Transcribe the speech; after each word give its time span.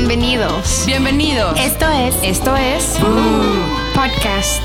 Bienvenidos. 0.00 0.84
Bienvenidos. 0.86 1.58
Esto 1.58 1.90
es. 1.90 2.14
Esto 2.22 2.54
es. 2.54 2.84
Podcast. 3.96 4.62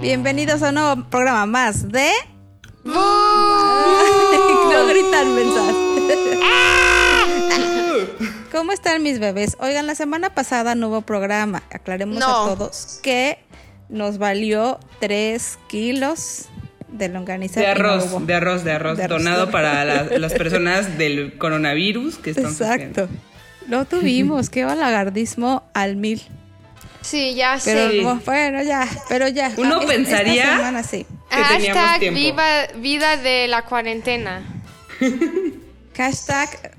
Bienvenidos 0.00 0.62
a 0.62 0.70
un 0.70 0.76
nuevo 0.76 1.04
programa 1.10 1.44
más 1.44 1.92
de. 1.92 2.10
no 2.84 2.94
gritan 4.88 5.34
mensajes. 5.34 5.76
¿Cómo 8.50 8.72
están 8.72 9.02
mis 9.02 9.20
bebés? 9.20 9.58
Oigan, 9.60 9.86
la 9.86 9.94
semana 9.94 10.34
pasada 10.34 10.74
no 10.74 10.88
hubo 10.88 11.02
programa. 11.02 11.62
Aclaremos 11.70 12.18
No. 12.18 12.26
a 12.26 12.46
todos 12.56 13.00
que 13.02 13.38
nos 13.90 14.16
valió 14.16 14.80
3 15.00 15.58
kilos 15.68 16.46
de 16.90 17.08
longaniza. 17.08 17.60
De 17.60 17.66
y 17.66 17.68
no 17.68 17.72
arroz, 17.72 18.12
hubo. 18.12 18.20
de 18.20 18.34
arroz, 18.34 18.64
de 18.64 18.72
arroz, 18.72 18.96
De 18.96 19.04
arroz. 19.04 19.22
donado 19.22 19.50
para 19.50 19.84
la- 19.84 20.04
las 20.18 20.32
personas 20.34 20.96
del 20.98 21.36
coronavirus 21.38 22.16
que 22.18 22.30
están 22.30 22.46
Exacto. 22.46 23.08
No 23.66 23.84
tuvimos, 23.84 24.48
qué 24.50 24.64
balagardismo 24.64 25.62
al 25.74 25.96
mil. 25.96 26.22
Sí, 27.02 27.34
ya 27.34 27.58
Pero 27.64 27.90
sé. 27.90 28.00
bu- 28.02 28.24
bueno, 28.24 28.62
ya, 28.62 28.86
pero 29.08 29.28
ya. 29.28 29.52
Uno 29.56 29.80
Es- 29.82 29.86
pensaría- 29.86 30.42
Esta 30.44 30.56
semana 30.56 30.82
sí. 30.82 31.06
que 31.30 31.36
teníamos 31.36 31.82
Hashtag 31.82 32.00
tiempo. 32.00 32.18
viva 32.20 32.66
vida 32.80 33.16
de 33.18 33.46
la 33.48 33.64
cuarentena. 33.64 34.42
Hashtag 35.96 36.76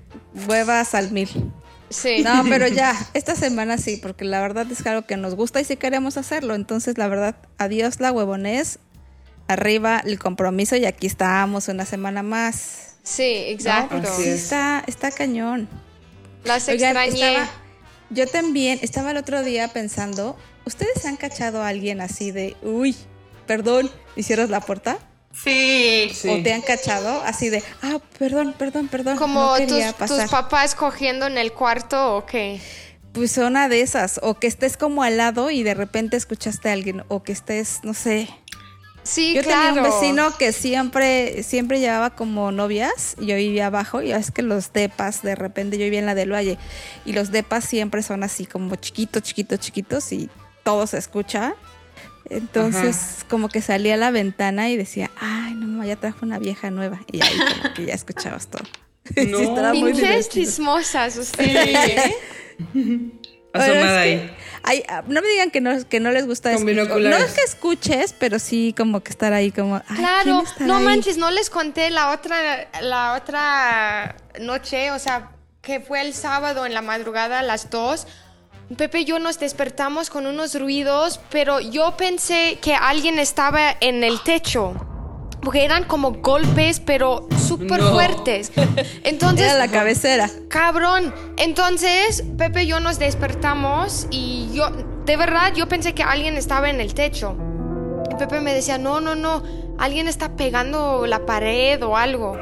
huevas 0.48 0.96
al 0.96 1.12
mil. 1.12 1.30
Sí. 1.90 2.22
No, 2.24 2.44
pero 2.48 2.68
ya, 2.68 2.96
esta 3.16 3.36
semana 3.36 3.78
sí, 3.80 3.98
porque 4.02 4.24
la 4.24 4.42
verdad 4.42 4.68
es 4.72 4.84
que 4.84 4.90
algo 4.90 5.08
que 5.08 5.18
nos 5.18 5.34
gusta 5.36 5.60
y 5.60 5.66
sí 5.66 5.76
queremos 5.76 6.18
hacerlo. 6.18 6.54
Entonces, 6.54 6.98
la 7.00 7.08
verdad, 7.08 7.36
adiós 7.58 8.00
la 8.00 8.12
huevonés, 8.12 8.78
arriba 9.50 10.02
el 10.06 10.18
compromiso 10.20 10.76
y 10.78 10.86
aquí 10.86 11.08
estamos 11.08 11.68
una 11.68 11.86
semana 11.86 12.24
más. 12.24 12.96
Sí, 13.04 13.24
exacto. 13.48 14.02
Sí 14.16 14.24
es. 14.30 14.44
está, 14.44 14.84
está 14.88 15.12
cañón. 15.12 15.68
Las 16.44 16.68
Oigan, 16.70 16.96
extrañé. 16.96 17.34
estaba- 17.34 17.50
yo 18.12 18.28
también 18.28 18.80
estaba 18.82 19.12
el 19.12 19.18
otro 19.18 19.44
día 19.44 19.68
pensando, 19.68 20.38
¿ustedes 20.66 21.06
han 21.06 21.18
cachado 21.18 21.62
a 21.62 21.68
alguien 21.68 22.02
así 22.02 22.32
de, 22.32 22.56
uy, 22.62 22.96
perdón, 23.48 23.90
y 24.16 24.24
cierras 24.24 24.50
la 24.50 24.62
puerta? 24.62 24.98
Sí. 25.34 26.12
Sí. 26.14 26.28
¿O 26.30 26.42
te 26.44 26.54
han 26.54 26.62
cachado 26.62 27.22
así 27.24 27.50
de, 27.50 27.64
ah, 27.82 28.00
perdón, 28.18 28.54
perdón, 28.58 28.88
perdón, 28.88 29.18
Como 29.18 29.42
no 29.42 29.58
tus, 29.58 29.66
quería 29.68 29.90
tus 29.94 30.00
pasar? 30.10 30.30
papás 30.30 30.76
cogiendo 30.76 31.28
en 31.28 31.38
el 31.38 31.54
cuarto 31.54 32.16
o 32.18 32.26
qué. 32.26 32.60
Pues 33.14 33.38
una 33.38 33.70
de 33.70 33.82
esas, 33.82 34.20
o 34.24 34.36
que 34.40 34.48
estés 34.48 34.78
como 34.78 35.02
al 35.04 35.18
lado 35.18 35.50
y 35.52 35.64
de 35.64 35.74
repente 35.74 36.16
escuchaste 36.18 36.70
a 36.70 36.74
alguien, 36.74 37.04
o 37.08 37.24
que 37.24 37.32
estés, 37.32 37.80
no 37.84 37.94
sé. 37.94 38.28
Sí, 39.10 39.34
Yo 39.34 39.42
claro. 39.42 39.74
tenía 39.76 39.82
un 39.82 39.90
vecino 40.02 40.38
que 40.38 40.52
siempre, 40.52 41.42
siempre 41.42 41.80
llevaba 41.80 42.12
como 42.12 42.52
novias, 42.52 43.16
y 43.20 43.26
yo 43.26 43.36
vivía 43.36 43.66
abajo, 43.68 44.02
y 44.04 44.12
es 44.12 44.30
que 44.30 44.44
los 44.44 44.72
depas, 44.72 45.24
de 45.24 45.34
repente 45.36 45.78
yo 45.80 45.86
vivía 45.86 46.00
en 46.00 46.06
la 46.06 46.14
del 46.16 46.32
Valle, 46.32 46.58
y 47.06 47.14
los 47.14 47.32
depas 47.32 47.66
siempre 47.66 48.04
son 48.04 48.24
así 48.24 48.46
como 48.46 48.76
chiquitos, 48.76 49.24
chiquitos, 49.24 49.60
chiquitos, 49.60 50.12
y 50.12 50.30
todo 50.64 50.86
se 50.86 51.00
escucha. 51.00 51.56
Entonces, 52.30 53.26
como 53.28 53.50
que 53.50 53.62
salía 53.62 53.96
a 53.96 53.98
la 53.98 54.12
ventana 54.12 54.70
y 54.70 54.78
decía, 54.78 55.10
ay, 55.20 55.56
no, 55.56 55.66
mamá, 55.66 55.88
ya 55.88 55.96
trajo 55.96 56.20
una 56.24 56.38
vieja 56.38 56.70
nueva. 56.70 57.00
Y 57.12 57.24
ahí 57.24 57.34
como 57.62 57.74
que 57.74 57.86
ya 57.86 57.94
escuchabas 57.94 58.48
todo. 58.48 58.64
Sí, 59.16 59.26
No. 59.26 59.74
muy 59.74 59.94
divertido. 59.94 60.30
chismosas 60.30 61.18
ustedes. 61.18 61.90
¿eh? 61.98 62.14
Asomada 63.54 64.06
es 64.06 64.20
que 64.20 64.22
ahí. 64.24 64.36
hay- 64.64 64.84
ah, 64.90 65.04
no 65.08 65.22
me 65.22 65.28
digan 65.28 65.50
que 65.52 65.60
no, 65.62 65.72
que 65.88 66.00
no 66.00 66.12
les 66.12 66.28
gusta 66.28 66.52
Con. 66.54 67.04
No 67.10 67.16
es 67.18 67.34
que 67.34 67.42
escuches, 67.42 68.14
pero 68.18 68.38
sí 68.40 68.74
como 68.78 69.02
que 69.02 69.10
estar 69.12 69.34
ahí 69.34 69.52
como. 69.52 69.76
ay, 69.88 69.96
Claro, 69.98 70.24
¿quién 70.24 70.38
estará 70.40 70.66
no 70.68 70.76
ahí? 70.78 70.84
manches, 70.86 71.18
no 71.18 71.32
les 71.32 71.50
conté 71.50 71.90
la 71.90 72.12
otra, 72.12 72.68
la 72.82 73.14
otra 73.14 74.16
noche, 74.40 74.92
o 74.92 75.00
sea, 75.00 75.32
que 75.62 75.80
fue 75.80 76.02
el 76.02 76.14
sábado 76.14 76.66
en 76.66 76.74
la 76.74 76.82
madrugada 76.82 77.40
a 77.40 77.44
las 77.44 77.70
2. 77.70 78.06
Pepe 78.78 79.00
y 79.00 79.06
yo 79.06 79.18
nos 79.18 79.40
despertamos 79.40 80.12
con 80.12 80.28
unos 80.28 80.54
ruidos, 80.54 81.20
pero 81.32 81.60
yo 81.60 81.98
pensé 81.98 82.60
que 82.62 82.76
alguien 82.76 83.18
estaba 83.18 83.76
en 83.80 84.04
el 84.04 84.22
techo. 84.22 84.76
Porque 85.42 85.64
eran 85.64 85.86
como 85.86 86.12
golpes, 86.14 86.80
pero 86.82 87.28
súper 87.48 87.80
No. 87.82 87.92
fuertes. 87.92 88.52
Entonces, 89.04 89.46
Era 89.46 89.58
la 89.58 89.70
cabecera. 89.70 90.30
Cabrón. 90.50 91.14
Entonces, 91.38 92.24
Pepe 92.38 92.64
y 92.64 92.68
yo 92.68 92.80
nos 92.80 93.00
despertamos 93.00 94.08
y 94.10 94.50
yo, 94.54 94.70
de 95.06 95.16
verdad, 95.18 95.54
yo 95.56 95.68
pensé 95.68 95.94
que 95.94 96.04
alguien 96.04 96.36
estaba 96.38 96.70
en 96.70 96.82
el 96.82 96.94
techo. 96.94 97.36
Y 98.12 98.16
Pepe 98.16 98.42
me 98.42 98.54
decía, 98.54 98.78
no, 98.78 99.00
no, 99.00 99.16
no, 99.16 99.42
alguien 99.78 100.08
está 100.08 100.36
pegando 100.36 101.06
la 101.08 101.26
pared 101.26 101.82
o 101.86 101.96
algo. 101.96 102.38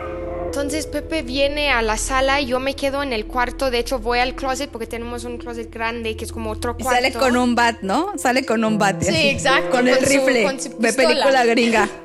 Entonces 0.58 0.88
Pepe 0.88 1.22
viene 1.22 1.70
a 1.72 1.82
la 1.82 1.98
sala 1.98 2.42
y 2.42 2.48
yo 2.48 2.60
me 2.60 2.76
quedo 2.76 3.04
en 3.04 3.14
el 3.14 3.28
cuarto. 3.28 3.70
De 3.70 3.78
hecho, 3.80 4.00
voy 4.00 4.20
al 4.20 4.34
closet 4.36 4.70
porque 4.72 4.88
tenemos 4.88 5.24
un 5.24 5.38
closet 5.38 5.72
grande 5.72 6.16
que 6.18 6.26
es 6.26 6.32
como 6.32 6.50
otro 6.52 6.76
Y 6.80 6.84
cuarto. 6.84 7.02
sale 7.02 7.14
con 7.14 7.38
un 7.38 7.54
bat, 7.56 7.78
¿no? 7.82 8.14
Sale 8.18 8.46
con 8.46 8.64
un 8.66 8.78
bat. 8.78 9.02
Sí, 9.02 9.10
así, 9.10 9.30
exacto, 9.30 9.70
Con 9.70 9.88
el 9.88 10.00
su- 10.00 10.06
rifle 10.06 10.44
con 10.44 10.60
su 10.60 10.70
de 10.78 10.94
película 10.94 11.46
gringa. 11.46 11.88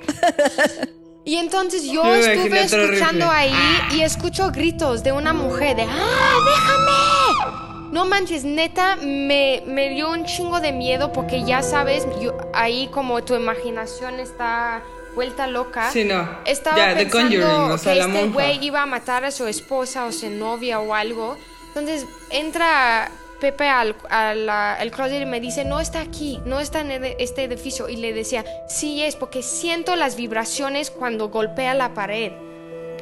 Y 1.24 1.36
entonces 1.36 1.84
yo 1.84 2.02
estuve 2.16 2.62
escuchando 2.64 3.26
rifle. 3.26 3.38
ahí 3.38 3.54
y 3.92 4.02
escucho 4.02 4.50
gritos 4.50 5.04
de 5.04 5.12
una 5.12 5.32
mujer 5.32 5.76
de 5.76 5.82
¡Ah, 5.82 6.34
déjame! 6.44 7.92
No 7.92 8.06
manches, 8.06 8.42
neta, 8.44 8.96
me, 8.96 9.62
me 9.66 9.91
dio 9.91 10.10
un 10.10 10.24
chingo 10.24 10.58
de 10.60 10.72
miedo 10.72 11.12
porque 11.12 11.44
ya 11.44 11.62
sabes, 11.62 12.06
yo, 12.20 12.36
ahí 12.54 12.88
como 12.88 13.22
tu 13.22 13.36
imaginación 13.36 14.18
está 14.18 14.82
vuelta 15.14 15.46
loca. 15.46 15.90
Sí, 15.90 16.04
no. 16.04 16.28
Estaba 16.44 16.76
The 16.94 17.06
pensando 17.06 17.18
Conjuring, 17.18 17.70
o 17.72 17.78
sea, 17.78 17.94
que 17.94 18.00
este 18.00 18.26
güey 18.28 18.64
iba 18.64 18.82
a 18.82 18.86
matar 18.86 19.24
a 19.24 19.30
su 19.30 19.46
esposa 19.46 20.06
o 20.06 20.12
su 20.12 20.30
novia 20.30 20.80
o 20.80 20.94
algo. 20.94 21.36
Entonces 21.68 22.06
entra 22.30 23.10
Pepe 23.40 23.66
al, 23.68 23.96
al, 24.08 24.48
al 24.48 24.90
closet 24.92 25.20
y 25.22 25.26
me 25.26 25.40
dice, 25.40 25.64
no 25.64 25.80
está 25.80 26.00
aquí, 26.00 26.40
no 26.44 26.60
está 26.60 26.80
en 26.80 27.04
este 27.18 27.44
edificio. 27.44 27.88
Y 27.88 27.96
le 27.96 28.12
decía, 28.12 28.44
sí 28.68 29.02
es, 29.02 29.16
porque 29.16 29.42
siento 29.42 29.96
las 29.96 30.14
vibraciones 30.16 30.90
cuando 30.90 31.28
golpea 31.28 31.74
la 31.74 31.92
pared. 31.94 32.32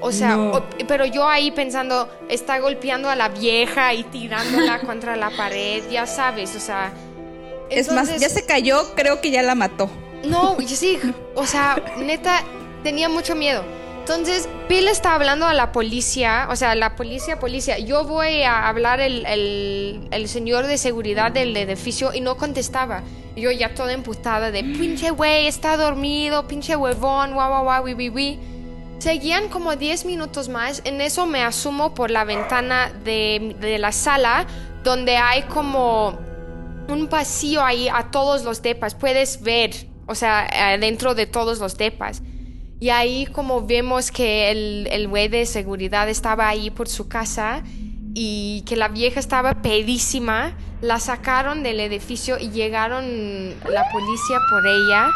O 0.03 0.13
sea, 0.13 0.37
No. 0.37 0.51
o- 0.53 0.65
pero 0.89 1.05
yo 1.05 1.29
ahí 1.29 1.51
pensando, 1.51 2.09
está 2.31 2.59
golpeando 2.59 3.11
a 3.11 3.17
la 3.17 3.29
vieja 3.29 3.93
y 3.93 4.03
tirándola 4.05 4.81
contra 4.87 5.15
la 5.17 5.29
pared, 5.31 5.83
ya 5.91 6.07
sabes, 6.07 6.57
o 6.57 6.61
sea... 6.61 6.91
es 7.69 7.89
más, 7.93 8.09
entonces- 8.09 8.21
ya 8.23 8.29
se 8.31 8.47
cayó, 8.47 8.95
creo 8.95 9.21
que 9.21 9.31
ya 9.31 9.43
la 9.43 9.55
mató. 9.55 9.91
No, 10.25 10.57
sí, 10.67 10.99
o 11.35 11.47
sea, 11.47 11.83
neta, 11.99 12.43
tenía 12.83 13.09
mucho 13.09 13.35
miedo. 13.35 13.63
Entonces, 14.01 14.49
Bill 14.69 14.89
está 14.89 15.15
hablando 15.15 15.47
a 15.47 15.55
la 15.55 15.73
policía, 15.73 16.49
o 16.51 16.57
sea, 16.57 16.75
la 16.75 16.97
policía, 16.97 17.39
policía. 17.39 17.79
Yo 17.79 18.05
voy 18.05 18.43
a 18.43 18.67
hablar 18.69 19.01
el, 19.01 19.25
el, 20.11 20.29
señor 20.29 20.67
de 20.67 20.79
seguridad 20.79 21.31
del 21.31 21.57
edificio 21.57 22.13
y 22.13 22.21
no 22.21 22.37
contestaba. 22.37 23.03
Yo 23.37 23.53
ya 23.53 23.75
toda 23.75 23.93
emputada 23.93 24.51
de, 24.51 24.65
pinche 24.65 25.11
güey, 25.11 25.47
está 25.47 25.77
dormido, 25.77 26.49
pinche 26.49 26.75
huevón, 26.75 27.35
guau, 27.35 27.51
guau, 27.51 27.63
guau, 27.63 27.85
wi, 27.85 28.09
wi". 28.09 28.39
Seguían 28.99 29.49
como 29.49 29.77
10 29.77 30.05
minutos 30.07 30.49
más. 30.49 30.83
En 30.85 31.01
eso 31.01 31.25
me 31.27 31.45
asumo 31.45 31.95
por 31.95 32.11
la 32.11 32.25
ventana 32.25 32.91
de, 33.05 33.55
de 33.61 33.79
la 33.79 33.93
sala, 33.93 34.47
donde 34.83 35.19
hay 35.19 35.43
como 35.43 36.19
un 36.89 37.07
pasillo 37.07 37.63
ahí 37.63 37.89
a 37.89 38.11
todos 38.11 38.43
los 38.43 38.61
depas. 38.61 38.95
Puedes 38.95 39.41
ver, 39.41 39.90
o 40.11 40.15
sea, 40.15 40.77
dentro 40.79 41.15
de 41.15 41.27
todos 41.27 41.59
los 41.61 41.77
depas. 41.79 42.23
Y 42.81 42.89
ahí 42.91 43.27
como 43.27 43.67
vemos 43.67 44.11
que 44.11 44.51
el, 44.51 44.89
el 44.91 45.07
güey 45.09 45.29
de 45.29 45.47
seguridad 45.47 46.09
estaba 46.09 46.49
ahí 46.49 46.71
por 46.71 46.89
su 46.89 47.09
casa 47.09 47.63
y 48.15 48.63
que 48.67 48.75
la 48.77 48.89
vieja 48.89 49.21
estaba 49.21 49.63
pedísima, 49.63 50.57
la 50.81 50.99
sacaron 50.99 51.63
del 51.63 51.79
edificio 51.79 52.39
y 52.39 52.51
llegaron 52.51 53.05
la 53.69 53.85
policía 53.93 54.39
por 54.51 54.67
ella. 54.67 55.09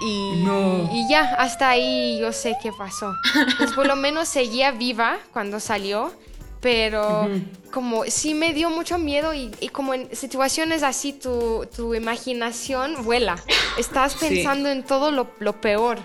Y, 0.00 0.42
No. 0.44 0.90
y 0.92 1.08
ya, 1.08 1.34
hasta 1.38 1.70
ahí 1.70 2.18
yo 2.20 2.32
sé 2.32 2.56
qué 2.62 2.70
pasó. 2.76 3.14
Pues 3.58 3.72
por 3.72 3.86
lo 3.86 3.96
menos 3.96 4.28
seguía 4.28 4.72
viva 4.72 5.18
cuando 5.32 5.58
salió, 5.60 6.12
pero 6.60 7.28
como 7.72 8.04
sí 8.06 8.34
me 8.34 8.52
dio 8.52 8.70
mucho 8.70 8.98
miedo 8.98 9.32
y, 9.34 9.50
y 9.60 9.68
como 9.68 9.94
en 9.94 10.14
situaciones 10.14 10.82
así 10.82 11.12
tu, 11.12 11.66
tu 11.74 11.94
imaginación 11.94 13.04
vuela. 13.04 13.36
Estás 13.78 14.12
Sí. 14.12 14.18
pensando 14.28 14.68
en 14.68 14.82
todo 14.84 15.10
lo, 15.10 15.30
lo 15.38 15.60
peor. 15.60 15.98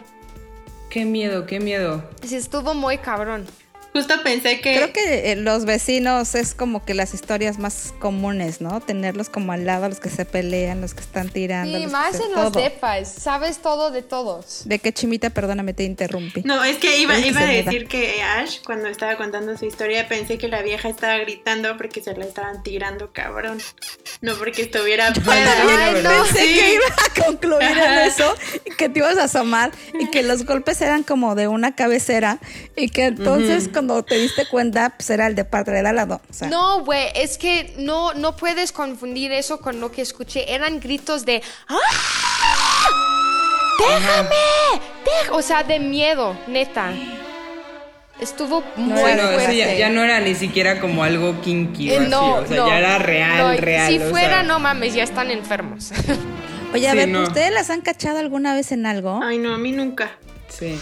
Qué 0.90 1.06
miedo, 1.06 1.46
qué 1.48 1.60
miedo. 1.60 2.04
Sí, 2.22 2.36
estuvo 2.36 2.74
muy 2.76 3.00
cabrón. 3.00 3.48
Justo 3.94 4.16
pensé 4.24 4.60
que. 4.60 4.76
Creo 4.76 4.92
que 4.92 5.32
eh, 5.32 5.36
los 5.36 5.66
vecinos 5.66 6.34
es 6.36 6.56
como 6.56 6.84
que 6.84 6.94
las 6.96 7.14
historias 7.14 7.60
más 7.60 7.94
comunes, 8.00 8.60
¿no? 8.60 8.82
Tenerlos 8.82 9.30
como 9.30 9.52
al 9.52 9.66
lado, 9.66 9.88
los 9.88 10.00
que 10.00 10.10
se 10.10 10.26
pelean, 10.26 10.82
los 10.82 10.94
que 10.96 11.02
están 11.02 11.30
tirando. 11.30 11.78
Sí, 11.78 11.84
los 11.84 11.92
que 11.92 11.98
más 11.98 12.16
en 12.16 12.32
los 12.34 12.52
todo. 12.52 12.64
depas. 12.64 13.08
Sabes 13.12 13.60
todo 13.60 13.92
de 13.92 14.02
todos. 14.02 14.64
De 14.66 14.80
qué 14.80 14.92
chimita, 14.94 15.30
perdóname, 15.30 15.74
te 15.74 15.84
interrumpí. 15.84 16.42
No, 16.44 16.64
es 16.64 16.78
que 16.78 16.98
iba, 17.00 17.14
que 17.16 17.28
iba 17.28 17.42
a 17.42 17.46
decir 17.46 17.88
que 17.88 18.22
Ash, 18.24 18.62
cuando 18.66 18.88
estaba 18.88 19.16
contando 19.16 19.56
su 19.58 19.66
historia, 19.66 20.08
pensé 20.08 20.38
que 20.40 20.48
la 20.48 20.64
vieja 20.64 20.90
estaba 20.90 21.18
gritando 21.20 21.78
porque 21.78 22.02
se 22.02 22.16
la 22.16 22.26
estaban 22.26 22.64
tirando, 22.64 23.12
cabrón. 23.14 23.60
No 24.22 24.34
porque 24.36 24.64
estuviera 24.64 25.14
peda. 25.14 25.54
Ay, 25.86 26.02
no. 26.02 26.10
Pensé 26.10 26.44
Sí. 26.48 26.54
que 26.60 26.74
iba 26.74 26.86
a 26.88 27.26
concluir 27.26 27.78
en 27.78 27.94
eso 28.08 28.34
y 28.66 28.72
que 28.72 28.90
te 28.90 29.00
ibas 29.00 29.18
a 29.18 29.26
asomar 29.26 29.72
y 30.00 30.10
que 30.10 30.24
los 30.24 30.46
golpes 30.46 30.82
eran 30.82 31.04
como 31.04 31.36
de 31.36 31.48
una 31.48 31.76
cabecera 31.76 32.40
y 32.76 32.90
que 32.90 33.06
entonces 33.06 33.70
cuando 33.72 33.83
cuando 33.88 34.04
te 34.04 34.16
diste 34.18 34.46
cuenta, 34.46 34.92
pues 34.96 35.10
era 35.10 35.28
el 35.28 35.36
de 35.36 35.44
padre 35.46 35.82
de 35.82 35.90
al 35.90 35.96
lado. 35.96 36.22
O 36.30 36.34
sea, 36.34 36.48
No, 36.48 36.84
güey, 36.86 37.08
es 37.16 37.38
que 37.38 37.74
no, 37.78 38.14
no 38.14 38.36
puedes 38.36 38.72
confundir 38.72 39.32
eso 39.34 39.60
con 39.60 39.80
lo 39.82 39.92
que 39.92 40.02
escuché. 40.02 40.54
Eran 40.54 40.80
gritos 40.80 41.26
de 41.26 41.42
¡Ah! 41.68 41.78
¡Déjame! 43.80 44.30
deja-". 45.06 45.34
O 45.34 45.42
sea, 45.42 45.64
de 45.64 45.80
miedo, 45.80 46.38
neta. 46.48 46.92
Estuvo 48.22 48.64
muy 48.78 49.02
Bueno, 49.02 49.24
fuerte. 49.24 49.58
ya, 49.58 49.74
ya 49.74 49.90
no 49.90 50.02
era 50.04 50.20
ni 50.22 50.36
siquiera 50.36 50.80
como 50.80 51.04
algo 51.04 51.42
kinky 51.42 51.90
o 51.92 51.94
Eh, 51.94 51.98
así, 51.98 52.10
no, 52.10 52.36
o 52.36 52.48
sea, 52.48 52.56
no, 52.58 52.68
ya 52.68 52.78
era 52.78 52.98
real, 53.00 53.38
no, 53.56 53.62
real. 53.62 53.92
Si 53.92 53.98
o 53.98 54.10
fuera, 54.12 54.30
sea, 54.30 54.44
no 54.44 54.60
mames, 54.60 54.94
ya 54.94 55.04
están 55.04 55.30
enfermos. 55.32 55.92
Oye, 56.74 56.88
a 56.88 56.92
Sí, 56.92 56.98
ver, 56.98 57.10
no. 57.10 57.24
¿ustedes 57.24 57.52
las 57.52 57.70
han 57.70 57.82
cachado 57.82 58.20
alguna 58.20 58.54
vez 58.56 58.72
en 58.72 58.86
algo? 58.86 59.20
Ay, 59.22 59.40
no, 59.40 59.54
a 59.54 59.58
mí 59.58 59.72
nunca. 59.74 60.12
Sí. 60.48 60.80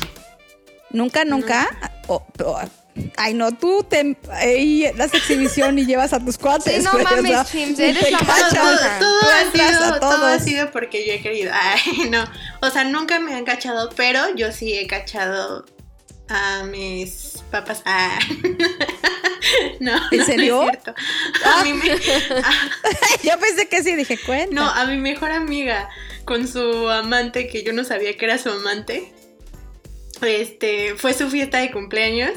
Nunca, 0.92 1.26
nunca. 1.26 1.68
O- 2.08 2.24
o- 2.44 2.60
ay, 3.18 3.34
no, 3.34 3.52
tú 3.52 3.86
te 3.90 4.18
ahí 4.32 4.90
das 4.96 5.14
exhibición 5.14 5.78
y 5.80 5.86
llevas 5.86 6.14
a 6.14 6.20
tus 6.24 6.38
cuates. 6.38 6.76
Sí, 6.76 6.82
no 6.84 7.04
mames, 7.04 7.50
Chims, 7.52 7.80
eres 7.80 8.12
la 8.12 8.20
más 8.20 8.50
Todo, 8.50 8.78
todo, 9.00 9.32
ha 9.32 9.52
sido, 9.52 10.00
todo 10.00 10.26
ha 10.26 10.40
sido 10.40 10.72
porque 10.72 11.06
yo 11.06 11.14
he 11.14 11.22
querido. 11.22 11.52
Ay, 11.56 12.10
no. 12.10 12.24
O 12.62 12.70
sea, 12.70 12.84
nunca 12.84 13.20
me 13.20 13.34
han 13.34 13.46
cachado, 13.46 13.90
pero 13.96 14.36
yo 14.36 14.52
sí 14.52 14.74
he 14.74 14.88
cachado 14.88 15.66
a 16.30 16.64
mis 16.64 17.44
papás. 17.52 17.82
Ah. 17.86 18.20
No, 19.80 19.94
¿En 20.12 20.24
serio? 20.26 20.58
No 20.64 20.70
es 20.70 20.80
cierto. 20.84 20.94
A 21.46 21.64
mí 21.64 21.74
me- 21.74 21.92
a- 21.92 21.98
Yo 23.24 23.40
pensé 23.40 23.68
que 23.68 23.82
sí, 23.84 23.96
dije, 23.96 24.18
cuenta. 24.24 24.54
no, 24.54 24.70
a 24.70 24.86
mi 24.86 24.98
mejor 24.98 25.32
amiga 25.32 25.90
con 26.26 26.48
su 26.48 26.88
amante, 26.90 27.48
que 27.48 27.64
yo 27.64 27.74
no 27.74 27.84
sabía 27.84 28.16
que 28.18 28.26
era 28.26 28.38
su 28.38 28.50
amante. 28.50 29.12
Este, 30.22 30.94
fue 30.96 31.14
su 31.14 31.30
fiesta 31.30 31.58
de 31.58 31.72
cumpleaños 31.72 32.32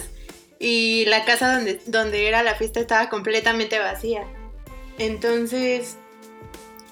y 0.64 1.04
la 1.04 1.26
casa 1.26 1.56
donde, 1.56 1.78
donde 1.84 2.26
era 2.26 2.42
la 2.42 2.54
fiesta 2.54 2.80
estaba 2.80 3.10
completamente 3.10 3.78
vacía. 3.78 4.26
Entonces, 4.98 5.98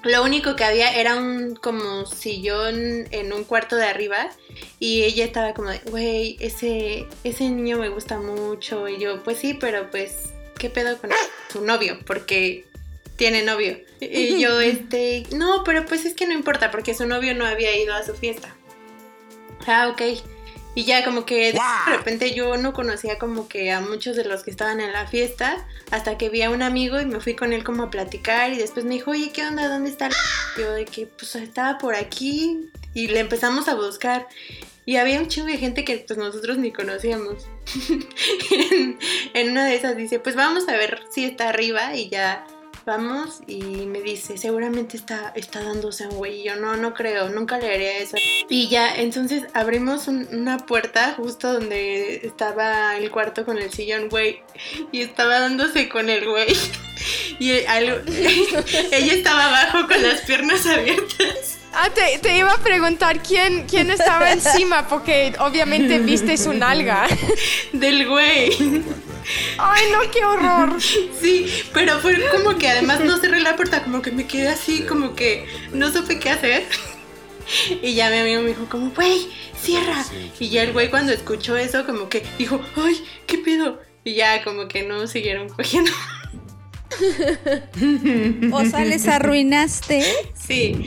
lo 0.03 0.23
único 0.23 0.57
que 0.57 0.65
había 0.65 0.95
era 0.95 1.17
un 1.17 1.57
como 1.57 2.05
sillón 2.05 3.07
en 3.11 3.33
un 3.33 3.45
cuarto 3.45 3.77
de 3.77 3.87
arriba 3.87 4.29
y 4.79 5.05
ella 5.05 5.25
estaba 5.25 5.55
como 5.55 5.71
de, 5.71 5.79
güey, 5.91 6.37
ese, 6.39 7.07
ese 7.25 7.49
niño 7.49 7.79
me 7.79 7.89
gusta 7.89 8.19
mucho. 8.19 8.89
Y 8.89 8.99
yo, 8.99 9.23
pues 9.23 9.39
sí, 9.39 9.55
pero 9.55 9.91
pues, 9.91 10.35
¿qué 10.59 10.69
pedo 10.69 10.99
con 10.99 11.09
su 11.51 11.65
novio? 11.65 11.99
Porque 12.05 12.67
tiene 13.17 13.43
novio. 13.43 13.79
Y 14.01 14.39
yo, 14.43 14.61
este, 14.61 15.23
no, 15.35 15.65
pero 15.65 15.87
pues 15.87 16.05
es 16.05 16.13
que 16.13 16.27
no 16.27 16.35
importa 16.35 16.71
porque 16.71 16.95
su 16.95 17.07
novio 17.07 17.35
no 17.35 17.47
había 17.47 17.75
ido 17.75 17.95
a 17.95 18.05
su 18.05 18.13
fiesta. 18.13 18.55
Ah, 19.67 19.89
ok. 19.89 20.03
Y 20.75 20.85
ya 20.85 21.05
como 21.05 21.27
que 21.27 21.53
de 21.53 21.61
repente 21.87 22.35
yo 22.35 22.57
no 22.57 22.73
conocía 22.73 23.19
como 23.19 23.47
que 23.47 23.73
a 23.73 23.81
muchos 23.81 24.17
de 24.17 24.25
los 24.25 24.43
que 24.43 24.51
estaban 24.51 24.81
en 24.81 24.93
la 24.93 25.07
fiesta 25.07 25.67
hasta 25.91 26.17
que 26.17 26.31
vi 26.31 26.43
a 26.43 26.51
un 26.51 26.63
amigo 26.63 26.99
y 27.01 27.05
me 27.05 27.21
fui 27.21 27.35
con 27.35 27.53
él 27.53 27.63
como 27.63 27.83
a 27.83 27.91
platicar 27.91 28.53
y 28.53 28.57
después 28.57 28.87
me 28.87 28.95
dijo, 28.95 29.11
oye, 29.11 29.33
¿qué 29.33 29.47
onda? 29.47 29.69
¿Dónde 29.69 29.91
está? 29.91 30.07
el-?" 30.07 30.15
Yo 30.59 30.73
de 30.73 30.87
que 30.87 31.07
pues 31.07 31.35
estaba 31.37 31.79
por 31.79 31.95
aquí 31.95 32.71
y 32.95 33.09
le 33.09 33.21
empezamos 33.21 33.69
a 33.69 33.75
buscar 33.75 34.27
y 34.85 34.97
había 34.97 35.21
un 35.21 35.29
chingo 35.29 35.49
de 35.49 35.59
gente 35.59 35.85
que 35.85 36.05
pues 36.07 36.19
nosotros 36.19 36.59
ni 36.59 36.73
conocíamos. 36.73 37.47
en, 38.51 38.99
en 39.35 39.51
una 39.51 39.67
de 39.67 39.77
esas 39.77 39.97
dice, 39.97 40.19
pues 40.19 40.37
vamos 40.37 40.69
a 40.69 40.73
ver 40.73 41.03
si 41.11 41.25
está 41.25 41.51
arriba 41.51 41.95
y 41.95 42.09
ya 42.09 42.47
vamos 42.84 43.40
y 43.46 43.61
me 43.62 44.00
dice, 44.00 44.37
seguramente 44.38 44.96
está, 44.96 45.32
está 45.37 45.62
dándose 45.62 46.06
un 46.08 46.17
güey. 46.17 46.40
Y 46.40 46.44
yo 46.44 46.56
no, 46.56 46.76
no 46.76 46.94
creo, 46.94 47.29
nunca 47.29 47.58
le 47.58 47.73
haría 47.73 47.99
eso. 47.99 48.17
Y 48.49 48.69
ya, 48.69 48.94
entonces 48.96 49.44
abrimos 49.55 50.08
un- 50.08 50.29
una 50.32 50.58
puerta 50.58 51.14
justo 51.17 51.52
donde 51.52 52.17
estaba 52.26 52.96
el 52.96 53.11
cuarto 53.11 53.44
con 53.44 53.58
el 53.58 53.73
sillón, 53.73 54.08
güey. 54.08 54.43
Y 54.90 55.02
estaba 55.02 55.38
dándose 55.40 55.88
con 55.88 56.08
el 56.11 56.26
güey. 56.29 56.49
Y 57.38 57.64
algo- 57.64 58.00
ella 58.93 59.12
estaba 59.14 59.46
abajo 59.49 59.88
con 59.88 60.00
las 60.02 60.20
piernas 60.20 60.64
abiertas. 60.67 61.58
Ah, 61.75 61.89
te, 61.95 62.19
te 62.19 62.37
iba 62.37 62.53
a 62.53 62.59
preguntar 62.59 63.23
quién, 63.23 63.67
quién 63.67 63.91
estaba 63.91 64.33
encima, 64.33 64.89
porque 64.89 65.33
obviamente 65.39 65.99
viste 66.01 66.37
su 66.37 66.53
nalga. 66.53 67.07
Del 67.73 68.09
güey. 68.09 68.51
Ay, 69.59 69.85
no, 69.93 70.11
qué 70.11 70.25
horror. 70.25 70.81
Sí, 70.81 71.47
pero 71.73 71.99
fue 72.01 72.19
como 72.31 72.59
que 72.59 72.69
además 72.69 73.01
no 73.01 73.17
cerré 73.17 73.41
la 73.41 73.57
puerta, 73.57 73.83
como 73.85 74.03
que 74.03 74.11
me 74.11 74.27
quedé 74.27 74.49
así, 74.49 74.83
como 74.83 75.15
que 75.15 75.47
no 75.73 75.91
supe 75.91 76.19
qué 76.19 76.31
hacer. 76.31 76.65
Y 77.83 77.95
ya 77.95 78.11
mi 78.11 78.19
amigo 78.19 78.43
me 78.43 78.49
dijo 78.49 78.67
como, 78.69 78.91
güey, 78.91 79.29
cierra. 79.61 80.05
Y 80.39 80.51
ya 80.51 80.63
el 80.63 80.73
güey 80.73 80.91
cuando 80.91 81.13
escuchó 81.13 81.57
eso, 81.57 81.87
como 81.87 82.09
que 82.09 82.23
dijo, 82.39 82.61
ay, 82.77 83.03
¿qué 83.27 83.39
pedo? 83.39 83.81
Y 84.05 84.15
ya 84.15 84.45
como 84.45 84.69
que 84.69 84.83
no 84.83 85.07
siguieron 85.07 85.49
cogiendo. 85.49 85.91
O 88.53 88.65
sea, 88.67 88.85
les 88.85 89.09
arruinaste. 89.09 90.05
Sí, 90.35 90.85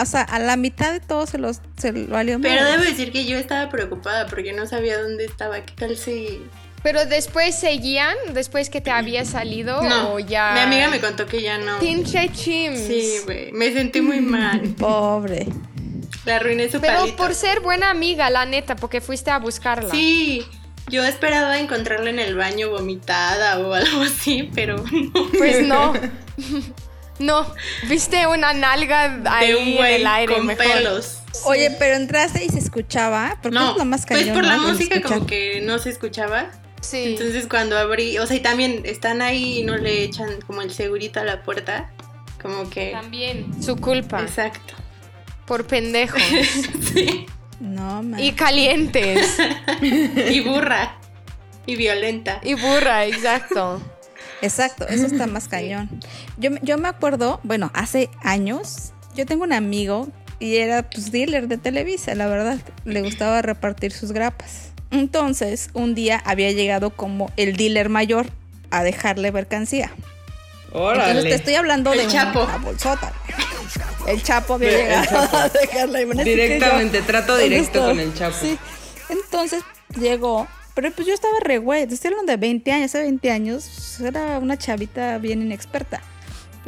O 0.00 0.06
sea, 0.06 0.22
a 0.22 0.38
la 0.38 0.56
mitad 0.56 0.92
de 0.92 1.00
todo 1.00 1.26
se 1.26 1.38
los 1.38 1.60
se 1.76 1.92
lo 1.92 2.06
valió 2.08 2.40
pero 2.40 2.64
debo 2.64 2.82
decir 2.82 3.12
que 3.12 3.24
yo 3.26 3.36
estaba 3.38 3.68
preocupada 3.70 4.26
porque 4.26 4.52
no 4.52 4.66
sabía 4.66 5.00
dónde 5.00 5.24
estaba. 5.24 5.60
¿Qué 5.60 5.72
tal 5.74 5.96
si...? 5.96 6.42
Pero 6.82 7.04
después 7.04 7.58
seguían, 7.58 8.14
después 8.32 8.70
que 8.70 8.80
te 8.80 8.90
había 8.92 9.24
salido, 9.24 9.82
No, 9.82 10.12
o 10.14 10.18
ya. 10.20 10.52
mi 10.54 10.60
amiga 10.60 10.88
me 10.88 11.00
contó 11.00 11.26
que 11.26 11.42
ya 11.42 11.58
no. 11.58 11.80
Pinche 11.80 12.30
chims. 12.32 12.78
Sí, 12.78 13.16
güey, 13.24 13.50
me 13.52 13.72
sentí 13.72 14.00
muy 14.00 14.20
mal. 14.20 14.60
Pobre. 14.78 15.46
Le 16.24 16.32
arruiné 16.32 16.70
su 16.70 16.80
Pero 16.80 16.98
palito. 17.00 17.16
por 17.16 17.34
ser 17.34 17.60
buena 17.60 17.90
amiga, 17.90 18.30
la 18.30 18.44
neta, 18.46 18.76
porque 18.76 19.00
fuiste 19.00 19.30
a 19.32 19.38
buscarla. 19.38 19.90
Sí, 19.90 20.44
yo 20.88 21.02
esperaba 21.04 21.58
encontrarla 21.58 22.10
en 22.10 22.20
el 22.20 22.36
baño 22.36 22.70
vomitada 22.70 23.58
o 23.58 23.72
algo 23.74 24.02
así, 24.02 24.48
pero 24.54 24.76
no. 24.92 25.28
Pues 25.36 25.66
no. 25.66 25.92
No, 27.18 27.46
viste 27.88 28.26
una 28.26 28.52
nalga 28.52 29.20
ahí 29.30 29.48
de 29.48 29.56
un 29.56 29.68
en 29.68 29.84
el 29.84 30.06
aire 30.06 30.34
con 30.34 30.46
mejor. 30.46 30.66
pelos. 30.66 31.20
Oye, 31.44 31.70
pero 31.78 31.96
entraste 31.96 32.44
y 32.44 32.48
se 32.48 32.58
escuchaba. 32.58 33.38
Porque 33.42 33.54
No, 33.58 33.72
es 33.72 33.76
lo 33.78 33.84
más 33.84 34.04
pues 34.06 34.20
cañón, 34.20 34.34
por 34.34 34.44
la 34.44 34.58
música 34.58 35.00
como 35.02 35.26
que 35.26 35.60
no 35.62 35.78
se 35.78 35.90
escuchaba. 35.90 36.50
Sí. 36.80 37.02
Entonces 37.04 37.46
cuando 37.48 37.76
abrí, 37.78 38.18
o 38.18 38.26
sea, 38.26 38.36
y 38.36 38.40
también 38.40 38.82
están 38.84 39.22
ahí 39.22 39.60
y 39.60 39.62
no 39.64 39.76
le 39.76 40.02
echan 40.04 40.40
como 40.46 40.62
el 40.62 40.72
segurito 40.72 41.20
a 41.20 41.24
la 41.24 41.42
puerta, 41.42 41.90
como 42.40 42.68
que... 42.70 42.90
También. 42.92 43.62
Su 43.62 43.76
culpa. 43.76 44.20
Exacto. 44.20 44.74
Por 45.46 45.66
pendejos. 45.66 46.20
Sí. 46.92 47.26
No, 47.60 48.02
man. 48.02 48.20
y 48.20 48.32
calientes. 48.32 49.38
Y 49.82 50.40
burra. 50.40 50.96
Y 51.64 51.74
violenta. 51.76 52.40
y 52.44 52.54
burra, 52.54 53.06
exacto. 53.06 53.80
Exacto, 54.42 54.86
eso 54.88 55.06
está 55.06 55.26
más 55.26 55.48
cañón. 55.48 55.88
Yo, 56.36 56.50
me- 56.50 56.60
yo 56.62 56.78
me 56.78 56.88
acuerdo, 56.88 57.40
bueno, 57.42 57.70
hace 57.74 58.10
años, 58.22 58.92
yo 59.14 59.24
tengo 59.26 59.44
un 59.44 59.52
amigo 59.52 60.08
y 60.38 60.56
era 60.56 60.82
pues 60.90 61.10
dealer 61.10 61.48
de 61.48 61.56
Televisa, 61.58 62.14
la 62.14 62.26
verdad. 62.26 62.58
Le 62.84 63.02
gustaba 63.02 63.40
repartir 63.42 63.92
sus 63.92 64.12
grapas. 64.12 64.72
Entonces, 64.90 65.70
un 65.72 65.94
día 65.94 66.22
había 66.24 66.52
llegado 66.52 66.90
como 66.90 67.32
el 67.36 67.56
dealer 67.56 67.88
mayor 67.88 68.26
a 68.70 68.82
dejarle 68.82 69.32
mercancía. 69.32 69.90
Entonces 70.66 70.72
te 70.72 70.78
Órale. 70.78 71.34
estoy 71.34 71.54
hablando 71.54 71.92
El 71.92 72.00
de 72.00 72.06
Chapo. 72.08 72.44
una 72.44 72.58
bolsota. 72.58 73.12
El 74.06 74.22
Chapo 74.22 74.54
había 74.54 74.68
El 74.70 74.76
llegado 74.76 75.04
Chapo. 75.26 75.36
a 75.38 75.48
dejarle 75.48 76.06
Directamente, 76.24 76.98
yo- 76.98 77.04
trato 77.06 77.32
¿dónde 77.32 77.48
directo 77.48 77.80
con 77.86 77.98
el 77.98 78.14
Chapo. 78.14 78.36
Sí. 78.38 78.58
Entonces 79.08 79.62
llegó, 79.98 80.46
pero 80.76 80.92
pues 80.92 81.08
yo 81.08 81.14
estaba 81.14 81.34
re 81.40 81.58
güey, 81.58 81.86
te 81.88 81.94
estoy 81.94 82.10
hablando 82.12 82.30
de 82.30 82.36
20 82.36 82.70
años, 82.70 82.84
hace 82.94 83.00
20 83.02 83.30
años 83.32 83.98
era 84.00 84.38
una 84.38 84.56
chavita 84.56 85.18
bien 85.18 85.42
inexperta. 85.42 86.00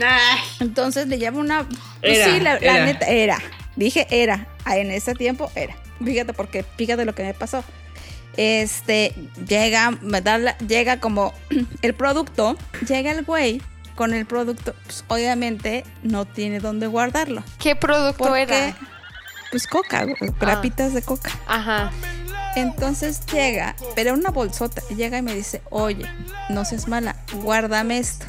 Ay, 0.05 0.39
Entonces 0.61 1.07
le 1.07 1.17
llamo 1.19 1.39
una... 1.41 1.65
pues 2.01 2.19
Era, 2.19 2.25
sí, 2.25 2.41
la, 2.41 2.59
neta, 2.85 3.07
era. 3.07 3.39
Dije 3.77 4.07
era. 4.11 4.49
Ah, 4.65 4.77
En 4.77 4.91
ese 4.91 5.15
tiempo 5.15 5.51
era. 5.55 5.77
Fíjate 6.05 6.33
porque, 6.33 6.65
fíjate 6.77 7.05
lo 7.05 7.15
que 7.15 7.23
me 7.25 7.35
pasó. 7.35 7.63
Este, 8.37 9.13
llega, 9.49 9.91
me 10.01 10.21
da 10.21 10.39
la- 10.39 10.57
llega 10.59 11.01
como 11.01 11.35
el 11.83 11.95
producto, 11.95 12.57
llega 12.89 13.11
el 13.11 13.25
güey 13.25 13.61
con 13.97 14.15
el 14.15 14.27
producto, 14.27 14.75
pues 14.85 15.05
obviamente 15.09 15.85
no 16.05 16.25
tiene 16.25 16.61
dónde 16.61 16.87
guardarlo. 16.87 17.43
¿Qué 17.59 17.75
producto 17.75 18.23
Porque, 18.25 18.43
era? 18.43 18.77
pues 19.51 19.67
coca, 19.67 20.05
güey, 20.05 20.17
grapitas 20.39 20.95
de 20.95 21.03
coca. 21.03 21.33
Ajá. 21.49 21.91
Entonces 22.57 23.21
llega, 23.33 23.77
pero 23.95 24.15
una 24.15 24.31
bolsota, 24.31 24.83
llega 24.97 25.19
y 25.19 25.23
me 25.23 25.35
dice, 25.35 25.63
oye, 25.71 26.07
no 26.51 26.65
seas 26.65 26.89
mala, 26.89 27.17
guárdame 27.43 27.99
esto. 27.99 28.27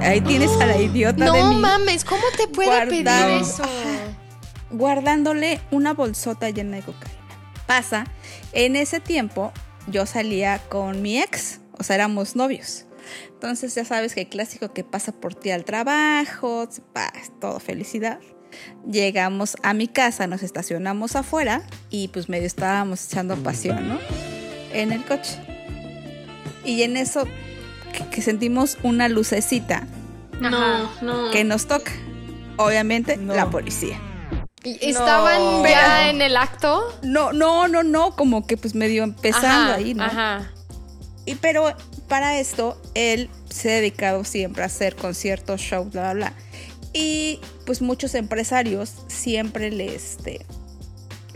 Ahí 0.00 0.20
tienes 0.20 0.50
a 0.60 0.66
la 0.66 0.78
idiota 0.80 1.24
de 1.24 1.30
No 1.40 1.50
mí. 1.50 1.56
mames, 1.56 2.04
¿cómo 2.04 2.22
te 2.36 2.48
puede 2.48 2.86
pedir 2.86 3.08
eso? 3.40 3.62
guardándole 4.70 5.60
una 5.70 5.94
bolsota 5.94 6.50
llena 6.50 6.76
de 6.78 6.82
cocaína. 6.82 7.14
Pasa, 7.66 8.06
en 8.52 8.76
ese 8.76 9.00
tiempo 9.00 9.52
yo 9.86 10.04
salía 10.06 10.58
con 10.68 11.00
mi 11.02 11.20
ex, 11.20 11.60
o 11.78 11.82
sea, 11.84 11.96
éramos 11.96 12.34
novios. 12.36 12.86
Entonces 13.28 13.74
ya 13.74 13.84
sabes 13.84 14.14
que 14.14 14.22
el 14.22 14.28
clásico 14.28 14.72
que 14.72 14.82
pasa 14.82 15.12
por 15.12 15.34
ti 15.34 15.50
al 15.50 15.64
trabajo, 15.64 16.68
todo 17.40 17.60
felicidad. 17.60 18.18
Llegamos 18.90 19.56
a 19.62 19.74
mi 19.74 19.88
casa, 19.88 20.26
nos 20.26 20.42
estacionamos 20.42 21.16
afuera 21.16 21.62
y 21.90 22.08
pues 22.08 22.28
medio 22.28 22.46
estábamos 22.46 23.04
echando 23.06 23.36
pasión, 23.36 23.88
¿no? 23.88 23.98
En 24.72 24.92
el 24.92 25.04
coche. 25.04 25.38
y 26.64 26.82
en 26.82 26.96
eso 26.96 27.26
que, 27.92 28.06
que 28.10 28.22
sentimos 28.22 28.78
una 28.82 29.08
lucecita 29.08 29.86
No, 30.40 30.90
no. 31.02 31.30
que 31.30 31.44
nos 31.44 31.66
toca. 31.66 31.92
Obviamente, 32.56 33.16
No. 33.16 33.34
la 33.34 33.50
policía. 33.50 33.98
¿Y 34.62 34.78
¿Estaban 34.80 35.38
No. 35.42 35.62
ya 35.66 35.98
Pero- 35.98 36.10
en 36.10 36.22
el 36.22 36.36
acto? 36.38 36.82
No, 37.02 37.32
no, 37.34 37.68
no, 37.68 37.82
no, 37.82 38.16
como 38.16 38.46
que 38.46 38.56
pues 38.56 38.74
medio 38.74 39.02
empezando 39.04 39.46
Ajá, 39.72 39.74
ahí, 39.74 39.92
¿no? 39.94 40.04
Ajá. 40.04 40.50
Y 41.26 41.34
pero 41.36 41.74
para 42.08 42.38
esto, 42.38 42.80
él 42.94 43.28
se 43.50 43.70
ha 43.72 43.74
dedicado 43.76 44.24
siempre 44.24 44.62
a 44.62 44.66
hacer 44.66 44.96
conciertos, 44.96 45.60
shows, 45.60 45.90
bla, 45.92 46.12
bla, 46.12 46.30
bla. 46.30 46.32
Y 46.94 47.40
pues 47.66 47.82
muchos 47.82 48.14
empresarios 48.14 48.92
siempre 49.08 49.70
le, 49.70 49.94
este, 49.94 50.40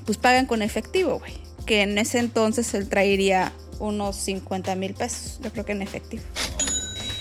pues 0.07 0.17
pagan 0.17 0.47
con 0.47 0.63
efectivo, 0.63 1.19
güey. 1.19 1.35
Que 1.67 1.83
en 1.83 1.99
ese 1.99 2.19
entonces 2.21 2.73
él 2.75 2.89
traería 2.89 3.53
unos 3.81 4.17
50 4.17 4.75
mil 4.77 4.95
pesos, 4.95 5.39
yo 5.43 5.53
creo 5.53 5.65
que 5.67 5.73
en 5.73 5.83
efectivo. 5.83 6.23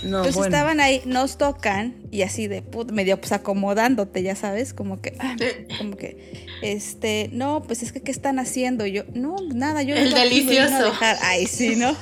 No, 0.04 0.18
Entonces 0.18 0.36
bueno. 0.36 0.56
estaban 0.56 0.78
ahí, 0.78 1.02
nos 1.06 1.38
tocan 1.38 1.96
y 2.12 2.22
así 2.22 2.46
de 2.46 2.62
put, 2.62 2.92
medio 2.92 3.18
pues 3.20 3.32
acomodándote, 3.32 4.22
ya 4.22 4.36
sabes, 4.36 4.72
como 4.72 5.00
que, 5.00 5.16
ah, 5.18 5.34
como 5.76 5.96
que, 5.96 6.46
este, 6.62 7.30
no, 7.32 7.64
pues 7.64 7.82
es 7.82 7.90
que 7.90 8.00
¿qué 8.00 8.12
están 8.12 8.38
haciendo? 8.38 8.86
Y 8.86 8.92
yo, 8.92 9.02
no, 9.12 9.34
nada, 9.52 9.82
yo 9.82 9.96
El 9.96 10.14
delicioso. 10.14 10.84
dejar. 10.84 11.16
Ay, 11.22 11.46
sí, 11.48 11.74
¿no? 11.74 11.96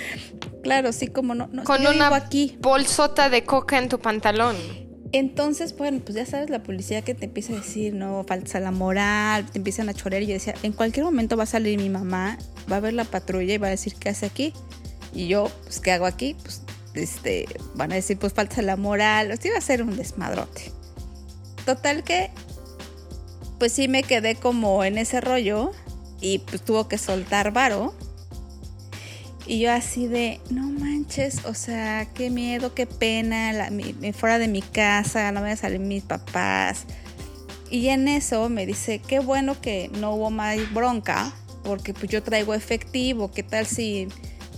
claro, 0.64 0.92
sí, 0.92 1.06
como 1.06 1.36
no, 1.36 1.48
no 1.52 1.62
Con 1.62 1.86
una 1.86 2.12
aquí. 2.14 2.56
bolsota 2.60 3.30
de 3.30 3.44
coca 3.44 3.78
en 3.78 3.88
tu 3.88 4.00
pantalón. 4.00 4.56
Entonces, 5.12 5.76
bueno, 5.76 6.00
pues 6.00 6.16
ya 6.16 6.26
sabes, 6.26 6.50
la 6.50 6.62
policía 6.62 7.02
que 7.02 7.14
te 7.14 7.26
empieza 7.26 7.54
a 7.54 7.56
decir, 7.56 7.94
no, 7.94 8.24
falta 8.24 8.60
la 8.60 8.70
moral, 8.70 9.50
te 9.50 9.58
empiezan 9.58 9.88
a 9.88 9.94
chorear. 9.94 10.22
Y 10.22 10.26
yo 10.26 10.34
decía, 10.34 10.54
en 10.62 10.72
cualquier 10.72 11.04
momento 11.04 11.36
va 11.36 11.44
a 11.44 11.46
salir 11.46 11.78
mi 11.78 11.88
mamá, 11.88 12.38
va 12.70 12.76
a 12.76 12.80
ver 12.80 12.92
la 12.92 13.04
patrulla 13.04 13.54
y 13.54 13.58
va 13.58 13.68
a 13.68 13.70
decir, 13.70 13.94
¿qué 13.94 14.10
hace 14.10 14.26
aquí? 14.26 14.52
Y 15.14 15.28
yo, 15.28 15.50
pues, 15.64 15.80
¿qué 15.80 15.92
hago 15.92 16.06
aquí? 16.06 16.36
Pues, 16.42 16.62
este, 16.94 17.46
van 17.74 17.92
a 17.92 17.94
decir, 17.94 18.18
pues, 18.18 18.34
falta 18.34 18.60
la 18.60 18.76
moral. 18.76 19.30
O 19.30 19.36
sea, 19.36 19.50
iba 19.50 19.58
a 19.58 19.62
ser 19.62 19.82
un 19.82 19.96
desmadrote. 19.96 20.72
Total 21.64 22.04
que, 22.04 22.30
pues 23.58 23.72
sí 23.72 23.88
me 23.88 24.02
quedé 24.02 24.36
como 24.36 24.84
en 24.84 24.98
ese 24.98 25.20
rollo 25.20 25.72
y 26.20 26.38
pues 26.38 26.62
tuvo 26.62 26.88
que 26.88 26.98
soltar 26.98 27.52
varo. 27.52 27.94
Y 29.46 29.60
yo 29.60 29.72
así 29.72 30.06
de, 30.06 30.40
no 30.50 30.68
manches, 31.08 31.44
o 31.46 31.54
sea, 31.54 32.06
qué 32.14 32.28
miedo, 32.28 32.74
qué 32.74 32.86
pena, 32.86 33.52
la- 33.54 33.70
mi- 33.70 33.94
me 33.94 34.12
fuera 34.12 34.38
de 34.38 34.46
mi 34.48 34.60
casa, 34.60 35.32
no 35.32 35.40
me 35.40 35.52
a 35.52 35.56
salir 35.56 35.80
mis 35.80 36.02
papás. 36.02 36.84
Y 37.70 37.88
en 37.88 38.08
eso 38.08 38.48
me 38.50 38.66
dice, 38.66 39.00
qué 39.00 39.18
bueno 39.18 39.58
que 39.60 39.90
no 40.00 40.12
hubo 40.14 40.30
más 40.30 40.58
bronca, 40.74 41.32
porque 41.64 41.94
pues 41.94 42.10
yo 42.10 42.22
traigo 42.22 42.52
efectivo, 42.54 43.30
¿qué 43.32 43.42
tal 43.42 43.66
si 43.66 44.08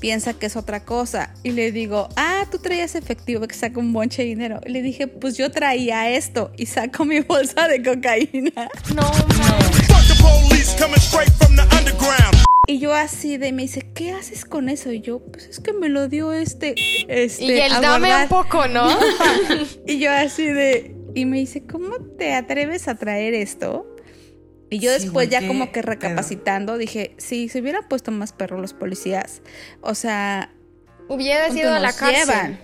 piensa 0.00 0.34
que 0.34 0.46
es 0.46 0.56
otra 0.56 0.84
cosa? 0.84 1.32
Y 1.44 1.52
le 1.52 1.70
digo, 1.72 2.08
ah, 2.16 2.44
tú 2.50 2.58
traías 2.58 2.94
efectivo, 2.96 3.46
que 3.46 3.54
saca 3.54 3.78
un 3.78 3.92
bonche 3.92 4.22
de 4.22 4.28
dinero. 4.28 4.60
Y 4.66 4.70
le 4.70 4.82
dije, 4.82 5.06
pues 5.06 5.36
yo 5.36 5.50
traía 5.52 6.10
esto 6.10 6.50
y 6.56 6.66
saco 6.66 7.04
mi 7.04 7.20
bolsa 7.28 7.68
de 7.68 7.80
cocaína. 7.82 8.68
No, 8.94 9.04
Fuck 9.12 10.10
Y 12.70 12.78
yo 12.78 12.94
así 12.94 13.36
de, 13.36 13.50
me 13.52 13.62
dice, 13.62 13.90
¿qué 13.94 14.12
haces 14.12 14.44
con 14.44 14.68
eso? 14.68 14.92
Y 14.92 15.00
yo, 15.00 15.18
pues 15.18 15.46
es 15.46 15.58
que 15.58 15.72
me 15.72 15.88
lo 15.88 16.06
dio 16.06 16.32
este, 16.32 16.74
este, 17.08 17.44
Y 17.44 17.58
el 17.58 17.72
dame 17.72 18.08
guardar". 18.08 18.22
un 18.22 18.28
poco, 18.28 18.68
¿no? 18.68 18.86
Y 19.86 19.98
yo 19.98 20.12
así 20.12 20.44
de, 20.46 20.94
y 21.16 21.24
me 21.24 21.38
dice, 21.38 21.64
¿cómo 21.66 21.96
te 22.16 22.34
atreves 22.34 22.86
a 22.86 22.94
traer 22.94 23.34
esto? 23.34 23.86
Y 24.70 24.78
yo 24.78 24.92
Sí, 24.92 25.00
después 25.02 25.28
ya 25.28 25.44
como 25.44 25.72
que 25.72 25.80
pedo. 25.80 25.90
recapacitando 25.90 26.78
dije, 26.78 27.16
si 27.18 27.48
se 27.48 27.60
hubieran 27.60 27.88
puesto 27.88 28.12
más 28.12 28.32
perros 28.32 28.60
los 28.60 28.72
policías, 28.72 29.42
o 29.80 29.96
sea, 29.96 30.52
Hubiera 31.08 31.46
¿cuánto 31.46 31.60
ido 31.64 31.74
a 31.74 31.80
la 31.80 31.92
cárcel. 31.92 32.20
llevan? 32.24 32.60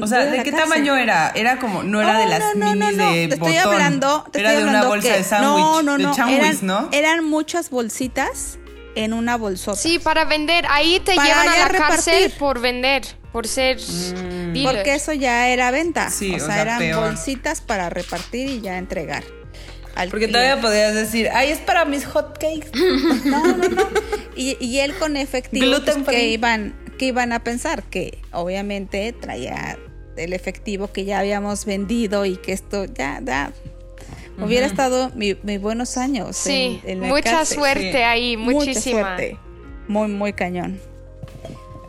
O 0.00 0.06
sea, 0.06 0.24
¿de 0.24 0.42
qué 0.44 0.52
cárcel. 0.52 0.70
tamaño 0.70 0.96
era? 0.96 1.32
Era 1.34 1.58
como, 1.58 1.82
no 1.82 2.00
era 2.00 2.16
de 2.16 2.26
Oh, 2.26 2.28
las 2.28 2.40
no, 2.40 2.54
no, 2.54 2.74
no, 2.76 2.86
minis 2.86 2.96
no, 2.96 3.12
de 3.12 3.26
te 3.28 3.34
estoy 3.34 3.54
botón. 3.56 3.72
hablando, 3.72 4.24
te 4.30 4.38
era 4.38 4.50
estoy 4.50 4.62
de 4.64 4.68
una 4.70 4.78
hablando 4.78 4.88
bolsa 4.88 5.08
que- 5.08 5.18
de 5.18 5.24
sándwich. 5.24 5.64
No, 5.64 5.82
no, 5.82 5.98
no, 5.98 6.08
de 6.10 6.14
changuis, 6.16 6.38
eran, 6.62 6.66
¿no? 6.66 6.88
eran 6.92 7.24
muchas 7.28 7.70
bolsitas 7.70 8.58
en 8.94 9.12
una 9.12 9.36
bolsota. 9.36 9.76
Sí, 9.76 9.98
para 9.98 10.24
vender. 10.24 10.64
Ahí 10.68 11.00
te 11.00 11.14
Para 11.14 11.28
llevan 11.28 11.48
a 11.48 11.58
la 11.68 11.78
cárcel 11.78 12.14
repartir. 12.14 12.38
por 12.38 12.60
vender, 12.60 13.02
por 13.32 13.46
ser 13.48 13.78
Mm. 13.78 14.52
dealer. 14.52 14.74
Porque 14.74 14.94
eso 14.94 15.12
ya 15.12 15.48
era 15.48 15.70
venta. 15.70 16.10
Sí, 16.10 16.32
o 16.32 16.36
o 16.36 16.38
sea, 16.38 16.48
sea, 16.48 16.62
eran 16.62 16.78
peor. 16.78 17.04
bolsitas 17.04 17.60
para 17.60 17.88
repartir 17.90 18.48
y 18.48 18.60
ya 18.60 18.78
entregar. 18.78 19.24
al 19.94 20.08
Porque 20.08 20.24
cliente. 20.26 20.46
todavía 20.46 20.62
podrías 20.62 20.94
decir, 20.94 21.28
ay, 21.34 21.50
es 21.50 21.58
para 21.58 21.84
mis 21.84 22.06
hotcakes. 22.06 22.70
No, 23.26 23.46
no, 23.46 23.68
no. 23.68 23.88
Y, 24.34 24.56
y 24.58 24.78
él 24.78 24.94
con 24.94 25.18
efectivo, 25.18 25.76
pues, 25.84 25.96
que 26.08 26.28
iban, 26.30 26.74
que 26.98 27.04
iban 27.06 27.30
a 27.34 27.44
pensar 27.44 27.82
que 27.82 28.18
obviamente 28.32 29.12
traía 29.12 29.78
el 30.16 30.32
efectivo 30.32 30.90
que 30.92 31.04
ya 31.04 31.18
habíamos 31.18 31.66
vendido 31.66 32.24
y 32.24 32.36
que 32.36 32.52
esto 32.52 32.86
ya, 32.86 33.20
hubiera 34.38 34.66
estado 34.66 35.10
mi, 35.14 35.36
mi 35.42 35.58
buenos 35.58 35.96
años. 35.96 36.36
Sí, 36.36 36.80
en- 36.84 36.90
en 36.90 37.00
la 37.02 37.06
mucha 37.08 37.30
cárcel. 37.32 37.58
suerte 37.58 37.92
Sí. 37.92 37.98
ahí, 37.98 38.36
Mucha 38.36 38.54
muchísima. 38.58 39.00
suerte. 39.02 39.38
Muy, 39.88 40.08
muy 40.08 40.32
cañón. 40.32 40.80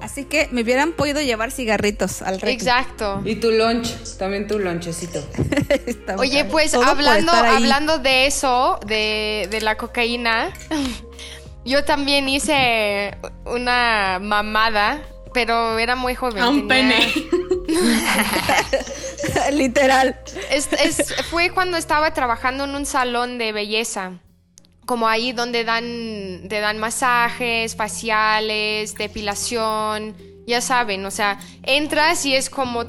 Así 0.02 0.26
que 0.26 0.50
me 0.52 0.64
hubieran 0.64 0.92
podido 0.92 1.22
llevar 1.22 1.52
cigarritos 1.52 2.22
al 2.22 2.36
recreo. 2.36 2.54
Exacto. 2.54 3.22
Y 3.24 3.36
tu 3.36 3.52
lunch, 3.52 3.88
también 4.18 4.48
tu 4.48 4.60
lonchecito. 4.60 5.24
Oye, 6.18 6.44
pues 6.44 6.74
hablando, 6.74 7.32
hablando 7.32 8.00
de 8.00 8.28
eso, 8.28 8.80
de, 8.86 9.48
de 9.50 9.62
la 9.62 9.78
cocaína, 9.78 10.52
yo 11.66 11.86
también 11.86 12.28
hice 12.28 13.16
una 13.46 14.20
mamada, 14.22 15.02
pero 15.34 15.80
era 15.80 15.96
muy 15.96 16.16
joven. 16.16 16.44
A 16.44 16.50
un 16.50 16.68
tenía- 16.68 16.98
pene. 17.00 17.14
Literal. 19.54 20.16
Es- 20.50 20.70
es- 20.74 21.16
fue 21.30 21.50
cuando 21.52 21.78
estaba 21.78 22.14
trabajando 22.14 22.64
en 22.66 22.76
un 22.76 22.86
salón 22.86 23.38
de 23.38 23.52
belleza. 23.52 24.14
Como 24.86 25.08
ahí 25.08 25.32
donde 25.32 25.64
dan, 25.64 25.84
te 26.50 26.60
dan 26.60 26.78
masajes, 26.78 27.76
faciales, 27.76 28.94
depilación, 28.96 30.16
ya 30.46 30.60
saben, 30.60 31.06
o 31.06 31.12
sea, 31.12 31.40
entras 31.64 32.26
y 32.26 32.36
es 32.36 32.50
como 32.50 32.84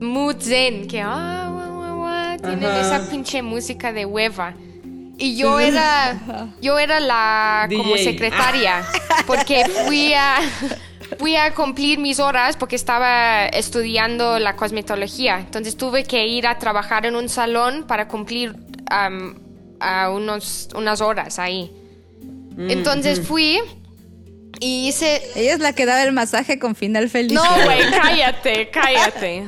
mood 0.00 0.36
zen, 0.40 0.86
que 0.86 1.00
ah, 1.02 1.48
guau, 1.50 2.36
tienen 2.38 2.70
Ajá. 2.70 2.80
esa 2.80 3.10
pinche 3.10 3.42
música 3.42 3.92
de 3.92 4.06
hueva. 4.06 4.54
Y 5.18 5.36
yo 5.36 5.58
era, 5.60 6.16
yo 6.62 6.78
era 6.78 6.98
la 7.00 7.68
como 7.76 7.96
secretaria, 7.96 8.84
porque 9.26 9.64
fui 9.86 10.14
a, 10.14 10.36
fui 11.20 11.36
a 11.36 11.52
cumplir 11.52 11.98
mis 11.98 12.18
horas 12.18 12.56
porque 12.56 12.76
estaba 12.76 13.44
estudiando 13.44 14.38
la 14.38 14.56
cosmetología. 14.56 15.38
Entonces 15.38 15.76
tuve 15.76 16.04
que 16.04 16.26
ir 16.26 16.46
a 16.46 16.58
trabajar 16.58 17.04
en 17.04 17.14
un 17.14 17.28
salón 17.28 17.84
para 17.86 18.08
cumplir 18.08 18.56
am, 18.88 19.38
a 19.80 20.08
unos, 20.08 20.70
unas 20.74 21.02
horas 21.02 21.38
ahí. 21.38 21.70
Entonces 22.56 23.20
fui 23.20 23.60
y 24.60 24.88
hice... 24.88 25.20
Ella 25.34 25.52
es 25.52 25.60
la 25.60 25.74
que 25.74 25.84
daba 25.84 26.02
el 26.02 26.12
masaje 26.12 26.58
con 26.58 26.74
final 26.74 27.10
feliz. 27.10 27.34
No, 27.34 27.44
güey, 27.64 27.90
cállate, 28.02 28.70
cállate. 28.70 29.44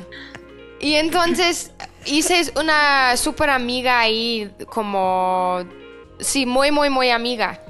Y 0.79 0.97
entonces 0.97 1.71
hice 2.05 2.53
una 2.61 3.17
súper 3.17 3.49
amiga 3.49 3.99
ahí, 3.99 4.51
como... 4.67 5.65
Sí, 6.21 6.45
muy, 6.45 6.71
muy, 6.71 6.91
muy 6.91 7.09
amiga. 7.09 7.63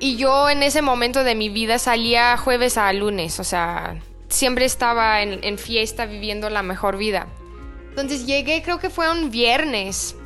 Y 0.00 0.16
yo 0.16 0.48
en 0.48 0.62
ese 0.62 0.80
momento 0.80 1.22
de 1.24 1.34
mi 1.34 1.50
vida 1.50 1.78
salía 1.78 2.36
jueves 2.38 2.78
a 2.78 2.90
lunes, 2.92 3.38
o 3.38 3.44
sea, 3.44 4.00
siempre 4.28 4.64
estaba 4.64 5.22
en, 5.22 5.44
en 5.44 5.58
fiesta 5.58 6.06
viviendo 6.06 6.48
la 6.48 6.62
mejor 6.62 6.96
vida. 6.96 7.28
Entonces 7.90 8.26
llegué, 8.26 8.62
creo 8.62 8.78
que 8.78 8.88
fue 8.88 9.10
un 9.10 9.30
viernes. 9.30 10.16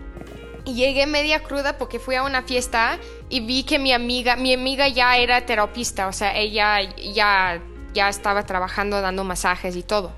Y 0.64 0.74
llegué 0.74 1.06
media 1.06 1.42
cruda 1.42 1.76
porque 1.76 1.98
fui 1.98 2.14
a 2.14 2.22
una 2.22 2.42
fiesta 2.42 2.98
y 3.28 3.40
vi 3.40 3.64
que 3.64 3.78
mi 3.78 3.92
amiga, 3.92 4.36
mi 4.36 4.54
amiga 4.54 4.88
ya 4.88 5.18
era 5.18 5.44
terapista, 5.44 6.08
o 6.08 6.12
sea, 6.12 6.38
ella 6.38 6.80
ya, 7.12 7.60
ya 7.92 8.08
estaba 8.08 8.46
trabajando 8.46 9.00
dando 9.02 9.24
masajes 9.24 9.76
y 9.76 9.82
todo. 9.82 10.12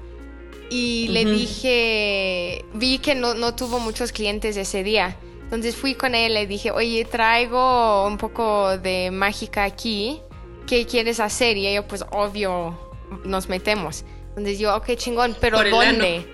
Y 0.70 1.08
le 1.08 1.24
dije, 1.24 2.64
vi 2.74 2.98
que 2.98 3.14
no, 3.14 3.34
no 3.34 3.54
tuvo 3.54 3.78
muchos 3.78 4.12
clientes 4.12 4.56
ese 4.56 4.82
día. 4.82 5.16
Entonces 5.46 5.76
fui 5.76 5.94
con 5.94 6.16
él, 6.16 6.34
le 6.34 6.48
dije, 6.48 6.72
oye, 6.72 7.04
traigo 7.04 8.04
un 8.04 8.18
poco 8.18 8.76
de 8.78 9.12
mágica 9.12 9.62
aquí, 9.62 10.20
¿qué 10.66 10.86
quieres 10.86 11.20
hacer? 11.20 11.56
Y 11.56 11.68
ella, 11.68 11.86
pues 11.86 12.04
obvio, 12.10 12.76
nos 13.24 13.48
metemos. 13.48 14.04
Entonces 14.30 14.58
yo, 14.58 14.74
ok, 14.74 14.96
chingón, 14.96 15.36
pero 15.40 15.62
¿dónde? 15.62 16.26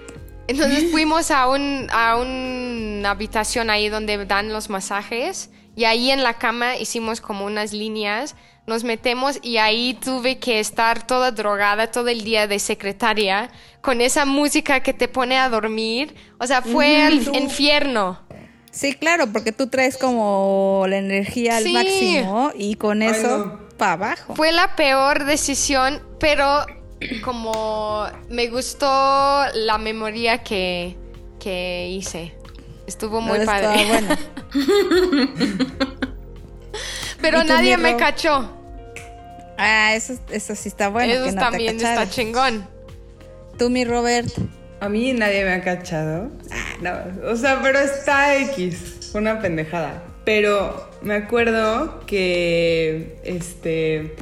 Entonces 0.48 0.90
fuimos 0.90 1.30
a, 1.30 1.46
un, 1.46 1.88
a 1.92 2.16
una 2.16 3.10
habitación 3.10 3.68
ahí 3.68 3.90
donde 3.90 4.24
dan 4.24 4.50
los 4.50 4.70
masajes 4.70 5.50
y 5.76 5.84
ahí 5.84 6.10
en 6.10 6.22
la 6.22 6.34
cama 6.34 6.76
hicimos 6.78 7.20
como 7.20 7.44
unas 7.44 7.74
líneas, 7.74 8.34
nos 8.66 8.82
metemos 8.82 9.38
y 9.42 9.58
ahí 9.58 9.94
tuve 9.94 10.38
que 10.38 10.58
estar 10.58 11.06
toda 11.06 11.32
drogada 11.32 11.90
todo 11.90 12.08
el 12.08 12.24
día 12.24 12.46
de 12.46 12.58
secretaria 12.58 13.50
con 13.82 14.00
esa 14.00 14.24
música 14.24 14.80
que 14.80 14.94
te 14.94 15.08
pone 15.08 15.36
a 15.36 15.48
dormir. 15.48 16.14
O 16.38 16.46
sea, 16.46 16.62
fue 16.62 17.06
el 17.06 17.28
infierno. 17.34 18.20
Sí, 18.72 18.94
claro, 18.94 19.26
porque 19.32 19.52
tú 19.52 19.68
traes 19.68 19.96
como 19.98 20.86
la 20.88 20.96
energía 20.96 21.58
al 21.58 21.64
Sí. 21.64 21.72
máximo 21.74 22.50
y 22.54 22.74
con 22.76 23.02
eso 23.02 23.38
no. 23.46 23.68
para 23.76 23.92
abajo. 23.92 24.34
Fue 24.34 24.50
la 24.50 24.74
peor 24.76 25.24
decisión, 25.26 26.02
pero 26.18 26.64
como 27.22 28.06
me 28.30 28.48
gustó 28.48 28.86
la 29.54 29.76
memoria 29.78 30.38
que, 30.42 30.96
que 31.38 31.88
hice. 31.90 32.34
Estuvo 32.86 33.20
muy 33.20 33.38
No, 33.40 33.44
padre. 33.44 33.82
estaba 33.82 33.88
bueno. 34.00 34.16
Pero 37.20 37.38
¿Y 37.38 37.42
tú, 37.42 37.48
nadie 37.48 37.76
me 37.76 37.96
cachó. 37.96 38.50
Ah, 39.56 39.94
eso, 39.94 40.14
eso 40.30 40.56
sí 40.56 40.68
está 40.68 40.88
bueno. 40.88 41.12
Eso 41.12 41.24
que 41.26 41.30
no 41.32 41.36
te 41.36 41.40
también 41.50 41.76
está 41.76 42.08
chingón. 42.10 42.66
Tú, 43.58 43.70
mi 43.70 43.84
Robert. 43.84 44.28
A 44.82 44.88
mí 44.88 45.12
nadie 45.12 45.44
me 45.44 45.52
ha 45.52 45.62
cachado. 45.62 46.28
Ah, 46.50 46.74
no. 46.80 47.30
O 47.30 47.36
sea, 47.36 47.60
pero 47.62 47.78
está 47.78 48.36
X. 48.36 49.12
Una 49.14 49.40
pendejada. 49.40 50.02
Pero 50.24 50.90
me 51.02 51.14
acuerdo 51.14 52.00
que. 52.06 53.16
Este. 53.24 54.16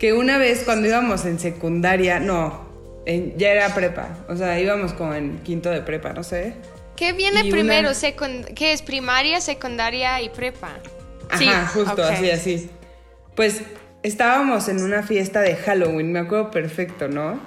Que 0.00 0.12
una 0.12 0.36
vez 0.38 0.62
cuando 0.64 0.88
íbamos 0.88 1.24
en 1.26 1.38
secundaria. 1.38 2.18
No. 2.18 2.68
en- 3.06 3.36
ya 3.38 3.50
era 3.50 3.74
prepa. 3.74 4.08
O 4.28 4.36
sea, 4.36 4.58
íbamos 4.60 4.92
como 4.92 5.14
en 5.14 5.38
quinto 5.38 5.70
de 5.70 5.80
prepa, 5.80 6.12
no 6.12 6.22
sé. 6.22 6.54
¿Qué 6.96 7.12
viene 7.12 7.40
Y 7.40 7.42
una- 7.44 7.50
primero? 7.50 7.90
Secund- 7.90 8.52
¿Qué 8.54 8.72
es 8.72 8.82
primaria, 8.82 9.40
secundaria 9.40 10.20
y 10.20 10.28
prepa? 10.28 10.70
Ajá, 11.30 11.66
justo, 11.68 12.02
así, 12.04 12.30
así. 12.30 12.70
Pues 13.34 13.62
estábamos 14.02 14.68
en 14.68 14.82
una 14.82 15.02
fiesta 15.02 15.40
de 15.40 15.56
Halloween, 15.56 16.12
me 16.12 16.18
acuerdo 16.18 16.50
perfecto, 16.50 17.08
¿no? 17.08 17.40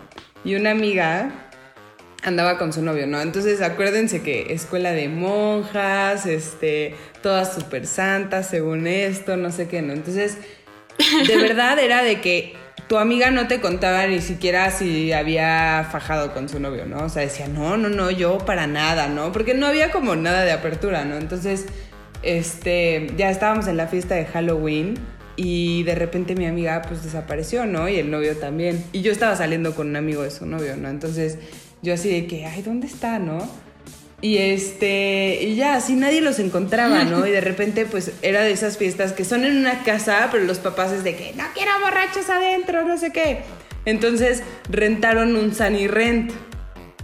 Y 0.43 0.55
una 0.55 0.72
amiga 0.72 1.43
andaba 2.24 2.58
con 2.58 2.74
su 2.74 2.82
novio, 2.82 3.06
¿no? 3.06 3.22
Entonces 3.22 3.62
acuérdense 3.62 4.22
que 4.22 4.53
escuela 4.53 4.92
de 4.92 5.10
monjas, 5.10 6.25
este, 6.25 6.96
todas 7.22 7.53
súper 7.53 7.86
santas 7.86 8.48
según 8.48 8.88
esto, 8.88 9.38
no 9.38 9.51
sé 9.51 9.68
qué, 9.68 9.82
¿no? 9.82 9.94
Entonces, 9.94 10.38
de 11.27 11.38
verdad 11.42 11.77
era 11.80 12.01
de 12.01 12.22
que 12.22 12.53
tu 12.88 12.98
amiga 12.98 13.32
no 13.32 13.48
te 13.48 13.60
contaba 13.60 14.08
ni 14.08 14.22
siquiera 14.22 14.72
si 14.72 15.12
había 15.12 15.88
fajado 15.92 16.34
con 16.34 16.50
su 16.50 16.60
novio, 16.60 16.86
¿no? 16.86 17.06
O 17.06 17.10
sea, 17.10 17.22
decía, 17.22 17.48
no, 17.48 17.77
no, 17.77 17.89
no, 17.89 18.10
yo 18.10 18.39
para 18.39 18.68
nada, 18.68 19.08
¿no? 19.08 19.32
Porque 19.32 19.53
no 19.53 19.68
había 19.68 19.92
como 19.92 20.15
nada 20.15 20.44
de 20.44 20.51
apertura, 20.51 21.06
¿no? 21.06 21.18
Entonces, 21.18 21.65
este, 22.24 23.12
ya 23.18 23.30
estábamos 23.30 23.68
en 23.68 23.77
la 23.77 23.88
fiesta 23.88 24.15
de 24.15 24.25
Halloween 24.25 24.96
y 25.36 25.84
de 25.84 25.96
repente 25.96 26.36
mi 26.36 26.46
amiga 26.46 26.82
pues 26.88 27.03
desapareció, 27.03 27.65
¿no? 27.65 27.89
Y 27.89 27.98
el 27.98 28.12
novio 28.12 28.38
también. 28.38 28.84
Y 28.92 29.01
yo 29.01 29.12
estaba 29.12 29.36
saliendo 29.36 29.75
con 29.75 29.89
un 29.89 29.96
amigo 29.96 30.24
de 30.24 30.32
su 30.32 30.46
novio, 30.46 30.77
¿no? 30.77 30.89
Entonces, 30.89 31.39
yo 31.84 31.94
así 31.94 32.10
de 32.10 32.25
que, 32.25 32.46
ay, 32.46 32.62
¿dónde 32.63 32.88
está, 32.88 33.20
no? 33.20 33.48
Y 34.22 34.38
este, 34.38 35.40
y 35.44 35.56
ya, 35.56 35.75
así 35.75 35.96
nadie 35.96 36.22
los 36.22 36.40
encontraba, 36.40 37.04
¿no? 37.04 37.28
Y 37.28 37.32
de 37.32 37.42
repente, 37.52 37.86
pues 37.86 38.13
era 38.22 38.42
de 38.42 38.52
esas 38.52 38.78
fiestas 38.78 39.12
que 39.12 39.25
son 39.25 39.44
en 39.44 39.58
una 39.58 39.84
casa, 39.84 40.30
pero 40.32 40.46
los 40.46 40.60
papás 40.60 40.94
es 40.94 41.04
de 41.04 41.16
que 41.18 41.34
no 41.34 41.44
quiero 41.54 41.72
borrachos 41.82 42.30
adentro, 42.30 42.84
no 42.86 42.98
sé 42.98 43.12
qué. 43.12 43.42
Entonces 43.84 44.44
rentaron 44.70 45.36
un 45.36 45.54
Sunny 45.54 45.88
Rent, 45.88 46.32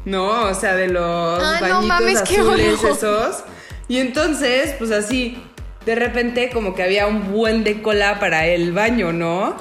¿no? 0.05 0.43
O 0.45 0.53
sea, 0.53 0.77
de 0.77 0.87
los 0.87 1.43
Ah, 1.43 1.57
no 1.59 1.67
bañitos 1.67 1.85
mames, 1.85 2.21
qué 2.21 2.37
azules 2.37 2.81
esos. 2.81 3.43
Y 3.89 3.97
entonces, 3.97 4.75
pues 4.79 4.91
así, 4.91 5.43
de 5.85 5.95
repente 5.95 6.49
como 6.53 6.73
que 6.73 6.83
había 6.83 7.05
un 7.05 7.33
buen 7.33 7.65
de 7.65 7.81
cola 7.81 8.17
para 8.19 8.47
el 8.47 8.71
baño, 8.71 9.11
¿no? 9.11 9.57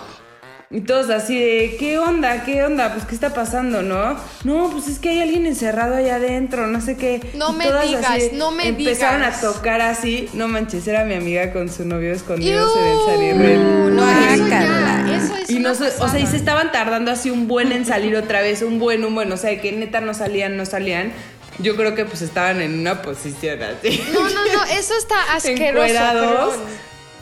Y 0.71 0.83
todos 0.83 1.09
así 1.09 1.39
de, 1.43 1.77
¿qué 1.81 1.99
onda? 1.99 2.45
¿Qué 2.45 2.63
onda? 2.63 2.93
Pues, 2.93 3.07
¿qué 3.07 3.15
está 3.15 3.33
pasando, 3.33 3.81
no? 3.81 4.19
No, 4.45 4.69
pues 4.71 4.87
es 4.89 4.99
que 4.99 5.09
hay 5.09 5.23
alguien 5.23 5.47
encerrado 5.47 5.95
allá 5.97 6.17
adentro, 6.17 6.67
no 6.67 6.83
sé 6.83 6.99
qué. 6.99 7.23
No 7.35 7.53
Y 7.53 7.55
me 7.55 7.65
todas 7.65 7.87
digas, 7.87 8.05
así 8.07 8.31
no 8.35 8.51
me 8.51 8.69
Empezaron 8.69 9.23
digas. 9.23 9.43
a 9.43 9.53
tocar 9.53 9.81
así. 9.81 10.29
No 10.35 10.47
manches, 10.47 10.87
era 10.87 11.05
mi 11.05 11.15
amiga 11.15 11.55
con 11.55 11.71
su 11.73 11.87
novio 11.87 12.13
escondidos 12.13 12.71
Iu, 12.77 12.83
en 12.83 12.89
el 12.89 13.07
Sanirren. 13.07 13.97
No, 13.97 14.11
eso 14.11 14.47
ya, 14.47 15.17
eso 15.17 15.37
es 15.37 15.49
Y 15.51 15.59
no, 15.59 15.75
se- 15.75 15.87
o 16.03 16.09
sea, 16.09 16.21
y 16.21 16.27
se 16.27 16.37
estaban 16.37 16.71
tardando 16.71 17.11
así 17.13 17.31
un 17.31 17.49
buen 17.49 17.73
en 17.73 17.87
salir 17.87 18.15
otra 18.17 18.43
vez, 18.43 18.61
un 18.61 18.79
buen, 18.79 19.07
un 19.07 19.15
buen, 19.15 19.33
o 19.33 19.39
sea, 19.39 19.59
que 19.63 19.73
neta 19.73 20.03
no 20.03 20.13
salían, 20.13 20.59
no 20.59 20.67
salían. 20.67 21.13
Yo 21.61 21.77
creo 21.77 21.95
que 21.95 22.05
pues 22.05 22.21
estaban 22.21 22.61
en 22.61 22.79
una 22.79 23.01
posición 23.01 23.59
así. 23.63 24.05
No, 24.13 24.21
no, 24.21 24.29
no, 24.53 24.65
eso 24.67 24.93
está 24.99 25.17
asqueroso. 25.35 26.59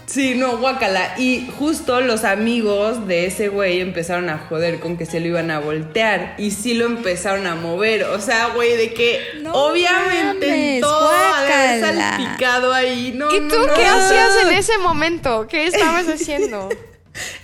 Sí, 0.06 0.34
no, 0.34 0.56
guácala. 0.58 1.14
Y 1.18 1.48
justo 1.58 2.00
los 2.00 2.24
amigos 2.24 3.06
de 3.08 3.26
ese 3.26 3.48
güey 3.48 3.80
empezaron 3.80 4.30
a 4.30 4.38
joder 4.38 4.78
con 4.78 4.96
que 4.96 5.04
se 5.04 5.18
lo 5.20 5.26
iban 5.26 5.50
a 5.50 5.58
voltear. 5.58 6.36
Y 6.38 6.52
sí 6.52 6.74
lo 6.74 6.86
empezaron 6.86 7.46
a 7.46 7.56
mover. 7.56 8.04
O 8.04 8.20
sea, 8.20 8.48
güey, 8.54 8.76
de 8.76 8.94
que 8.94 9.20
No 9.42 9.52
obviamente 9.52 10.46
mames, 10.48 10.80
todo 10.80 11.10
había 11.10 11.80
salpicado 11.80 12.72
ahí. 12.72 13.12
No, 13.16 13.34
¿Y 13.34 13.48
tú 13.48 13.66
no. 13.66 13.74
qué 13.74 13.84
hacías 13.84 14.36
en 14.44 14.52
ese 14.56 14.78
momento? 14.78 15.46
¿Qué 15.48 15.66
estabas 15.66 16.06
haciendo? 16.08 16.68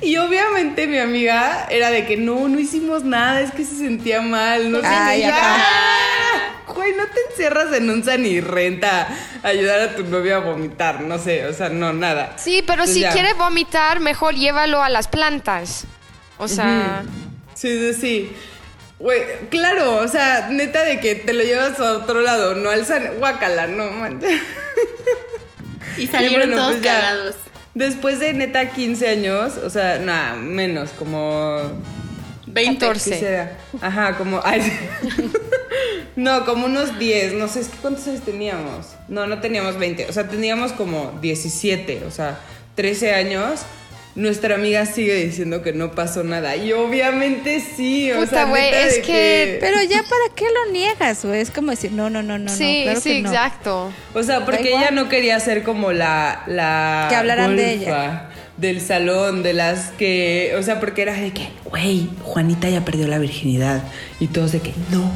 Y 0.02 0.18
obviamente 0.18 0.86
mi 0.86 0.98
amiga 0.98 1.66
era 1.70 1.90
de 1.90 2.04
que 2.04 2.18
no, 2.18 2.46
no 2.46 2.58
hicimos 2.60 3.04
nada, 3.04 3.40
es 3.40 3.52
que 3.52 3.64
se 3.64 3.76
sentía 3.76 4.20
mal, 4.20 4.70
no 4.70 4.80
sé 4.82 4.86
Güey, 6.74 6.92
no 6.96 7.04
te 7.06 7.20
encierras 7.30 7.72
en 7.74 7.90
un 7.90 8.02
san 8.04 8.24
y 8.24 8.40
renta 8.40 9.08
a 9.42 9.48
ayudar 9.48 9.80
a 9.80 9.94
tu 9.94 10.04
novio 10.04 10.36
a 10.36 10.40
vomitar, 10.40 11.00
no 11.02 11.18
sé, 11.18 11.46
o 11.46 11.52
sea, 11.52 11.68
no, 11.68 11.92
nada. 11.92 12.36
Sí, 12.38 12.62
pero 12.66 12.84
Pues 12.84 12.94
si 12.94 13.00
ya. 13.00 13.12
quiere 13.12 13.34
vomitar, 13.34 14.00
mejor 14.00 14.34
llévalo 14.34 14.82
a 14.82 14.88
las 14.88 15.08
plantas. 15.08 15.84
O 16.38 16.48
sea, 16.48 17.02
Sí, 17.54 17.68
sí, 17.78 17.94
sí. 18.00 18.32
Güey, 18.98 19.20
claro, 19.50 19.96
o 19.96 20.08
sea, 20.08 20.48
neta 20.50 20.82
de 20.84 21.00
que 21.00 21.14
te 21.16 21.32
lo 21.32 21.42
llevas 21.42 21.78
a 21.80 21.92
otro 21.98 22.20
lado, 22.20 22.54
no 22.54 22.70
al 22.70 22.86
san... 22.86 23.16
Guácala, 23.18 23.66
no, 23.66 23.90
manches. 23.90 24.40
Y 25.98 26.06
salieron 26.06 26.48
bueno, 26.50 26.56
todos 26.56 26.72
pues 26.76 26.86
cagados. 26.86 27.34
Después 27.74 28.18
de 28.20 28.32
neta 28.34 28.70
15 28.70 29.08
años, 29.08 29.56
o 29.58 29.68
sea, 29.70 29.98
nada, 29.98 30.34
menos, 30.36 30.90
como 30.90 31.60
20. 32.46 32.78
14. 32.86 33.10
¿Qué 33.10 33.18
será? 33.18 33.58
Ajá, 33.80 34.16
como. 34.16 34.40
ay, 34.44 34.60
no, 36.16 36.44
como 36.44 36.66
unos 36.66 36.98
10. 36.98 37.34
No 37.34 37.48
sé, 37.48 37.60
es 37.60 37.68
que 37.68 37.76
¿cuántos 37.78 38.06
años 38.08 38.22
teníamos? 38.22 38.86
No, 39.08 39.26
no 39.26 39.40
teníamos 39.40 39.78
20. 39.78 40.06
O 40.08 40.12
sea, 40.12 40.28
teníamos 40.28 40.72
como 40.72 41.18
17. 41.22 42.02
O 42.06 42.10
sea, 42.10 42.38
13 42.74 43.14
años. 43.14 43.60
Nuestra 44.14 44.56
amiga 44.56 44.84
sigue 44.84 45.14
diciendo 45.14 45.62
que 45.62 45.72
no 45.72 45.92
pasó 45.92 46.22
nada. 46.22 46.54
Y 46.54 46.74
obviamente 46.74 47.60
sí. 47.60 48.12
O 48.12 48.16
Puta, 48.16 48.26
sea, 48.30 48.44
güey, 48.44 48.68
es 48.74 48.98
que- 48.98 49.56
Pero 49.58 49.82
ya, 49.84 50.02
¿para 50.02 50.34
qué 50.36 50.44
lo 50.44 50.70
niegas, 50.70 51.24
güey? 51.24 51.40
Es 51.40 51.50
como 51.50 51.70
decir, 51.70 51.92
no, 51.92 52.10
no, 52.10 52.22
no, 52.22 52.38
no, 52.38 52.50
sí, 52.54 52.80
no, 52.80 52.84
claro 52.84 53.00
sí, 53.00 53.08
que 53.10 53.22
no. 53.22 53.28
exacto. 53.30 53.92
O 54.12 54.22
sea, 54.22 54.44
porque 54.44 54.68
ella 54.68 54.90
no 54.90 55.08
quería 55.08 55.40
ser 55.40 55.62
como 55.62 55.92
la. 55.92 56.42
la 56.46 57.06
Que 57.08 57.16
hablaran 57.16 57.56
de 57.56 57.76
golfa 57.78 58.28
Del 58.58 58.82
salón, 58.82 59.42
de 59.42 59.54
las 59.54 59.92
que. 59.92 60.54
O 60.58 60.62
sea, 60.62 60.78
porque 60.78 61.00
era 61.00 61.14
de 61.14 61.32
que, 61.32 61.48
güey, 61.64 62.10
Juanita 62.22 62.68
ya 62.68 62.84
perdió 62.84 63.08
la 63.08 63.18
virginidad. 63.18 63.82
Y 64.20 64.26
todos 64.26 64.52
de 64.52 64.60
que, 64.60 64.74
no. 64.90 65.10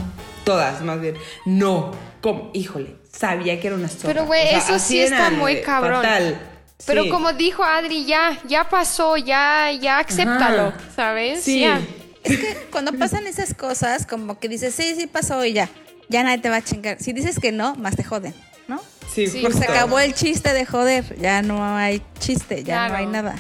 Todas, 0.47 0.81
más 0.83 1.01
bien, 1.01 1.17
no. 1.45 1.91
¿Cómo? 2.21 2.51
Híjole, 2.55 2.95
sabía 3.11 3.61
que 3.61 3.67
era 3.67 3.75
una 3.75 3.89
zorra. 3.89 4.05
Pero, 4.15 4.27
güey, 4.27 4.47
O 4.47 4.49
sea, 4.51 4.59
eso 4.59 4.79
sí 4.79 5.01
está 5.01 5.31
muy 5.31 5.61
cabrón. 5.63 6.03
Fatal. 6.05 6.39
Pero 6.87 7.03
Sí. 7.03 7.09
como 7.09 7.33
dijo 7.33 7.65
Adri, 7.65 8.05
ya, 8.05 8.39
ya 8.47 8.69
pasó, 8.69 9.17
ya, 9.17 9.73
ya 9.73 9.99
acéptalo, 9.99 10.69
Ajá. 10.69 10.79
¿sabes? 10.95 11.43
Sí. 11.43 11.63
Ya. 11.63 11.81
Es 12.23 12.39
que 12.39 12.55
cuando 12.71 12.93
pasan 12.93 13.27
esas 13.27 13.55
cosas, 13.55 14.07
como 14.07 14.39
que 14.39 14.49
dices, 14.49 14.73
sí, 14.73 14.95
sí 14.97 15.09
pasó 15.09 15.45
y 15.45 15.53
ya. 15.53 15.69
Ya 16.09 16.23
nadie 16.23 16.39
te 16.39 16.49
va 16.49 16.57
a 16.57 16.63
chingar. 16.63 16.99
Si 17.01 17.13
dices 17.13 17.41
que 17.41 17.51
no, 17.51 17.75
más 17.75 17.97
te 17.97 18.05
joden, 18.05 18.33
¿no? 18.69 18.81
Sí, 19.13 19.27
Sí. 19.27 19.45
Se 19.53 19.65
acabó 19.65 19.99
el 19.99 20.15
chiste 20.15 20.53
de 20.53 20.65
joder. 20.65 21.19
Ya 21.19 21.43
no 21.43 21.77
hay 21.77 22.03
chiste, 22.21 22.63
ya 22.63 22.89
no 22.89 22.95
hay 22.95 23.07
nada. 23.07 23.35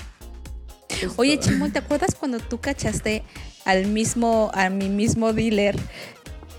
Oye, 1.16 1.38
Chimón, 1.38 1.70
¿te 1.72 1.78
acuerdas 1.78 2.16
cuando 2.16 2.40
tú 2.40 2.58
cachaste 2.58 3.22
al 3.64 3.86
mismo, 3.86 4.50
a 4.54 4.70
mi 4.70 4.88
mismo 4.88 5.32
dealer 5.32 5.76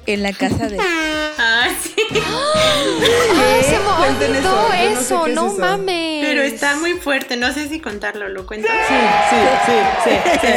en 0.08 0.24
la 0.24 0.34
casa 0.34 0.67
de. 0.67 0.78
Ah, 1.39 1.70
sí. 1.82 1.93
Ah, 2.15 3.62
se 3.63 3.80
me 3.80 4.26
olvidó 4.28 4.74
eso, 4.74 4.74
yo 4.74 4.89
no 4.93 4.96
sé 4.96 5.04
eso, 5.04 5.28
es 5.28 5.36
no 5.36 5.48
eso. 5.48 5.58
mames. 5.60 6.26
Pero 6.26 6.41
está 6.41 6.76
muy 6.78 6.93
fuerte. 6.93 7.36
No 7.38 7.54
sé 7.54 7.67
si 7.70 7.80
contarlo, 7.80 8.28
¿lo 8.30 8.46
cuento? 8.46 8.67
Sí, 8.67 8.96
sí, 9.30 9.36
sí, 9.65 10.12
sí, 10.12 10.39
sí. 10.41 10.48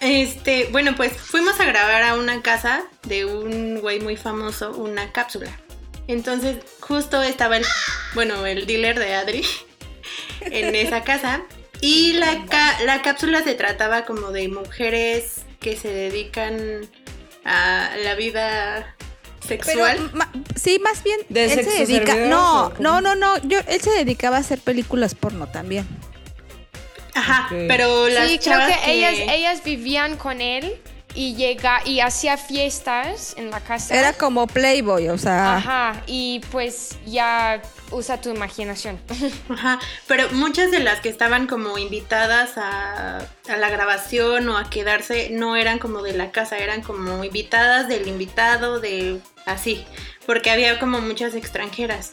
Este, 0.00 0.68
bueno, 0.72 0.94
pues 0.96 1.12
fuimos 1.12 1.58
a 1.60 1.64
grabar 1.64 2.02
a 2.02 2.14
una 2.16 2.42
casa 2.42 2.82
de 3.04 3.24
un 3.24 3.80
güey 3.80 4.00
muy 4.00 4.16
famoso, 4.16 4.70
una 4.72 5.12
cápsula. 5.12 5.50
Entonces, 6.08 6.56
justo 6.80 7.22
estaba 7.22 7.56
el, 7.56 7.64
bueno, 8.14 8.44
el 8.46 8.66
dealer 8.66 8.98
de 8.98 9.14
Adri 9.14 9.44
en 10.40 10.74
esa 10.74 11.02
casa. 11.04 11.42
Y 11.80 12.12
la, 12.14 12.44
ca- 12.46 12.78
la 12.84 13.02
cápsula 13.02 13.42
se 13.42 13.54
trataba 13.54 14.04
como 14.04 14.30
de 14.30 14.48
mujeres 14.48 15.42
que 15.60 15.76
se 15.76 15.88
dedican 15.92 16.88
a 17.44 17.90
la 18.02 18.14
vida 18.14 18.94
Pero, 19.48 19.64
sexual. 19.64 20.10
ma- 20.14 20.30
sí, 20.54 20.78
más 20.82 21.02
bien. 21.02 21.18
¿De 21.28 21.44
él 21.44 21.50
se 21.50 21.56
sexo 21.64 21.70
dedica. 21.78 22.12
servidor 22.12 22.28
No, 22.28 22.72
no, 22.78 23.00
no, 23.00 23.14
no. 23.14 23.38
Yo, 23.48 23.58
él 23.68 23.80
se 23.80 23.90
dedicaba 23.90 24.36
a 24.36 24.40
hacer 24.40 24.58
películas 24.60 25.14
porno 25.14 25.46
también. 25.48 25.86
Ajá, 27.14 27.46
Ok. 27.50 27.56
pero 27.68 28.08
las 28.08 28.28
Sí, 28.30 28.38
creo 28.38 28.58
chavas 28.58 28.78
que, 28.80 28.92
ellas, 28.92 29.14
ellas 29.18 29.62
vivían 29.64 30.16
con 30.16 30.40
él 30.40 30.80
y 31.14 31.34
llega 31.34 31.82
y 31.84 32.00
hacía 32.00 32.36
fiestas 32.36 33.34
en 33.36 33.50
la 33.50 33.60
casa. 33.60 33.94
Era 33.98 34.12
como 34.12 34.46
Playboy, 34.46 35.08
o 35.08 35.18
sea. 35.18 35.56
Ajá, 35.56 36.02
y 36.06 36.40
pues 36.50 36.98
ya 37.06 37.60
usa 37.90 38.20
tu 38.20 38.30
imaginación. 38.30 39.00
Ajá, 39.48 39.78
pero 40.06 40.30
muchas 40.32 40.70
de 40.70 40.80
las 40.80 41.00
que 41.00 41.08
estaban 41.08 41.46
como 41.46 41.78
invitadas 41.78 42.56
a, 42.56 43.18
a 43.18 43.56
la 43.56 43.70
grabación 43.70 44.48
o 44.48 44.56
a 44.56 44.70
quedarse 44.70 45.30
no 45.30 45.56
eran 45.56 45.78
como 45.78 46.02
de 46.02 46.12
la 46.12 46.30
casa, 46.30 46.58
eran 46.58 46.82
como 46.82 47.24
invitadas 47.24 47.88
del 47.88 48.08
invitado, 48.08 48.80
de 48.80 49.20
así, 49.46 49.84
porque 50.26 50.50
había 50.50 50.78
como 50.78 51.00
muchas 51.00 51.34
extranjeras. 51.34 52.12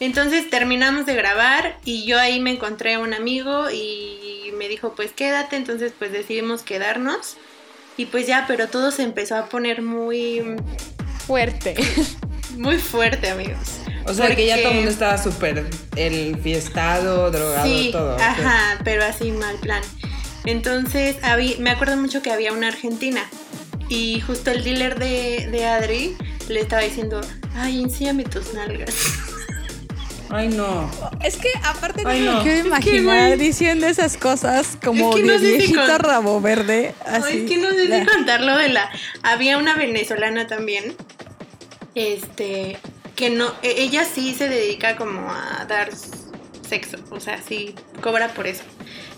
Entonces 0.00 0.48
terminamos 0.48 1.06
de 1.06 1.14
grabar 1.14 1.76
y 1.84 2.04
yo 2.04 2.20
ahí 2.20 2.38
me 2.38 2.52
encontré 2.52 2.94
a 2.94 2.98
un 3.00 3.14
amigo 3.14 3.68
y 3.70 4.52
me 4.56 4.68
dijo 4.68 4.94
pues 4.94 5.12
quédate, 5.12 5.56
entonces 5.56 5.92
pues 5.98 6.12
decidimos 6.12 6.62
quedarnos 6.62 7.36
y 7.98 8.06
pues 8.06 8.26
ya, 8.26 8.44
pero 8.48 8.68
todo 8.68 8.90
se 8.90 9.02
empezó 9.02 9.36
a 9.36 9.48
poner 9.50 9.82
muy, 9.82 10.42
Fuerte. 11.26 11.74
muy 12.56 12.78
fuerte 12.78 13.28
amigos. 13.28 13.80
O 14.06 14.14
sea, 14.14 14.34
que 14.34 14.46
ya 14.46 14.54
Porque- 14.54 14.62
todo 14.62 14.70
el 14.72 14.76
mundo 14.78 14.90
estaba 14.90 15.18
súper 15.22 15.66
el 15.96 16.38
fiestado, 16.42 17.30
drogado, 17.30 17.66
Sí, 17.68 17.90
todo. 17.92 18.16
ajá, 18.16 18.78
pero 18.82 19.04
así 19.04 19.30
mal 19.32 19.56
plan. 19.56 19.82
Entonces, 20.46 21.16
habí- 21.22 21.56
me 21.58 21.68
acuerdo 21.70 21.98
mucho 21.98 22.22
que 22.22 22.30
había 22.32 22.54
una 22.54 22.68
argentina 22.68 23.28
y 23.90 24.20
justo 24.20 24.50
el 24.50 24.64
dealer 24.64 24.98
de, 24.98 25.48
de 25.50 25.66
Adri 25.66 26.16
le 26.48 26.60
estaba 26.60 26.80
diciendo, 26.82 27.20
ay, 27.54 27.82
enséñame 27.82 28.24
tus 28.24 28.54
nalgas. 28.54 28.94
Ay, 30.30 30.48
no. 30.48 30.90
Es 31.24 31.36
que 31.36 31.48
aparte 31.64 32.02
Ay, 32.04 32.20
no 32.20 32.36
me 32.38 32.42
quiero 32.42 32.56
Es 32.58 32.62
que, 32.62 32.68
imaginar 32.96 33.38
diciendo 33.38 33.86
esas 33.86 34.16
cosas 34.16 34.76
como 34.84 35.10
Es 35.16 35.22
que 35.22 35.38
de 35.38 35.38
viejito 35.38 35.80
con- 35.86 35.98
rabo 36.00 36.40
verde. 36.40 36.94
Ay, 37.06 37.22
Así. 37.22 37.38
es 37.38 37.48
que 37.50 37.56
no 37.58 37.70
sé 37.70 37.86
si 38.00 38.06
contarlo 38.06 38.56
de 38.56 38.68
la... 38.68 38.90
Había 39.22 39.56
una 39.58 39.74
venezolana 39.74 40.46
también, 40.46 40.94
este, 41.94 42.78
que 43.16 43.30
no, 43.30 43.46
e- 43.62 43.82
ella 43.82 44.04
sí 44.04 44.34
se 44.34 44.48
dedica 44.48 44.96
como 44.96 45.30
a 45.30 45.64
dar 45.68 45.90
sexo, 46.68 46.98
o 47.10 47.20
sea, 47.20 47.40
sí 47.46 47.74
cobra 48.02 48.28
por 48.28 48.46
eso. 48.46 48.62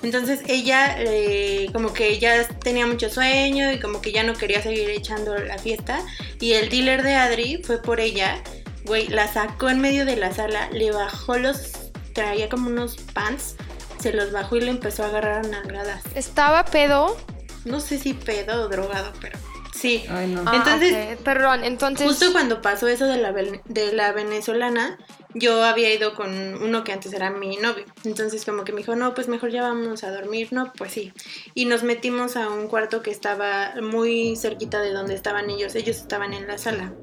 Entonces 0.02 0.40
ella, 0.46 0.94
eh, 0.98 1.66
como 1.72 1.92
que 1.92 2.18
ya 2.18 2.46
tenía 2.48 2.86
mucho 2.86 3.10
sueño 3.10 3.72
y 3.72 3.80
como 3.80 4.00
que 4.00 4.12
ya 4.12 4.22
no 4.22 4.34
quería 4.34 4.62
seguir 4.62 4.88
echando 4.90 5.36
la 5.36 5.58
fiesta. 5.58 6.00
Y 6.40 6.52
el 6.52 6.70
dealer 6.70 7.02
de 7.02 7.16
Adri 7.16 7.60
fue 7.64 7.82
por 7.82 8.00
ella, 8.00 8.40
güey, 8.84 9.08
la 9.08 9.32
sacó 9.32 9.68
en 9.68 9.80
medio 9.80 10.04
de 10.04 10.16
la 10.16 10.32
sala, 10.32 10.70
le 10.70 10.92
bajó 10.92 11.38
los, 11.38 11.72
traía 12.12 12.48
como 12.48 12.68
unos 12.68 12.96
pants, 13.14 13.56
se 14.00 14.12
los 14.12 14.32
bajó 14.32 14.56
y 14.56 14.62
le 14.62 14.70
empezó 14.70 15.04
a 15.04 15.06
agarrar 15.06 15.44
a 15.44 15.48
nalgadas. 15.48 16.02
Estaba 16.14 16.64
pedo. 16.64 17.16
No 17.64 17.80
sé 17.80 17.98
si 17.98 18.14
pedo 18.14 18.62
o 18.62 18.68
drogado, 18.68 19.12
pero 19.20 19.38
sí. 19.74 20.04
Ay, 20.08 20.28
no. 20.28 20.42
Ah, 20.46 20.56
Entonces, 20.56 21.18
Perdón, 21.18 21.64
entonces. 21.64 22.06
Justo 22.06 22.32
cuando 22.32 22.62
pasó 22.62 22.88
eso 22.88 23.06
de 23.06 23.18
la, 23.18 23.32
de 23.32 23.92
la 23.92 24.12
venezolana, 24.12 24.98
yo 25.34 25.62
había 25.62 25.92
ido 25.92 26.14
con 26.14 26.62
uno 26.62 26.84
que 26.84 26.92
antes 26.92 27.12
era 27.12 27.30
mi 27.30 27.56
novio. 27.58 27.84
Entonces 28.04 28.44
como 28.44 28.64
que 28.64 28.72
me 28.72 28.78
dijo, 28.78 28.96
no, 28.96 29.14
pues 29.14 29.28
mejor 29.28 29.50
ya 29.50 29.62
vamos 29.62 30.02
a 30.04 30.10
dormir, 30.10 30.48
no, 30.52 30.72
pues 30.72 30.92
sí. 30.92 31.12
Y 31.54 31.66
nos 31.66 31.82
metimos 31.82 32.36
a 32.36 32.48
un 32.48 32.66
cuarto 32.66 33.02
que 33.02 33.10
estaba 33.10 33.74
muy 33.82 34.36
cerquita 34.36 34.80
de 34.80 34.92
donde 34.92 35.14
estaban 35.14 35.50
ellos. 35.50 35.74
Ellos 35.74 35.98
estaban 35.98 36.32
en 36.32 36.46
la 36.46 36.58
sala. 36.58 36.94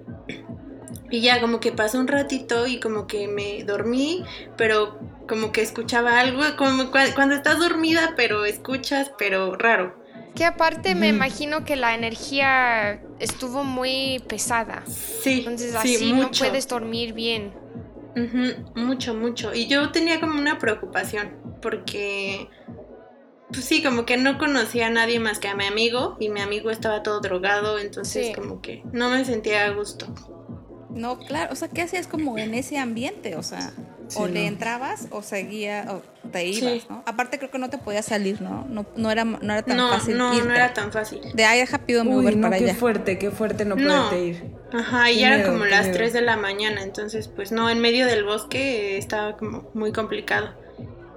Y 1.10 1.22
ya 1.22 1.39
como 1.39 1.60
que 1.60 1.72
pasó 1.72 2.00
un 2.00 2.08
ratito 2.08 2.67
y 2.67 2.80
como 2.80 3.08
que 3.08 3.28
me 3.28 3.63
dormí, 3.63 4.24
pero 4.58 5.00
como 5.28 5.52
que 5.52 5.62
escuchaba 5.62 6.20
algo, 6.20 6.41
como 6.58 6.84
cua- 6.91 7.13
cuando 7.15 7.36
estás 7.36 7.60
dormida, 7.60 8.13
pero 8.17 8.43
escuchas, 8.46 9.12
pero 9.17 9.56
raro. 9.56 9.96
Que 10.36 10.46
aparte 10.46 10.93
me 10.96 11.08
imagino 11.08 11.63
que 11.65 11.76
la 11.76 11.96
energía 11.96 13.02
estuvo 13.20 13.63
muy 13.63 14.22
pesada. 14.28 14.84
Sí, 14.86 15.39
Entonces 15.39 15.72
sí, 15.82 15.96
así 15.96 16.13
no 16.13 16.30
puedes 16.32 16.67
dormir 16.67 17.13
bien. 17.13 17.54
Mucho, 18.76 19.13
mucho. 19.13 19.54
Y 19.54 19.67
yo 19.67 19.91
tenía 19.91 20.20
como 20.20 20.39
una 20.39 20.58
preocupación 20.60 21.36
porque, 21.62 22.50
pues 23.52 23.65
sí, 23.65 23.82
como 23.84 24.06
que 24.06 24.17
no 24.17 24.38
conocía 24.38 24.88
a 24.88 24.89
nadie 24.91 25.20
más 25.20 25.39
que 25.39 25.48
a 25.48 25.56
mi 25.56 25.65
amigo 25.65 26.17
y 26.20 26.30
mi 26.30 26.41
amigo 26.41 26.70
estaba 26.70 27.02
todo 27.04 27.20
drogado, 27.20 27.80
entonces 27.80 28.28
Sí. 28.28 28.34
como 28.34 28.62
que 28.62 28.84
no 28.91 29.10
me 29.10 29.24
sentía 29.26 29.65
a 29.65 29.70
gusto. 29.70 30.08
No, 30.98 31.18
claro, 31.20 31.54
o 31.54 31.56
sea, 31.56 31.68
¿qué 31.70 31.82
hacías 31.84 32.08
como 32.08 32.38
en 32.38 32.54
ese 32.54 32.78
ambiente? 32.78 33.36
O 33.36 33.44
sea, 33.44 33.72
o 34.16 34.28
le 34.28 34.42
no. 34.42 34.48
entrabas 34.48 35.08
o 35.12 35.22
seguía, 35.22 35.86
o 35.90 36.30
te 36.30 36.46
ibas, 36.48 36.74
Sí. 36.82 36.88
¿no? 36.90 37.04
Aparte 37.06 37.38
creo 37.38 37.52
que 37.52 37.60
no 37.60 37.70
te 37.70 37.78
podías 37.78 38.06
salir, 38.06 38.42
¿no? 38.42 38.66
No, 38.70 38.86
no, 38.96 39.12
era, 39.12 39.24
no 39.26 39.38
era 39.54 39.62
tan 39.64 39.78
No, 39.78 39.90
fácil 39.90 40.18
no, 40.18 40.34
irte. 40.34 40.48
no 40.48 40.56
era 40.56 40.74
tan 40.74 40.92
fácil. 40.92 41.20
De 41.34 41.46
ahí 41.46 41.60
deja 41.60 41.78
pido 41.80 42.04
mi 42.04 42.12
Uy, 42.16 42.24
Uber 42.24 42.36
no, 42.38 42.42
para 42.44 42.58
qué 42.58 42.64
allá. 42.66 42.76
fuerte, 42.76 43.18
qué 43.20 43.32
fuerte 43.32 43.66
no 43.66 43.76
No. 43.76 43.86
poderte 44.10 44.26
ir. 44.26 44.44
Ajá, 44.74 45.12
y 45.12 45.16
Qué 45.16 45.22
ya 45.22 45.36
eran 45.36 45.52
como 45.52 45.64
qué 45.66 45.70
las 45.70 45.84
miedo. 45.86 45.98
3 45.98 46.14
de 46.14 46.22
la 46.22 46.36
mañana, 46.38 46.84
entonces 46.84 47.28
pues 47.28 47.52
no, 47.52 47.70
en 47.70 47.80
medio 47.80 48.06
del 48.06 48.24
bosque 48.24 48.98
estaba 48.98 49.38
como 49.38 49.70
muy 49.74 49.92
complicado. 49.92 50.54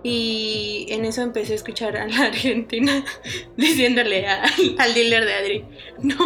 Y 0.02 0.86
en 0.88 1.04
eso 1.04 1.20
empecé 1.22 1.52
a 1.52 1.56
escuchar 1.56 1.96
a 1.96 2.06
la 2.08 2.22
Argentina 2.26 3.04
diciéndole 3.56 4.26
a- 4.26 4.44
al 4.78 4.94
dealer 4.94 5.24
de 5.26 5.34
Adri, 5.34 5.64
no, 6.02 6.16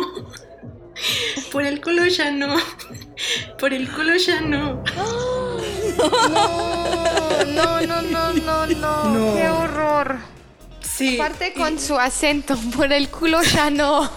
por 1.53 1.65
el 1.65 1.81
culo 1.81 2.07
ya 2.07 2.31
no, 2.31 2.57
por 3.59 3.73
el 3.73 3.91
culo 3.91 4.17
ya 4.17 4.41
no. 4.41 4.83
No, 7.55 7.81
no, 7.81 8.03
no, 8.03 8.33
no, 8.33 8.67
no, 8.67 8.67
No. 8.67 9.35
Qué 9.35 9.49
horror. 9.49 10.19
Sí. 10.81 11.17
Aparte 11.19 11.53
con 11.55 11.79
su 11.79 11.99
acento, 11.99 12.57
por 12.77 12.93
el 12.93 13.09
culo 13.09 13.43
ya 13.43 13.71
no. 13.71 14.11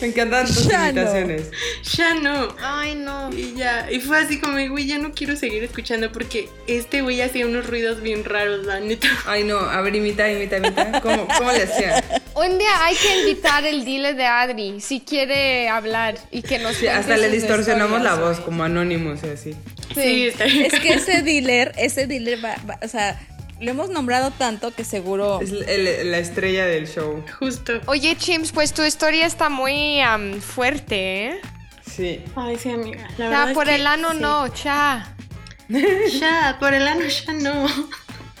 Me 0.00 0.06
encantan 0.08 0.46
tus 0.46 0.66
Ya 0.68 0.78
no. 0.92 1.00
imitaciones. 1.00 1.50
Ya 1.96 2.14
no. 2.14 2.54
Ay, 2.60 2.94
no. 2.94 3.30
Y 3.32 3.54
ya, 3.54 3.88
y 3.90 4.00
fue 4.00 4.18
así 4.18 4.38
como, 4.40 4.58
güey, 4.68 4.86
ya 4.86 4.98
no 4.98 5.12
quiero 5.12 5.36
seguir 5.36 5.62
escuchando 5.64 6.10
porque 6.12 6.48
este 6.66 7.02
güey 7.02 7.20
hacía 7.20 7.46
unos 7.46 7.66
ruidos 7.66 8.00
bien 8.02 8.24
raros, 8.24 8.66
la 8.66 8.80
neta. 8.80 9.08
Ay, 9.26 9.44
no, 9.44 9.58
a 9.58 9.80
ver, 9.80 9.94
imita, 9.96 10.30
imita, 10.30 10.58
imita. 10.58 11.00
¿Cómo, 11.00 11.26
cómo 11.38 11.52
le 11.52 11.62
hacía? 11.64 12.02
Un 12.34 12.58
día 12.58 12.84
hay 12.84 12.94
que 12.96 13.20
invitar 13.20 13.64
el 13.64 13.84
dealer 13.84 14.14
de 14.16 14.26
Adri 14.26 14.80
si 14.80 15.00
quiere 15.00 15.68
hablar 15.68 16.16
y 16.30 16.42
que 16.42 16.58
nos 16.58 16.76
Sí, 16.76 16.86
hasta 16.86 17.16
le 17.16 17.30
distorsionamos 17.30 18.00
la 18.02 18.14
voz, 18.14 18.38
como 18.40 18.62
anónimos 18.64 19.20
y 19.24 19.28
así. 19.28 19.54
Sí, 19.94 20.26
está 20.28 20.44
bien. 20.44 20.66
Es 20.72 20.78
que 20.80 20.94
ese 20.94 21.22
dealer, 21.22 21.72
ese 21.76 22.06
dealer 22.06 22.44
va, 22.44 22.54
va- 22.68 22.78
o 22.82 22.86
sea, 22.88 23.18
lo 23.60 23.70
hemos 23.70 23.90
nombrado 23.90 24.30
tanto 24.30 24.72
que 24.72 24.84
seguro 24.84 25.40
Es 25.40 25.50
el- 25.52 26.10
la 26.10 26.18
estrella 26.18 26.66
del 26.66 26.86
show. 26.88 27.24
Justo. 27.38 27.80
Oye, 27.86 28.16
Chims, 28.16 28.52
pues 28.52 28.72
tu 28.72 28.82
historia 28.84 29.26
está 29.26 29.48
muy 29.48 30.00
am, 30.00 30.40
fuerte, 30.40 31.26
¿eh? 31.26 31.40
Sí. 31.84 32.20
Ay, 32.36 32.56
sí, 32.58 32.70
amiga. 32.70 33.08
La 33.18 33.28
verdad 33.28 33.44
Ya, 33.46 33.50
es 33.50 33.54
por 33.54 33.66
que 33.66 33.74
el 33.76 33.86
ano 33.86 34.12
sí. 34.12 34.18
no, 34.20 34.48
cha. 34.48 35.14
Ya, 36.20 36.56
por 36.60 36.72
el 36.74 36.86
ano 36.86 37.02
ya 37.06 37.32
no. 37.32 37.66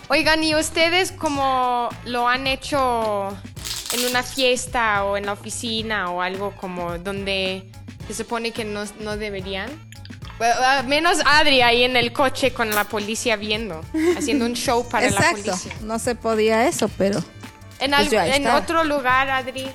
Oigan, 0.08 0.42
¿y 0.42 0.54
ustedes 0.54 1.12
como 1.12 1.88
lo 2.06 2.26
han 2.28 2.46
hecho 2.46 3.28
en 3.92 4.06
una 4.08 4.22
fiesta 4.22 5.04
o 5.04 5.16
en 5.16 5.26
la 5.26 5.32
oficina 5.32 6.10
o 6.10 6.22
algo 6.22 6.52
como 6.56 6.96
donde 6.98 7.70
se 8.06 8.14
supone 8.14 8.52
que 8.52 8.64
no, 8.64 8.84
no 9.00 9.16
deberían? 9.18 9.68
Menos 10.86 11.18
Adri 11.26 11.62
ahí 11.62 11.82
en 11.84 11.96
el 11.96 12.12
coche 12.12 12.52
con 12.52 12.70
la 12.74 12.84
policía 12.84 13.36
viendo, 13.36 13.80
haciendo 14.16 14.44
un 14.46 14.54
show 14.54 14.88
para 14.88 15.10
la 15.10 15.30
policía. 15.30 15.72
no 15.82 15.98
se 15.98 16.14
podía 16.14 16.66
eso, 16.68 16.88
pero 16.96 17.18
En, 17.80 17.90
Pues 17.92 18.12
algo- 18.12 18.20
en 18.34 18.46
otro 18.48 18.82
lugar, 18.84 19.30
Adri. 19.30 19.66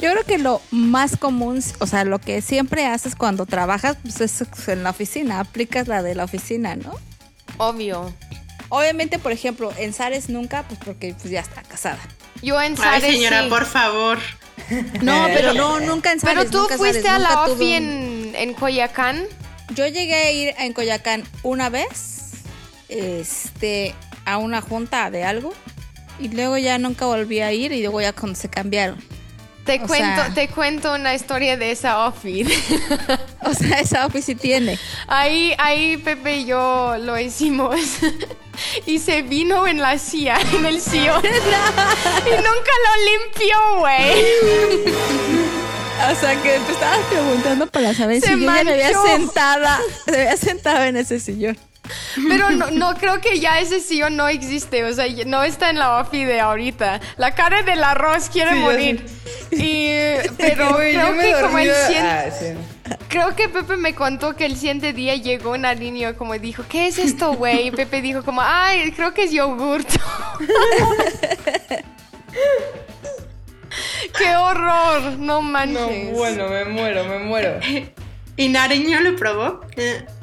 yo 0.00 0.10
creo 0.12 0.24
que 0.24 0.38
lo 0.38 0.60
más 0.72 1.16
común, 1.16 1.62
o 1.78 1.86
sea, 1.86 2.04
lo 2.04 2.18
que 2.20 2.42
siempre 2.42 2.86
haces 2.86 3.14
cuando 3.14 3.46
trabajas, 3.46 3.96
pues 4.02 4.20
es 4.20 4.42
en 4.68 4.82
la 4.82 4.90
oficina, 4.90 5.38
aplicas 5.40 5.86
la 5.88 6.02
de 6.02 6.14
la 6.16 6.24
oficina, 6.24 6.74
¿no? 6.76 6.94
Obvio. 7.58 8.12
Obviamente, 8.70 9.18
por 9.20 9.30
ejemplo, 9.30 9.72
en 9.78 9.92
Sares 9.92 10.28
nunca, 10.28 10.64
pues 10.64 10.80
porque 10.84 11.14
pues, 11.14 11.30
ya 11.30 11.40
está 11.40 11.62
casada. 11.62 11.98
Yo 12.42 12.60
en 12.60 12.72
Ay, 12.72 12.76
Sares 12.76 13.14
señora, 13.14 13.42
sí. 13.44 13.48
por 13.48 13.66
favor. 13.66 14.18
No, 15.00 15.26
pero 15.32 15.54
no, 15.54 15.78
nunca 15.80 16.10
en 16.10 16.18
Sares. 16.18 16.38
Pero 16.38 16.50
tú 16.50 16.72
en 16.72 16.78
fuiste 16.78 17.08
a 17.08 17.18
la 17.20 17.42
OFI 17.44 17.76
un- 17.76 18.13
en, 18.34 18.48
en 18.50 18.54
Coyacán. 18.54 19.24
Yo 19.74 19.86
llegué 19.86 20.14
a 20.14 20.30
ir 20.30 20.54
en 20.58 20.72
Coyacán 20.72 21.24
una 21.42 21.70
vez, 21.70 22.32
este, 22.88 23.94
a 24.24 24.36
una 24.38 24.60
junta 24.60 25.10
de 25.10 25.24
algo, 25.24 25.52
y 26.18 26.28
luego 26.28 26.58
ya 26.58 26.78
nunca 26.78 27.06
volví 27.06 27.40
a 27.40 27.52
ir 27.52 27.72
y 27.72 27.80
luego 27.80 28.00
ya 28.00 28.12
cuando 28.12 28.38
se 28.38 28.48
cambiaron. 28.48 29.02
Te 29.64 29.76
O 29.82 29.86
cuento, 29.86 30.22
sea- 30.22 30.34
te 30.34 30.48
cuento 30.48 30.92
una 30.94 31.14
historia 31.14 31.56
de 31.56 31.70
esa 31.70 32.06
OFI. 32.06 32.44
O 33.46 33.52
sea, 33.52 33.78
esa 33.78 34.06
office 34.06 34.22
sí 34.32 34.34
tiene. 34.36 34.78
Ahí, 35.06 35.54
ahí 35.58 35.98
Pepe 35.98 36.38
y 36.38 36.46
yo 36.46 36.96
lo 36.98 37.18
hicimos. 37.20 37.76
y 38.86 38.98
se 38.98 39.20
vino 39.20 39.66
en 39.66 39.82
la 39.82 39.98
silla, 39.98 40.38
en 40.54 40.64
el 40.64 40.80
sillón. 40.80 41.22
y 41.26 42.30
nunca 42.30 42.72
lo 42.86 42.94
limpió, 43.04 43.56
güey. 43.80 44.24
O 46.12 46.14
sea, 46.14 46.34
que 46.42 46.58
te 46.60 46.72
estabas 46.72 46.98
preguntando 47.10 47.66
para 47.66 47.94
saber 47.94 48.20
Se 48.20 48.26
si 48.28 48.32
yo 48.40 48.46
ya 48.46 48.64
me 48.64 48.72
había 48.72 48.84
manchó. 48.92 49.06
sentada, 49.06 49.78
me 50.06 50.16
había 50.18 50.36
sentado 50.36 50.84
en 50.84 50.96
ese 50.96 51.18
sillón. 51.20 51.56
Pero 52.28 52.50
no, 52.50 52.70
no 52.70 52.94
creo 52.94 53.20
que 53.20 53.40
ya 53.40 53.58
ese 53.60 53.78
sillón 53.80 54.16
no 54.16 54.26
existe. 54.28 54.84
O 54.84 54.92
sea, 54.94 55.04
no 55.26 55.42
está 55.42 55.68
en 55.70 55.78
la 55.78 55.98
OFI 55.98 56.24
de 56.24 56.40
ahorita. 56.40 57.00
La 57.18 57.34
cara 57.34 57.62
del 57.62 57.84
arroz 57.84 58.30
quiere 58.30 58.52
Sí, 58.52 58.56
morir. 58.58 59.06
Y, 59.50 59.88
pero 60.38 60.70
yo 60.70 60.76
creo 60.78 61.12
me 61.12 61.22
que 61.24 61.40
como 61.42 61.58
el 61.58 61.70
cien- 61.70 62.02
Ah, 62.02 62.24
sí. 62.30 62.46
Creo 63.08 63.34
que 63.36 63.48
Pepe 63.50 63.76
me 63.76 63.94
contó 63.94 64.34
que 64.34 64.46
el 64.46 64.56
siguiente 64.56 64.92
día 64.94 65.14
llegó 65.16 65.50
una 65.52 65.74
niña 65.74 66.14
como 66.14 66.34
dijo, 66.38 66.64
¿qué 66.68 66.86
es 66.86 66.98
esto, 66.98 67.34
güey? 67.34 67.68
Y 67.68 67.70
Pepe 67.70 68.00
dijo 68.02 68.22
como, 68.24 68.40
ay, 68.42 68.90
creo 68.92 69.12
que 69.14 69.24
es 69.24 69.32
yogurt. 69.32 69.88
¡Qué 74.18 74.36
horror! 74.36 75.02
No 75.18 75.34
No, 75.34 75.42
manches. 75.42 76.12
bueno, 76.12 76.48
me 76.48 76.64
muero, 76.66 77.04
me 77.04 77.18
muero. 77.20 77.60
¿Y 78.36 78.48
Nariño 78.48 79.00
lo 79.00 79.16
probó? 79.16 79.60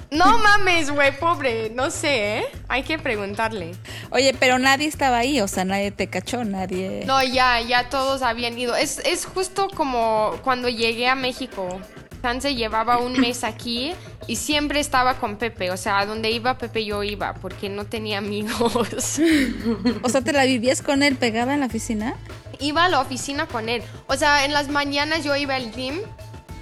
No 0.10 0.38
mames, 0.40 0.92
güey, 0.92 1.18
pobre. 1.18 1.70
No 1.70 1.90
sé, 1.90 2.40
¿eh? 2.40 2.46
Hay 2.68 2.84
que 2.84 3.00
preguntarle. 3.00 3.72
Oye, 4.10 4.36
pero 4.38 4.60
nadie 4.60 4.88
estaba 4.88 5.20
ahí, 5.20 5.40
o 5.40 5.48
sea, 5.48 5.64
nadie 5.64 5.92
te 5.92 6.08
cachó, 6.08 6.44
nadie. 6.44 7.04
No, 7.06 7.24
ya, 7.24 7.62
ya 7.62 7.88
todos 7.88 8.22
habían 8.22 8.60
ido. 8.60 8.76
Es, 8.76 9.00
es 9.06 9.26
justo 9.26 9.70
como 9.74 10.36
cuando 10.44 10.68
llegué 10.68 11.08
a 11.08 11.16
México. 11.16 11.80
Sanse 12.22 12.54
llevaba 12.56 12.98
un 13.00 13.14
mes 13.20 13.44
aquí 13.44 13.94
y 14.28 14.36
siempre 14.36 14.80
estaba 14.80 15.16
con 15.16 15.38
Pepe. 15.38 15.72
O 15.72 15.78
sea, 15.78 16.00
a 16.00 16.06
donde 16.06 16.30
iba 16.32 16.58
Pepe 16.58 16.86
yo 16.86 17.02
iba 17.04 17.34
porque 17.36 17.68
no 17.70 17.86
tenía 17.86 18.20
amigos. 18.20 19.20
O 20.04 20.10
sea, 20.10 20.22
¿te 20.22 20.34
la 20.34 20.46
vivías 20.46 20.82
con 20.82 21.04
él 21.04 21.16
pegada 21.16 21.54
en 21.54 21.60
la 21.62 21.66
oficina? 21.68 22.16
iba 22.60 22.86
a 22.86 22.90
la 22.90 23.00
oficina 23.00 23.48
con 23.48 23.70
él. 23.70 23.82
O 24.06 24.16
sea, 24.16 24.46
en 24.46 24.54
las 24.54 24.68
mañanas 24.68 25.24
yo 25.24 25.36
iba 25.36 25.56
al 25.56 25.72
gym 25.72 26.00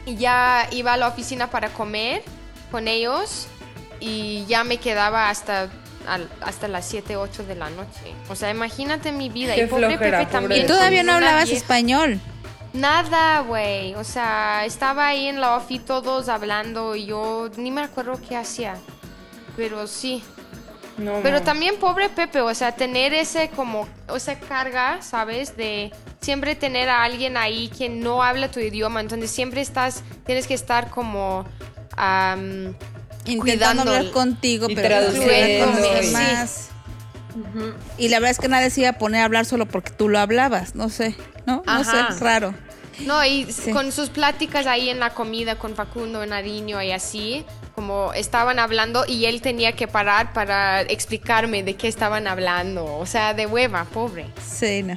y 0.05 0.15
ya 0.15 0.65
iba 0.71 0.93
a 0.93 0.97
la 0.97 1.09
oficina 1.09 1.49
para 1.49 1.69
comer 1.73 2.23
con 2.71 2.87
ellos 2.87 3.47
y 3.99 4.45
ya 4.47 4.63
me 4.63 4.77
quedaba 4.77 5.29
hasta, 5.29 5.67
al- 6.07 6.29
hasta 6.39 6.69
las 6.69 6.85
7, 6.87 7.17
8 7.17 7.43
de 7.43 7.55
la 7.55 7.69
noche. 7.69 8.13
O 8.29 8.35
sea, 8.35 8.49
imagínate 8.49 9.11
mi 9.11 9.27
vida. 9.27 9.55
Qué 9.55 9.63
y 9.63 9.67
pobre 9.67 9.87
flojera, 9.89 10.19
Pepe 10.19 10.31
pobre 10.31 10.39
también. 10.41 10.63
Y 10.63 10.67
todavía 10.67 11.03
no 11.03 11.11
hablabas 11.13 11.45
vieja- 11.49 11.57
español. 11.57 12.21
Nada, 12.73 13.41
güey. 13.41 13.95
O 13.95 14.03
sea, 14.03 14.65
estaba 14.65 15.07
ahí 15.07 15.27
en 15.27 15.41
la 15.41 15.55
ofi 15.57 15.79
todos 15.79 16.29
hablando 16.29 16.95
y 16.95 17.07
yo 17.07 17.49
ni 17.57 17.71
me 17.71 17.81
acuerdo 17.81 18.19
qué 18.27 18.35
hacía. 18.35 18.77
Pero 19.55 19.87
sí. 19.87 20.23
No, 20.97 21.19
Pero 21.23 21.39
no. 21.39 21.45
también 21.45 21.77
pobre 21.77 22.09
Pepe, 22.09 22.41
o 22.41 22.53
sea, 22.53 22.73
tener 22.73 23.13
ese 23.13 23.49
como, 23.55 23.87
esa 24.13 24.37
carga, 24.37 25.01
¿sabes? 25.01 25.55
De 25.55 25.93
siempre 26.19 26.55
tener 26.55 26.89
a 26.89 27.03
alguien 27.03 27.37
ahí 27.37 27.69
que 27.69 27.87
no 27.87 28.21
habla 28.21 28.51
tu 28.51 28.59
idioma, 28.59 28.99
entonces 28.99 29.31
siempre 29.31 29.61
estás, 29.61 30.03
tienes 30.25 30.45
que 30.45 30.55
estar 30.55 30.89
como 30.89 31.45
Intentando 33.25 33.41
cuidando 33.41 33.81
hablar 33.81 34.11
contigo, 34.11 34.67
y 34.69 34.75
pero 34.75 34.87
traduciendo, 34.89 35.65
con 35.65 35.81
los 35.81 36.69
y- 37.97 38.09
la 38.09 38.17
verdad 38.19 38.31
es 38.31 38.39
que 38.39 38.47
nadie 38.47 38.69
se 38.69 38.81
iba 38.81 38.89
a 38.89 38.93
poner 38.93 39.21
a 39.21 39.25
hablar 39.25 39.45
solo 39.45 39.65
porque 39.65 39.91
tú 39.91 40.09
lo 40.09 40.19
hablabas, 40.19 40.75
no 40.75 40.89
sé, 40.89 41.15
¿no? 41.45 41.63
No 41.65 41.71
Ajá. 41.71 42.11
sé, 42.13 42.23
raro. 42.23 42.53
No, 43.05 43.23
y 43.25 43.45
Sí. 43.51 43.71
con 43.71 43.91
sus 43.93 44.09
pláticas 44.09 44.67
ahí 44.67 44.89
en 44.89 44.99
la 44.99 45.11
comida 45.11 45.55
con 45.55 45.73
Facundo, 45.75 46.25
Nariño 46.25 46.81
y 46.81 46.91
así, 46.91 47.45
como 47.73 48.11
estaban 48.13 48.59
hablando 48.59 49.05
y 49.07 49.23
él 49.25 49.41
tenía 49.41 49.71
que 49.73 49.87
parar 49.87 50.33
para 50.33 50.81
explicarme 50.81 51.63
de 51.63 51.75
qué 51.77 51.87
estaban 51.87 52.27
hablando. 52.27 52.83
O 52.97 53.05
sea, 53.05 53.33
de 53.33 53.45
hueva, 53.45 53.85
pobre. 53.85 54.25
Sí, 54.45 54.83
no. 54.83 54.95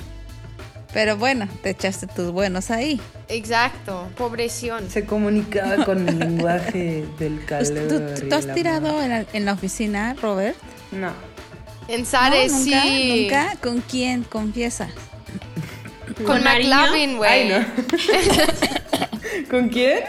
Pero 0.92 1.16
bueno, 1.16 1.48
te 1.62 1.70
echaste 1.70 2.06
tus 2.08 2.32
buenos 2.32 2.70
ahí. 2.72 3.00
Exacto, 3.28 4.08
pobreción. 4.16 4.90
Se 4.90 5.06
comunicaba 5.06 5.84
con 5.86 6.06
el 6.08 6.18
lenguaje 6.18 7.04
del 7.20 7.38
¿Tú, 7.40 7.46
calor. 7.46 8.14
tú- 8.28 8.34
has 8.34 8.52
tirado 8.54 9.00
en 9.00 9.08
la, 9.10 9.24
en 9.32 9.44
la 9.44 9.52
oficina, 9.52 10.14
Robert? 10.20 10.56
No. 10.90 11.12
En. 11.88 12.00
¿Nunca? 12.02 12.48
sí. 12.48 13.22
¿Nunca? 13.22 13.56
¿Con 13.60 13.80
quién? 13.80 14.22
Confiesa. 14.24 14.88
Con 16.16 16.26
¿Con? 16.26 16.44
McLovin, 16.44 17.16
güey. 17.16 17.30
Ay, 17.30 17.48
no. 17.48 19.48
¿Con 19.50 19.68
quién? 19.68 20.00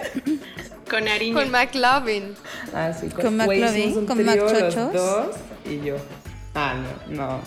Con 0.89 1.05
Nariño. 1.05 1.35
Con 1.35 1.51
McLovin. 1.51 2.35
Ah, 2.73 2.91
sí. 2.93 3.07
¿Con 3.09 3.37
güey, 3.37 3.59
McLovin? 3.61 4.05
¿Con 4.05 4.17
trío, 4.17 4.45
McChochos? 4.45 4.75
los 4.75 4.93
dos 4.93 5.35
y 5.65 5.85
yo. 5.85 5.95
Ah, 6.55 6.75
no, 7.09 7.15
no. 7.15 7.39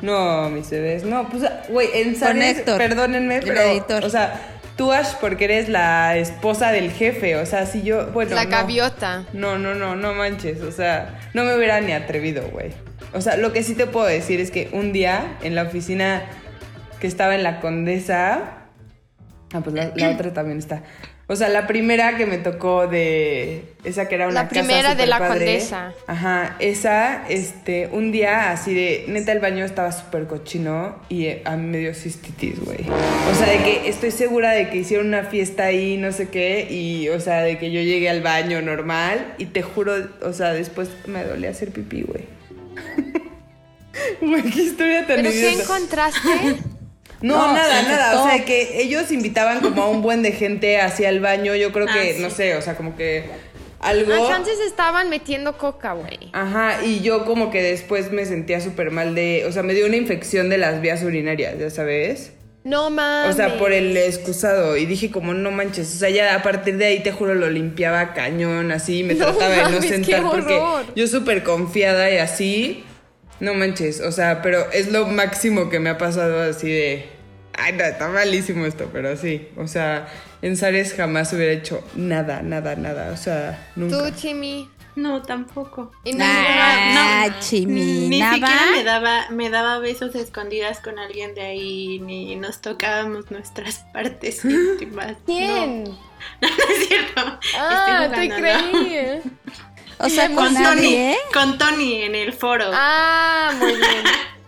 No, 0.00 0.50
mis 0.50 0.68
bebés. 0.68 1.04
No, 1.04 1.28
pues, 1.28 1.44
güey, 1.68 1.88
en 1.94 2.42
Héctor, 2.42 2.78
perdónenme, 2.78 3.36
el 3.36 3.44
pero, 3.44 3.60
editor. 3.60 4.04
o 4.04 4.10
sea, 4.10 4.58
tú, 4.76 4.90
Ash, 4.90 5.12
porque 5.20 5.44
eres 5.44 5.68
la 5.68 6.16
esposa 6.16 6.72
del 6.72 6.90
jefe, 6.90 7.36
o 7.36 7.46
sea, 7.46 7.66
si 7.66 7.82
yo, 7.82 8.08
bueno, 8.08 8.34
la 8.34 8.44
no. 8.44 8.50
gaviota. 8.50 9.26
No, 9.32 9.58
no, 9.58 9.74
no, 9.74 9.94
no 9.94 10.12
manches, 10.12 10.60
o 10.62 10.72
sea, 10.72 11.20
no 11.34 11.44
me 11.44 11.56
hubiera 11.56 11.80
ni 11.80 11.92
atrevido, 11.92 12.42
güey. 12.50 12.72
O 13.14 13.20
sea, 13.20 13.36
lo 13.36 13.52
que 13.52 13.62
sí 13.62 13.74
te 13.74 13.86
puedo 13.86 14.06
decir 14.06 14.40
es 14.40 14.50
que 14.50 14.68
un 14.72 14.92
día 14.92 15.36
en 15.42 15.54
la 15.54 15.64
oficina 15.64 16.22
que 17.00 17.06
estaba 17.06 17.34
en 17.34 17.42
la 17.42 17.60
Condesa, 17.60 18.68
ah, 19.52 19.60
pues 19.62 19.74
la, 19.74 19.92
la 19.94 20.10
otra 20.10 20.32
también 20.32 20.58
está. 20.58 20.82
O 21.32 21.36
sea, 21.36 21.48
la 21.48 21.66
primera 21.66 22.18
que 22.18 22.26
me 22.26 22.36
tocó 22.36 22.88
de 22.88 23.64
esa 23.84 24.06
que 24.06 24.16
era 24.16 24.26
una 24.26 24.42
La 24.42 24.48
casa 24.48 24.60
primera 24.60 24.94
de 24.94 25.06
la. 25.06 25.26
Condesa. 25.26 25.94
Ajá, 26.06 26.56
esa, 26.58 27.26
este, 27.26 27.88
un 27.90 28.12
día 28.12 28.50
así 28.50 28.74
de, 28.74 29.06
neta 29.08 29.32
el 29.32 29.38
baño 29.38 29.64
estaba 29.64 29.92
súper 29.92 30.26
cochino 30.26 30.96
y 31.08 31.26
eh, 31.26 31.42
a 31.46 31.56
mí 31.56 31.68
me 31.68 31.78
dio 31.78 31.94
cistitis, 31.94 32.60
güey. 32.60 32.80
O 33.30 33.34
sea, 33.34 33.46
de 33.46 33.64
que 33.64 33.88
estoy 33.88 34.10
segura 34.10 34.50
de 34.50 34.68
que 34.68 34.78
hicieron 34.78 35.06
una 35.06 35.22
fiesta 35.22 35.64
ahí, 35.64 35.96
no 35.96 36.12
sé 36.12 36.28
qué, 36.28 36.66
y, 36.70 37.08
o 37.08 37.18
sea, 37.18 37.40
de 37.42 37.56
que 37.56 37.70
yo 37.70 37.80
llegué 37.80 38.10
al 38.10 38.20
baño 38.20 38.60
normal 38.60 39.34
y 39.38 39.46
te 39.46 39.62
juro, 39.62 39.94
o 40.22 40.32
sea, 40.34 40.52
después 40.52 40.90
me 41.06 41.24
dolía 41.24 41.48
hacer 41.48 41.70
pipí, 41.70 42.02
güey. 42.02 42.24
Güey, 44.20 44.42
qué 44.42 44.62
historia 44.62 45.06
tan 45.06 45.16
¿Pero 45.16 45.30
qué 45.30 45.52
encontraste? 45.52 46.20
No, 47.22 47.36
No, 47.46 47.52
nada, 47.54 47.82
nada. 47.82 48.20
O 48.20 48.28
sea, 48.28 48.44
que 48.44 48.82
ellos 48.82 49.12
invitaban 49.12 49.60
como 49.60 49.80
a 49.82 49.88
un 49.88 50.02
buen 50.02 50.22
de 50.24 50.32
gente 50.32 50.80
hacia 50.80 51.08
el 51.08 51.20
baño. 51.20 51.54
Yo 51.54 51.70
creo 51.70 51.86
Ah, 51.88 51.92
que, 51.94 52.14
sí. 52.14 52.20
no 52.22 52.30
sé, 52.30 52.56
o 52.56 52.62
sea, 52.62 52.76
como 52.76 52.96
que 52.96 53.26
algo. 53.78 54.12
Ah, 54.12 54.26
chances 54.28 54.58
estaban 54.58 55.08
metiendo 55.08 55.56
coca, 55.56 55.92
güey. 55.92 56.30
Ajá, 56.32 56.84
y 56.84 57.00
yo 57.00 57.24
como 57.24 57.52
que 57.52 57.62
después 57.62 58.10
me 58.10 58.24
sentía 58.26 58.60
súper 58.60 58.90
mal 58.90 59.14
de, 59.14 59.44
o 59.46 59.52
sea, 59.52 59.62
me 59.62 59.72
dio 59.72 59.86
una 59.86 59.94
infección 59.96 60.48
de 60.48 60.58
las 60.58 60.80
vías 60.80 61.04
urinarias, 61.04 61.56
ya 61.60 61.70
sabes. 61.70 62.32
No 62.64 62.90
mames. 62.90 63.34
O 63.34 63.36
sea, 63.36 63.58
por 63.58 63.72
el 63.72 63.96
excusado. 63.96 64.76
Y 64.76 64.86
dije 64.86 65.10
como, 65.10 65.34
no 65.34 65.50
manches, 65.50 65.94
o 65.94 65.98
sea, 65.98 66.10
ya 66.10 66.34
a 66.34 66.42
partir 66.42 66.76
de 66.76 66.86
ahí 66.86 67.02
te 67.02 67.10
juro 67.10 67.34
lo 67.34 67.50
limpiaba 67.50 68.14
cañón, 68.14 68.70
así, 68.70 69.02
me 69.02 69.14
No 69.22 69.34
trataba 69.34 69.68
de 69.68 69.76
no 69.76 69.82
sentar 69.82 70.22
porque 70.22 70.60
yo 70.94 71.06
súper 71.06 71.42
confiada 71.42 72.10
y 72.10 72.18
así, 72.18 72.84
no 73.40 73.54
manches, 73.54 74.00
o 74.00 74.12
sea, 74.12 74.42
pero 74.42 74.70
es 74.72 74.92
lo 74.92 75.06
máximo 75.06 75.68
que 75.70 75.80
me 75.80 75.90
ha 75.90 75.98
pasado 75.98 76.40
así 76.42 76.70
de, 76.70 77.06
ay, 77.54 77.72
no, 77.72 77.84
está 77.84 78.08
malísimo 78.08 78.64
esto, 78.64 78.88
pero 78.92 79.16
sí, 79.16 79.48
o 79.56 79.66
sea, 79.66 80.06
en 80.40 80.56
Sares 80.56 80.94
jamás 80.94 81.32
hubiera 81.32 81.52
hecho 81.52 81.82
nada, 81.96 82.42
nada, 82.42 82.76
nada, 82.76 83.10
o 83.12 83.16
sea, 83.16 83.70
nunca. 83.74 83.98
Tú, 83.98 84.16
Chimi. 84.16 84.68
No, 84.94 85.22
tampoco. 85.22 85.90
Y 86.04 86.12
Ah, 86.20 87.28
Chimi, 87.40 88.08
Ni 88.08 88.18
nada. 88.20 88.34
siquiera 88.34 88.66
me 88.72 88.84
daba, 88.84 89.30
me 89.30 89.48
daba 89.50 89.78
besos 89.78 90.14
escondidas 90.14 90.80
con 90.80 90.98
alguien 90.98 91.34
de 91.34 91.40
ahí, 91.42 91.98
ni 92.00 92.36
nos 92.36 92.60
tocábamos 92.60 93.30
nuestras 93.30 93.78
partes 93.92 94.44
íntimas. 94.44 95.16
¿Quién? 95.24 95.84
No, 95.84 95.90
no 96.40 96.48
es 96.48 96.88
cierto. 96.88 97.38
Ah, 97.58 98.06
Estoy 98.10 98.28
te 98.28 98.34
jugando, 98.36 98.66
¿no? 98.66 98.84
creí. 98.84 99.20
O 99.98 100.08
sea, 100.08 100.26
Con 100.28 100.36
con 100.36 100.54
Con 100.54 100.54
Tony, 100.64 100.80
nadie. 100.82 101.16
con 101.32 101.58
Tony 101.58 102.02
en 102.02 102.14
el 102.16 102.32
foro. 102.32 102.64
Ah, 102.74 103.52
muy 103.60 103.72
bien. 103.74 104.02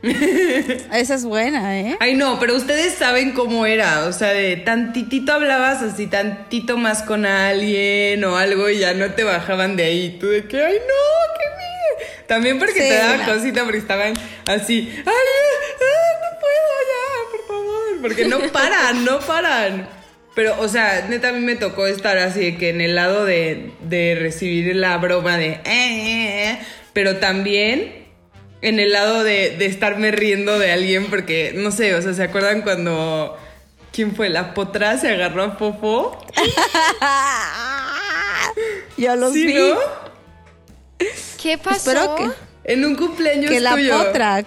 Esa 0.93 1.14
es 1.14 1.25
buena, 1.25 1.79
¿eh? 1.81 1.97
Ay, 2.01 2.14
no, 2.14 2.38
pero 2.38 2.55
ustedes 2.57 2.95
saben 2.95 3.33
cómo 3.33 3.67
era. 3.67 4.07
O 4.07 4.12
sea, 4.12 4.29
de 4.33 4.57
tantitito 4.57 5.33
hablabas 5.33 5.83
así, 5.83 6.07
tantito 6.07 6.77
más 6.77 7.03
con 7.03 7.27
alguien 7.27 8.23
o 8.25 8.37
algo 8.37 8.69
y 8.69 8.79
ya 8.79 8.95
no 8.95 9.12
te 9.12 9.25
bajaban 9.25 9.77
de 9.77 9.85
ahí. 9.85 10.17
Tú 10.21 10.29
de 10.29 10.45
que, 10.47 10.62
ay, 10.62 10.75
no, 10.75 11.38
qué 11.38 11.47
miedo. 11.57 12.11
También 12.27 12.59
porque 12.59 12.75
Sí, 12.83 12.88
te 12.88 12.95
daba 12.97 13.17
no. 13.27 13.33
cosita 13.35 13.62
porque 13.64 13.79
estaban 13.79 14.14
así, 14.47 14.93
ay, 14.95 15.05
ah, 15.07 16.19
no 16.21 16.40
puedo 16.40 16.75
ya, 16.90 17.31
por 17.31 17.47
favor. 17.49 18.01
Porque 18.03 18.25
no 18.27 18.40
paran, 18.53 19.05
no 19.05 19.19
paran. 19.21 19.88
Pero, 20.35 20.57
o 20.61 20.69
sea, 20.69 21.07
neta, 21.09 21.29
a 21.29 21.33
mí 21.33 21.40
me 21.40 21.55
tocó 21.55 21.87
estar 21.87 22.19
así 22.19 22.40
de 22.40 22.57
que 22.57 22.71
en 22.71 22.81
el 22.81 22.97
lado 22.97 23.25
de, 23.25 23.71
de 23.83 24.17
recibir 24.21 24.75
la 24.75 24.97
broma 24.99 25.37
de, 25.38 25.51
eh, 25.51 25.61
eh, 25.64 26.51
eh, 26.51 26.59
pero 26.93 27.17
también 27.19 28.04
en 28.66 28.81
el 28.81 28.92
lado 28.92 29.22
de, 29.24 29.57
de 29.59 29.66
estarme 29.66 30.11
riendo 30.11 30.59
de 30.59 30.72
alguien 30.72 31.07
porque, 31.11 31.53
no 31.55 31.70
sé, 31.70 31.94
o 31.94 32.00
sea, 32.03 32.14
¿se 32.14 32.22
acuerdan 32.22 32.62
cuando... 32.62 33.37
¿Quién 33.92 34.16
fue? 34.16 34.29
¿La 34.29 34.55
potra 34.55 34.98
se 34.98 35.09
agarró 35.11 35.44
a 35.44 35.50
Fofo? 35.53 36.18
Yo 38.96 39.16
los 39.16 39.33
¿Sí, 39.33 39.46
vi. 39.46 39.55
no? 39.55 39.77
¿Qué 41.40 41.59
pasó? 41.59 41.90
Espero 41.90 42.14
que, 42.16 42.72
En 42.72 42.85
un 42.85 42.94
cumpleaños 42.96 43.50
que 43.50 43.61
la 43.61 43.74
tuyo. 43.74 43.98
potra. 43.98 44.44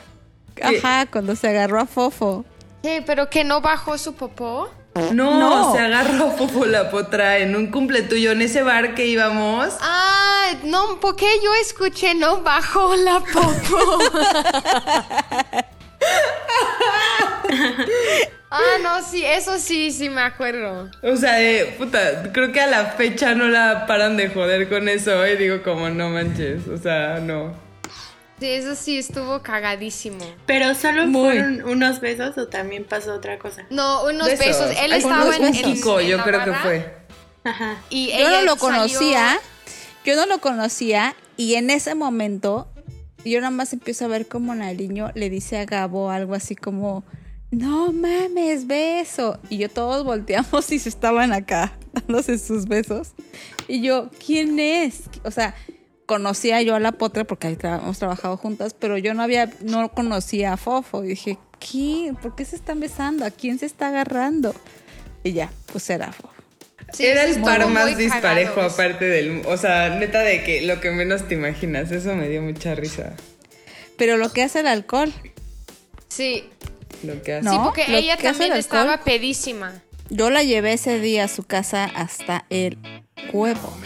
Ajá, 0.61 1.05
cuando 1.11 1.35
se 1.35 1.47
agarró 1.47 1.79
a 1.79 1.85
Fofo. 1.85 2.45
¿Qué? 2.83 3.03
¿Pero 3.05 3.29
que 3.29 3.43
no 3.43 3.61
bajó 3.61 3.97
su 3.97 4.15
popó? 4.15 4.69
No, 5.13 5.39
No. 5.39 5.73
se 5.73 5.79
agarró 5.79 6.31
Fofo 6.31 6.65
la 6.65 6.89
potra 6.91 7.37
en 7.37 7.55
un 7.55 7.67
cumple 7.71 8.01
tuyo, 8.03 8.31
en 8.31 8.41
ese 8.41 8.63
bar 8.63 8.95
que 8.95 9.05
íbamos. 9.07 9.73
Ah, 9.81 10.51
no, 10.63 10.99
porque 10.99 11.25
yo 11.43 11.53
escuché 11.55 12.15
no 12.15 12.41
bajó 12.41 12.95
la 12.95 13.19
popó. 13.19 13.99
Ah, 18.49 18.77
no, 18.81 19.01
sí, 19.03 19.25
eso 19.25 19.59
sí, 19.59 19.91
sí 19.91 20.07
me 20.09 20.21
acuerdo. 20.21 20.89
O 21.03 21.15
sea, 21.17 21.35
puta, 21.77 22.31
creo 22.31 22.53
que 22.53 22.61
a 22.61 22.67
la 22.67 22.85
fecha 22.85 23.35
no 23.35 23.49
la 23.49 23.85
paran 23.87 24.15
de 24.15 24.29
joder 24.29 24.69
con 24.69 24.87
eso. 24.87 25.27
Y 25.27 25.35
digo, 25.35 25.61
como, 25.63 25.89
no 25.89 26.07
manches. 26.09 26.65
O 26.69 26.77
sea, 26.77 27.19
no. 27.21 27.53
Sí, 28.39 28.45
eso 28.47 28.75
sí 28.75 28.97
estuvo 28.99 29.41
cagadísimo. 29.41 30.23
Pero 30.45 30.75
solo 30.75 31.07
Muy. 31.07 31.29
fueron 31.37 31.63
unos 31.67 31.99
besos 31.99 32.37
o 32.37 32.47
también 32.47 32.83
pasó 32.85 33.15
otra 33.15 33.39
cosa. 33.39 33.65
No, 33.71 34.05
unos 34.05 34.27
Besos. 34.27 34.45
besos. 34.45 34.71
Él 34.79 34.91
Ay, 34.93 34.99
estaba 34.99 35.35
en, 35.35 35.43
en- 35.45 35.53
Kiko, 35.53 35.99
en 35.99 36.07
yo 36.07 36.17
la 36.17 36.23
creo 36.23 36.43
que 36.45 36.53
fue. 36.53 36.97
Ajá. 37.43 37.77
Y 37.89 38.07
Yo 38.09 38.13
ella 38.17 38.29
no 38.29 38.41
lo 38.43 38.55
salió- 38.55 38.59
conocía, 38.59 39.39
yo 40.05 40.15
no 40.15 40.25
lo 40.27 40.37
conocía 40.39 41.15
y 41.35 41.55
en 41.55 41.69
ese 41.71 41.95
momento 41.95 42.67
yo 43.25 43.39
nada 43.41 43.51
más 43.51 43.73
empiezo 43.73 44.05
a 44.05 44.07
ver 44.09 44.27
como 44.27 44.53
Nariño 44.53 45.11
le 45.15 45.29
dice 45.29 45.57
a 45.57 45.65
Gabo 45.65 46.11
algo 46.11 46.35
así 46.35 46.55
como, 46.55 47.03
no 47.49 47.91
mames, 47.91 48.67
beso. 48.67 49.39
Y 49.49 49.57
yo 49.57 49.69
todos 49.69 50.03
volteamos 50.03 50.71
y 50.71 50.77
se 50.79 50.89
estaban 50.89 51.33
acá 51.33 51.73
dándose 51.93 52.37
sus 52.37 52.65
besos. 52.67 53.13
Y 53.67 53.81
yo, 53.81 54.09
¿quién 54.25 54.59
es? 54.59 55.03
O 55.23 55.31
sea, 55.31 55.55
conocía 56.07 56.61
yo 56.63 56.73
a 56.73 56.79
la 56.79 56.93
potra 56.93 57.23
porque 57.25 57.45
ahí 57.47 57.55
tra- 57.55 57.79
hemos 57.79 57.99
trabajado 57.99 58.35
juntas, 58.37 58.73
pero 58.73 58.97
yo 58.97 59.13
no 59.13 59.21
había, 59.21 59.51
no 59.61 59.89
conocía 59.89 60.53
a 60.53 60.57
Fofo. 60.57 61.03
Y 61.03 61.09
dije, 61.09 61.37
¿quién? 61.59 62.15
¿Por 62.15 62.35
qué 62.35 62.43
se 62.45 62.55
están 62.55 62.79
besando? 62.79 63.23
¿A 63.25 63.29
quién 63.29 63.59
se 63.59 63.67
está 63.67 63.89
agarrando? 63.89 64.55
Y 65.23 65.33
ya, 65.33 65.51
pues 65.71 65.87
era 65.91 66.11
Fofo. 66.11 66.33
Sí, 66.93 67.05
Era 67.05 67.25
el 67.25 67.39
par 67.41 67.65
muy 67.65 67.73
más 67.73 67.97
disparejo 67.97 68.61
aparte 68.61 69.03
del... 69.05 69.43
O 69.45 69.57
sea, 69.57 69.89
neta 69.89 70.21
de 70.21 70.41
que 70.45 70.61
lo 70.61 70.79
que 70.79 70.89
menos 70.91 71.27
te 71.27 71.35
imaginas. 71.35 71.91
Eso 71.91 72.15
me 72.15 72.29
dio 72.29 72.41
mucha 72.41 72.75
risa. 72.75 73.13
Pero 73.97 74.15
lo 74.15 74.31
que 74.31 74.41
hace 74.43 74.61
el 74.61 74.67
alcohol, 74.67 75.13
Sí, 76.07 76.45
Lo 77.03 77.21
que 77.21 77.33
hace. 77.33 77.43
No. 77.43 77.51
sí, 77.51 77.57
porque 77.65 77.87
lo 77.89 77.97
ella 77.97 78.15
también 78.17 78.53
el 78.53 78.59
estaba 78.59 79.03
pedísima. 79.03 79.81
Yo 80.09 80.29
la 80.29 80.43
llevé 80.43 80.71
ese 80.73 80.99
día 81.01 81.25
a 81.25 81.27
su 81.27 81.43
casa 81.43 81.83
hasta 81.83 82.45
el 82.49 82.77
huevo. 83.33 83.77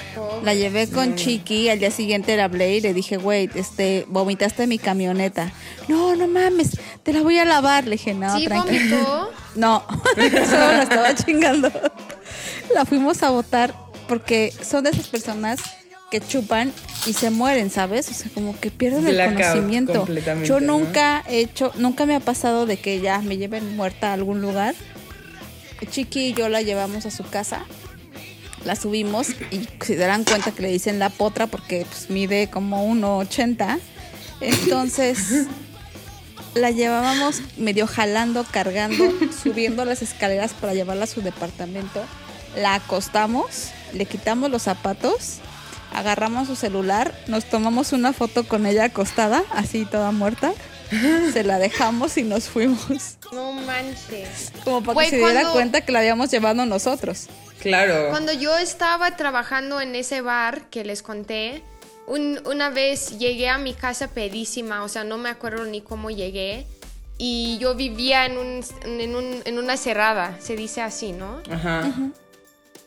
La 0.44 0.54
llevé 0.54 0.88
con 0.88 1.16
Chiqui, 1.16 1.70
al 1.70 1.80
día 1.80 1.92
siguiente 1.92 2.36
le 2.36 2.42
hablé 2.42 2.78
y 2.78 2.82
le 2.82 2.94
dije, 2.94 3.18
güey, 3.18 3.50
este, 3.56 4.06
vomitaste 4.08 4.68
mi 4.68 4.78
camioneta. 4.78 5.52
No, 5.88 6.16
no 6.16 6.28
mames, 6.28 6.78
te 7.04 7.14
la 7.14 7.22
voy 7.22 7.38
a 7.38 7.46
lavar. 7.46 7.86
Le 7.86 7.92
dije, 7.92 8.14
no, 8.14 8.38
sí, 8.38 8.46
tranquilo. 8.46 8.98
vomitó. 8.98 9.32
No, 9.54 9.84
solo 10.16 10.68
la 10.72 10.84
estaba 10.84 11.14
chingando. 11.14 11.70
La 12.74 12.86
fuimos 12.86 13.22
a 13.22 13.32
votar 13.32 13.76
porque 14.08 14.54
son 14.62 14.86
de 14.86 14.92
esas 14.92 15.10
personas 15.10 15.60
que 16.10 16.22
chupan 16.22 16.72
y 17.06 17.14
se 17.14 17.32
mueren, 17.32 17.70
¿sabes? 17.70 18.10
O 18.10 18.14
sea, 18.14 18.32
como 18.34 18.60
que 18.60 18.70
pierden 18.72 19.08
el 19.08 19.34
conocimiento. 19.34 20.08
Yo 20.44 20.60
¿no? 20.60 20.78
nunca 20.78 21.24
he 21.28 21.40
hecho, 21.40 21.72
nunca 21.76 22.06
me 22.06 22.16
ha 22.16 22.20
pasado 22.20 22.66
de 22.66 22.78
que 22.78 23.00
ya 23.00 23.20
me 23.20 23.38
lleven 23.38 23.76
muerta 23.76 24.12
a 24.12 24.14
algún 24.14 24.42
lugar. 24.42 24.76
Chiqui 25.90 26.28
y 26.28 26.34
yo 26.34 26.48
la 26.48 26.62
llevamos 26.62 27.06
a 27.06 27.12
su 27.12 27.24
casa, 27.24 27.66
la 28.66 28.76
subimos 28.76 29.30
y 29.52 29.68
se 29.84 29.96
darán 29.96 30.24
cuenta 30.24 30.52
que 30.52 30.62
le 30.62 30.70
dicen 30.70 31.00
la 31.00 31.10
potra 31.10 31.48
porque 31.48 31.86
pues, 31.90 32.10
mide 32.10 32.50
como 32.50 32.86
1,80. 32.94 33.80
Entonces 34.42 35.48
la 36.54 36.72
llevábamos 36.72 37.42
medio 37.58 37.88
jalando, 37.88 38.46
cargando, 38.50 39.12
subiendo 39.44 39.86
las 39.86 40.02
escaleras 40.02 40.54
para 40.54 40.74
llevarla 40.74 41.06
a 41.06 41.08
su 41.08 41.22
departamento. 41.22 42.04
La 42.56 42.76
acostamos, 42.76 43.70
le 43.94 44.06
quitamos 44.06 44.52
los 44.52 44.64
zapatos, 44.64 45.38
agarramos 45.94 46.48
su 46.48 46.56
celular, 46.56 47.14
nos 47.28 47.46
tomamos 47.46 47.94
una 47.94 48.14
foto 48.14 48.48
con 48.48 48.66
ella 48.66 48.86
acostada, 48.86 49.44
así 49.52 49.86
toda 49.86 50.12
muerta. 50.12 50.54
Se 51.34 51.44
la 51.44 51.58
dejamos 51.60 52.18
y 52.18 52.24
nos 52.24 52.50
fuimos. 52.50 53.18
No 53.32 53.54
manches. 53.54 54.52
Como 54.64 54.84
para 54.84 55.00
que 55.02 55.10
se 55.10 55.18
diera 55.18 55.50
cuenta 55.52 55.82
que 55.82 55.92
la 55.92 56.00
habíamos 56.00 56.30
llevado 56.32 56.66
nosotros. 56.66 57.28
Claro. 57.60 58.10
Cuando 58.10 58.34
yo 58.34 58.58
estaba 58.58 59.16
trabajando 59.16 59.80
en 59.82 59.96
ese 59.96 60.22
bar 60.22 60.70
que 60.70 60.84
les 60.84 61.02
conté, 61.04 61.64
un- 62.08 62.42
una 62.46 62.70
vez 62.70 63.18
llegué 63.20 63.50
a 63.50 63.58
mi 63.58 63.74
casa 63.74 64.08
pedísima, 64.10 64.84
o 64.84 64.90
sea, 64.90 65.04
no 65.04 65.18
me 65.18 65.30
acuerdo 65.30 65.66
ni 65.66 65.82
cómo 65.82 66.10
llegué. 66.10 66.66
Y 67.18 67.60
yo 67.60 67.76
vivía 67.76 68.26
en, 68.26 68.38
un, 68.40 68.62
en, 68.84 69.16
un- 69.16 69.42
en 69.46 69.60
una 69.60 69.78
cerrada, 69.78 70.38
se 70.42 70.56
dice 70.56 70.82
así, 70.82 71.12
¿no? 71.12 71.42
Ajá. 71.52 71.84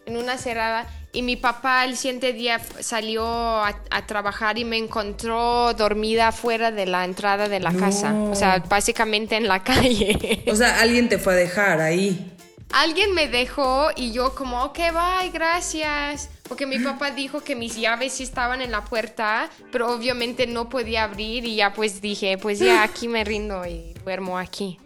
En 0.06 0.16
una 0.16 0.36
cerrada. 0.38 0.86
Y 1.14 1.22
mi 1.22 1.36
papá 1.36 1.84
el 1.84 1.96
siguiente 1.96 2.32
día 2.32 2.60
salió 2.80 3.24
a, 3.26 3.80
a 3.90 4.06
trabajar 4.06 4.58
y 4.58 4.64
me 4.64 4.76
encontró 4.76 5.72
dormida 5.74 6.32
fuera 6.32 6.70
de 6.72 6.86
la 6.86 7.04
entrada 7.04 7.48
de 7.48 7.60
la 7.60 7.72
casa. 7.72 8.12
O 8.14 8.34
sea, 8.34 8.58
básicamente 8.68 9.36
en 9.36 9.46
la 9.48 9.62
calle. 9.64 10.42
O 10.50 10.56
sea, 10.56 10.80
alguien 10.80 11.08
te 11.08 11.18
fue 11.18 11.34
a 11.34 11.36
dejar 11.36 11.80
ahí. 11.80 12.32
Alguien 12.72 13.14
me 13.14 13.28
dejó 13.28 13.90
y 13.94 14.10
yo 14.12 14.34
como, 14.34 14.64
ok, 14.64 14.76
bye, 14.78 15.30
gracias. 15.32 16.28
Porque 16.48 16.66
mi 16.66 16.78
papá 16.80 17.12
dijo 17.12 17.40
que 17.42 17.54
mis 17.54 17.76
llaves 17.76 18.14
sí 18.14 18.24
estaban 18.24 18.60
en 18.60 18.72
la 18.72 18.84
puerta, 18.84 19.48
pero 19.70 19.92
obviamente 19.92 20.46
no 20.48 20.68
podía 20.68 21.04
abrir 21.04 21.44
y 21.44 21.54
ya 21.56 21.72
pues 21.72 22.00
dije, 22.00 22.36
pues 22.38 22.58
ya 22.58 22.82
aquí 22.82 23.06
me 23.06 23.22
rindo 23.22 23.64
y 23.64 23.94
duermo 24.04 24.36
aquí. 24.36 24.78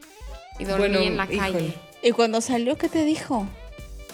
Y 0.59 0.65
dormí 0.65 0.89
Bueno, 0.89 0.99
en 1.01 1.17
la 1.17 1.25
híjole. 1.25 1.39
calle. 1.53 1.75
Y 2.03 2.11
cuando 2.13 2.41
salió, 2.43 2.77
¿qué 2.77 2.89
te 2.91 3.05
dijo? 3.05 3.47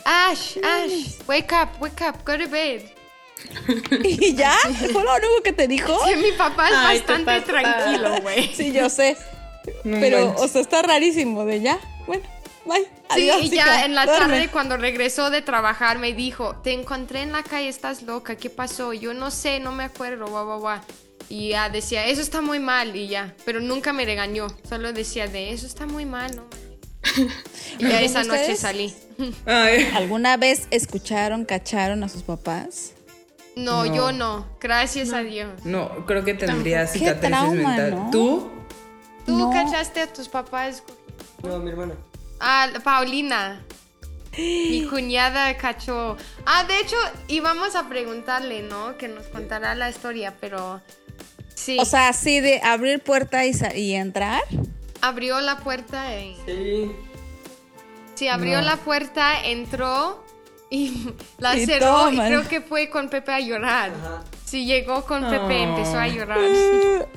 Ash, 0.05 0.57
Ash, 0.63 1.19
wake 1.27 1.53
up, 1.53 1.71
wake 1.81 2.03
up, 2.03 2.17
go 2.25 2.37
to 2.37 2.49
bed. 2.49 2.83
¿Y 4.05 4.35
ya? 4.35 4.57
¿Fue 4.93 5.03
lo 5.03 5.15
único 5.15 5.43
que 5.43 5.53
te 5.53 5.67
dijo? 5.69 5.99
Sí, 6.07 6.17
mi 6.17 6.33
papá 6.33 6.69
es 6.69 6.75
Ay, 6.77 6.99
bastante 6.99 7.41
papá. 7.41 7.45
tranquilo, 7.45 8.21
güey. 8.23 8.55
Sí, 8.55 8.73
yo 8.73 8.89
sé. 8.89 9.17
No 9.83 9.99
Pero, 10.01 10.27
manches. 10.27 10.43
o 10.43 10.49
sea, 10.49 10.61
está 10.61 10.83
rarísimo 10.83 11.45
de 11.45 11.61
ya. 11.61 11.79
Bueno, 12.07 12.23
bye. 12.65 12.83
Sí, 13.15 13.31
Adiós, 13.31 13.45
y 13.45 13.51
ya 13.51 13.85
en 13.85 13.95
la 13.95 14.07
Duerme. 14.07 14.27
tarde 14.27 14.49
cuando 14.49 14.77
regresó 14.77 15.31
de 15.31 15.43
trabajar 15.43 15.99
me 15.99 16.13
dijo, 16.15 16.57
te 16.63 16.73
encontré 16.73 17.23
en 17.23 17.33
la 17.33 17.43
calle, 17.43 17.69
estás 17.69 18.03
loca, 18.03 18.37
¿qué 18.37 18.51
pasó? 18.51 18.93
Yo 18.93 19.15
no 19.15 19.31
sé, 19.31 19.61
no 19.61 19.73
me 19.73 19.85
acuerdo, 19.85 20.27
guau, 20.27 20.45
guau, 20.47 20.61
guau. 20.61 20.81
Y 21.29 21.51
ya 21.51 21.69
decía, 21.71 22.07
eso 22.07 22.21
está 22.21 22.41
muy 22.43 22.59
mal 22.59 22.95
y 22.97 23.09
ya, 23.09 23.35
pero 23.45 23.61
nunca 23.61 23.93
me 23.95 24.05
regañó, 24.05 24.49
solo 24.69 24.93
decía 24.93 25.27
de, 25.27 25.53
eso 25.53 25.67
está 25.67 25.87
muy 25.87 26.05
mal, 26.05 26.35
¿no? 26.37 26.45
Y 27.79 27.83
ya 27.89 28.01
esa 28.01 28.23
noche 28.25 28.41
¿Ustedes? 28.53 28.59
salí. 28.61 28.95
Ay, 29.47 29.89
¿Alguna 29.95 30.37
vez 30.37 30.67
escucharon, 30.71 31.45
cacharon 31.45 32.03
a 32.05 32.09
sus 32.09 32.23
papás? 32.23 32.93
No, 33.57 33.85
No. 33.85 33.95
yo 33.95 34.13
no, 34.13 34.47
gracias 34.61 35.13
a 35.13 35.21
Dios. 35.23 35.65
no, 35.65 36.05
creo 36.07 36.25
que 36.25 36.35
tendría 36.35 36.83
Qué 36.87 36.99
cicatrices 36.99 37.31
trauma, 37.31 37.53
mentales. 37.55 37.95
¿no? 37.95 38.11
¿Tú? 38.11 38.51
¿Tú 39.27 39.39
No. 39.39 39.51
cachaste 39.51 40.01
a 40.01 40.13
tus 40.13 40.29
papás? 40.29 40.83
No, 41.43 41.59
mi 41.61 41.71
hermana. 41.71 41.95
Ah, 42.41 42.69
Paulina. 42.83 43.63
Mi 44.37 44.85
cuñada 44.91 45.57
cachó. 45.57 46.17
Ah, 46.45 46.65
de 46.65 46.81
hecho, 46.81 46.97
íbamos 47.29 47.77
a 47.77 47.89
preguntarle, 47.89 48.63
¿no? 48.63 48.97
Que 48.99 49.07
nos 49.07 49.27
contará 49.29 49.77
la 49.77 49.89
historia, 49.89 50.35
pero 50.41 50.81
sí. 51.55 51.77
O 51.79 51.85
sea, 51.85 52.09
así 52.09 52.41
de 52.41 52.61
abrir 52.63 52.99
puerta 53.01 53.45
y 53.47 53.95
entrar. 53.95 54.43
Abrió 55.09 55.41
la 55.41 55.59
puerta 55.59 56.19
y... 56.21 56.37
Sí. 56.47 56.93
Sí, 58.15 58.29
abrió 58.29 58.61
la 58.61 58.77
puerta, 58.77 59.45
entró 59.45 60.25
y 60.71 61.09
la 61.39 61.57
Y 61.57 61.67
cerró 61.67 62.11
y 62.11 62.17
creo 62.19 62.49
que 62.49 62.61
fue 62.61 62.89
con 62.89 63.09
Pepe 63.09 63.33
a 63.33 63.41
llorar. 63.41 63.91
Ajá. 63.91 64.23
Sí, 64.45 64.67
llegó 64.67 65.05
con 65.05 65.23
Pepe, 65.29 65.37
Oh. 65.67 65.77
empezó 65.77 65.99
a 65.99 66.07
llorar. 66.09 66.39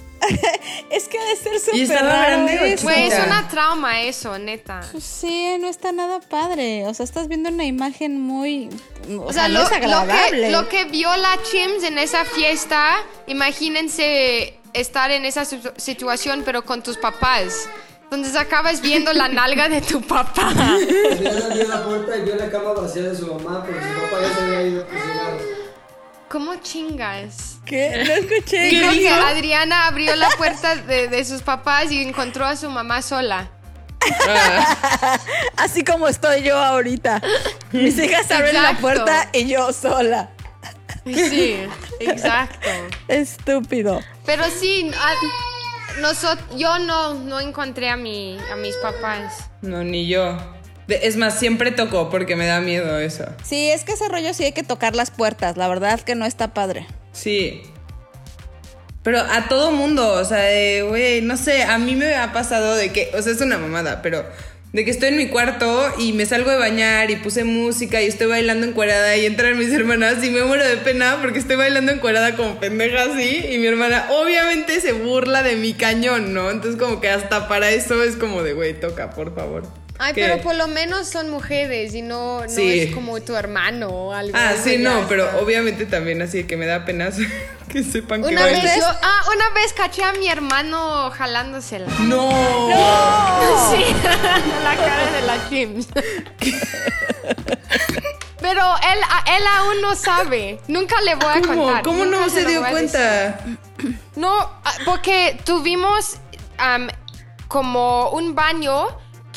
Es 0.89 1.07
que 1.07 1.19
ha 1.19 1.23
de 1.25 1.35
ser 1.35 1.59
súper 1.59 1.75
¿Y 1.75 1.81
estaba 1.83 2.09
raro 2.09 2.25
grande 2.45 2.59
o 2.59 2.63
eso. 2.65 2.83
Güey, 2.83 3.03
es 3.07 3.19
una 3.25 3.47
trauma 3.47 4.01
eso, 4.01 4.37
neta. 4.39 4.81
Pues 4.91 5.03
sí, 5.03 5.55
no 5.59 5.67
está 5.69 5.91
nada 5.91 6.19
padre. 6.19 6.87
O 6.87 6.93
sea, 6.93 7.03
estás 7.03 7.27
viendo 7.27 7.49
una 7.49 7.65
imagen 7.65 8.19
muy. 8.19 8.67
O, 9.09 9.21
O 9.27 9.33
sea, 9.33 9.43
sea, 9.43 9.47
no 9.49 9.59
lo, 9.59 9.65
es 9.65 9.69
lo 9.69 9.75
agradable. 9.77 10.41
que, 10.41 10.51
lo 10.51 10.69
que 10.69 10.85
vio 10.85 11.15
la 11.17 11.37
Chims 11.43 11.83
en 11.83 11.99
esa 11.99 12.25
fiesta, 12.25 12.95
imagínense 13.27 14.56
estar 14.73 15.11
en 15.11 15.25
esa 15.25 15.43
situ- 15.45 15.73
situación, 15.77 16.43
pero 16.45 16.63
con 16.65 16.81
tus 16.83 16.97
papás. 16.97 17.67
Entonces 18.03 18.35
acabas 18.37 18.81
viendo 18.81 19.11
la 19.11 19.27
nalga 19.27 19.67
de 19.67 19.81
tu 19.81 20.01
papá. 20.01 20.49
Adriana 20.49 21.45
abrió 21.45 21.67
la 21.67 21.83
puerta 21.83 22.17
y 22.17 22.21
vio 22.21 22.35
la 22.35 22.49
cama 22.49 22.71
vacía 22.73 23.03
de 23.03 23.15
su 23.17 23.27
mamá, 23.27 23.63
pero 23.65 23.79
su 23.81 24.01
papá 24.01 24.21
ya 24.21 24.33
se 24.35 24.41
había 24.43 24.61
ido. 24.61 24.85
¿Cómo 26.29 26.55
chingas? 26.55 27.57
¿Qué? 27.65 28.03
No 28.05 28.13
escuché. 28.13 28.63
Dijo 28.69 28.91
que 28.91 29.09
Adriana 29.09 29.87
abrió 29.87 30.15
la 30.15 30.29
puerta 30.31 30.75
de, 30.75 31.07
de 31.09 31.25
sus 31.25 31.41
papás 31.41 31.91
y 31.91 32.01
encontró 32.01 32.45
a 32.45 32.55
su 32.55 32.69
mamá 32.69 33.01
sola. 33.01 33.49
Así 35.57 35.83
como 35.83 36.07
estoy 36.07 36.43
yo 36.43 36.57
ahorita. 36.57 37.21
Mis 37.71 37.97
hijas 37.97 38.29
abren 38.31 38.53
la 38.55 38.59
Exacto. 38.71 38.81
puerta 38.81 39.29
y 39.33 39.47
yo 39.47 39.71
sola. 39.73 40.29
Sí, 41.13 41.57
exacto. 41.99 42.67
Estúpido. 43.07 44.01
Pero 44.25 44.43
sí, 44.59 44.91
a- 44.95 46.01
nosot- 46.01 46.57
yo 46.57 46.79
no, 46.79 47.13
no 47.15 47.39
encontré 47.39 47.89
a, 47.89 47.97
mi, 47.97 48.37
a 48.51 48.55
mis 48.55 48.75
papás. 48.77 49.49
No, 49.61 49.83
ni 49.83 50.07
yo. 50.07 50.37
Es 50.87 51.17
más, 51.17 51.37
siempre 51.37 51.71
toco 51.71 52.09
porque 52.09 52.35
me 52.35 52.45
da 52.45 52.61
miedo 52.61 52.97
eso. 52.99 53.25
Sí, 53.43 53.69
es 53.69 53.83
que 53.83 53.93
ese 53.93 54.07
rollo 54.07 54.33
sí 54.33 54.45
hay 54.45 54.53
que 54.53 54.63
tocar 54.63 54.95
las 54.95 55.11
puertas. 55.11 55.57
La 55.57 55.67
verdad 55.67 55.99
que 55.99 56.15
no 56.15 56.25
está 56.25 56.53
padre. 56.53 56.87
Sí. 57.11 57.63
Pero 59.03 59.19
a 59.19 59.47
todo 59.47 59.71
mundo, 59.71 60.13
o 60.13 60.25
sea, 60.25 60.83
güey, 60.85 61.21
no 61.21 61.37
sé, 61.37 61.63
a 61.63 61.77
mí 61.77 61.95
me 61.95 62.15
ha 62.15 62.33
pasado 62.33 62.75
de 62.75 62.91
que, 62.91 63.11
o 63.17 63.21
sea, 63.21 63.31
es 63.33 63.41
una 63.41 63.57
mamada, 63.57 64.01
pero 64.01 64.25
De 64.77 64.85
que 64.85 64.91
estoy 64.91 65.09
en 65.09 65.17
mi 65.17 65.25
cuarto 65.25 65.91
y 65.97 66.13
me 66.13 66.27
salgo 66.27 66.51
de 66.51 66.57
bañar 66.57 67.09
y 67.09 67.15
puse 67.15 67.43
música 67.43 67.99
y 67.99 68.05
estoy 68.05 68.27
bailando 68.27 68.67
encuerada 68.67 69.17
y 69.17 69.25
entran 69.25 69.57
mis 69.57 69.73
hermanas 69.73 70.23
y 70.23 70.29
me 70.29 70.43
muero 70.43 70.63
de 70.67 70.77
pena 70.77 71.17
porque 71.19 71.39
estoy 71.39 71.55
bailando 71.55 71.91
encuerada 71.91 72.35
como 72.35 72.59
pendeja 72.59 73.05
así 73.05 73.43
y 73.49 73.57
mi 73.57 73.65
hermana 73.65 74.05
obviamente 74.11 74.79
se 74.79 74.91
burla 74.93 75.41
de 75.41 75.55
mi 75.55 75.73
cañón, 75.73 76.31
¿no? 76.31 76.51
Entonces 76.51 76.79
como 76.79 77.01
que 77.01 77.09
hasta 77.09 77.47
para 77.47 77.71
eso 77.71 78.03
es 78.03 78.17
como 78.17 78.43
de, 78.43 78.53
güey, 78.53 78.79
toca, 78.79 79.09
por 79.09 79.33
favor. 79.33 79.63
Ay, 79.99 80.13
¿Qué? 80.13 80.21
pero 80.21 80.41
por 80.43 80.55
lo 80.55 80.67
menos 80.67 81.07
son 81.07 81.29
mujeres 81.29 81.93
y 81.95 82.01
no, 82.01 82.41
no 82.41 82.49
Sí. 82.49 82.79
es 82.81 82.93
como 82.93 83.19
tu 83.21 83.35
hermano 83.35 83.87
o 83.89 84.13
algo. 84.13 84.37
Ah, 84.37 84.53
Eso 84.53 84.63
sí, 84.65 84.81
ya 84.81 84.89
no, 84.89 85.07
pero 85.07 85.27
obviamente 85.41 85.85
también 85.85 86.21
así 86.21 86.43
que 86.45 86.55
me 86.55 86.65
da 86.67 86.85
pena 86.85 87.09
que 87.69 87.83
sepan 87.83 88.21
que 88.21 88.29
Una 88.29 88.41
bailo. 88.43 88.61
vez 88.61 88.77
yo, 88.77 88.85
ah, 88.87 89.21
una 89.35 89.49
vez 89.59 89.73
caché 89.73 90.03
a 90.03 90.13
mi 90.13 90.27
hermano 90.29 91.09
jalándosela. 91.11 91.87
No. 92.01 92.29
Sí, 93.71 93.83
la 94.63 94.75
cara 94.75 95.11
de 95.11 95.21
la 95.21 95.37
James. 95.49 95.87
Pero 98.39 98.61
él, 98.61 98.99
él 99.35 99.43
aún 99.57 99.81
no 99.81 99.95
sabe. 99.95 100.59
Nunca 100.67 101.01
le 101.01 101.15
voy 101.15 101.25
a 101.37 101.41
¿Cómo? 101.41 101.63
contar. 101.65 101.83
¿Cómo 101.83 102.05
Nunca 102.05 102.19
no 102.19 102.29
se 102.29 102.45
dio 102.45 102.63
cuenta? 102.69 103.39
No, 104.15 104.31
ah, 104.39 104.73
porque 104.85 105.37
tuvimos 105.43 106.17
como 107.47 108.09
un 108.11 108.35
baño 108.35 108.87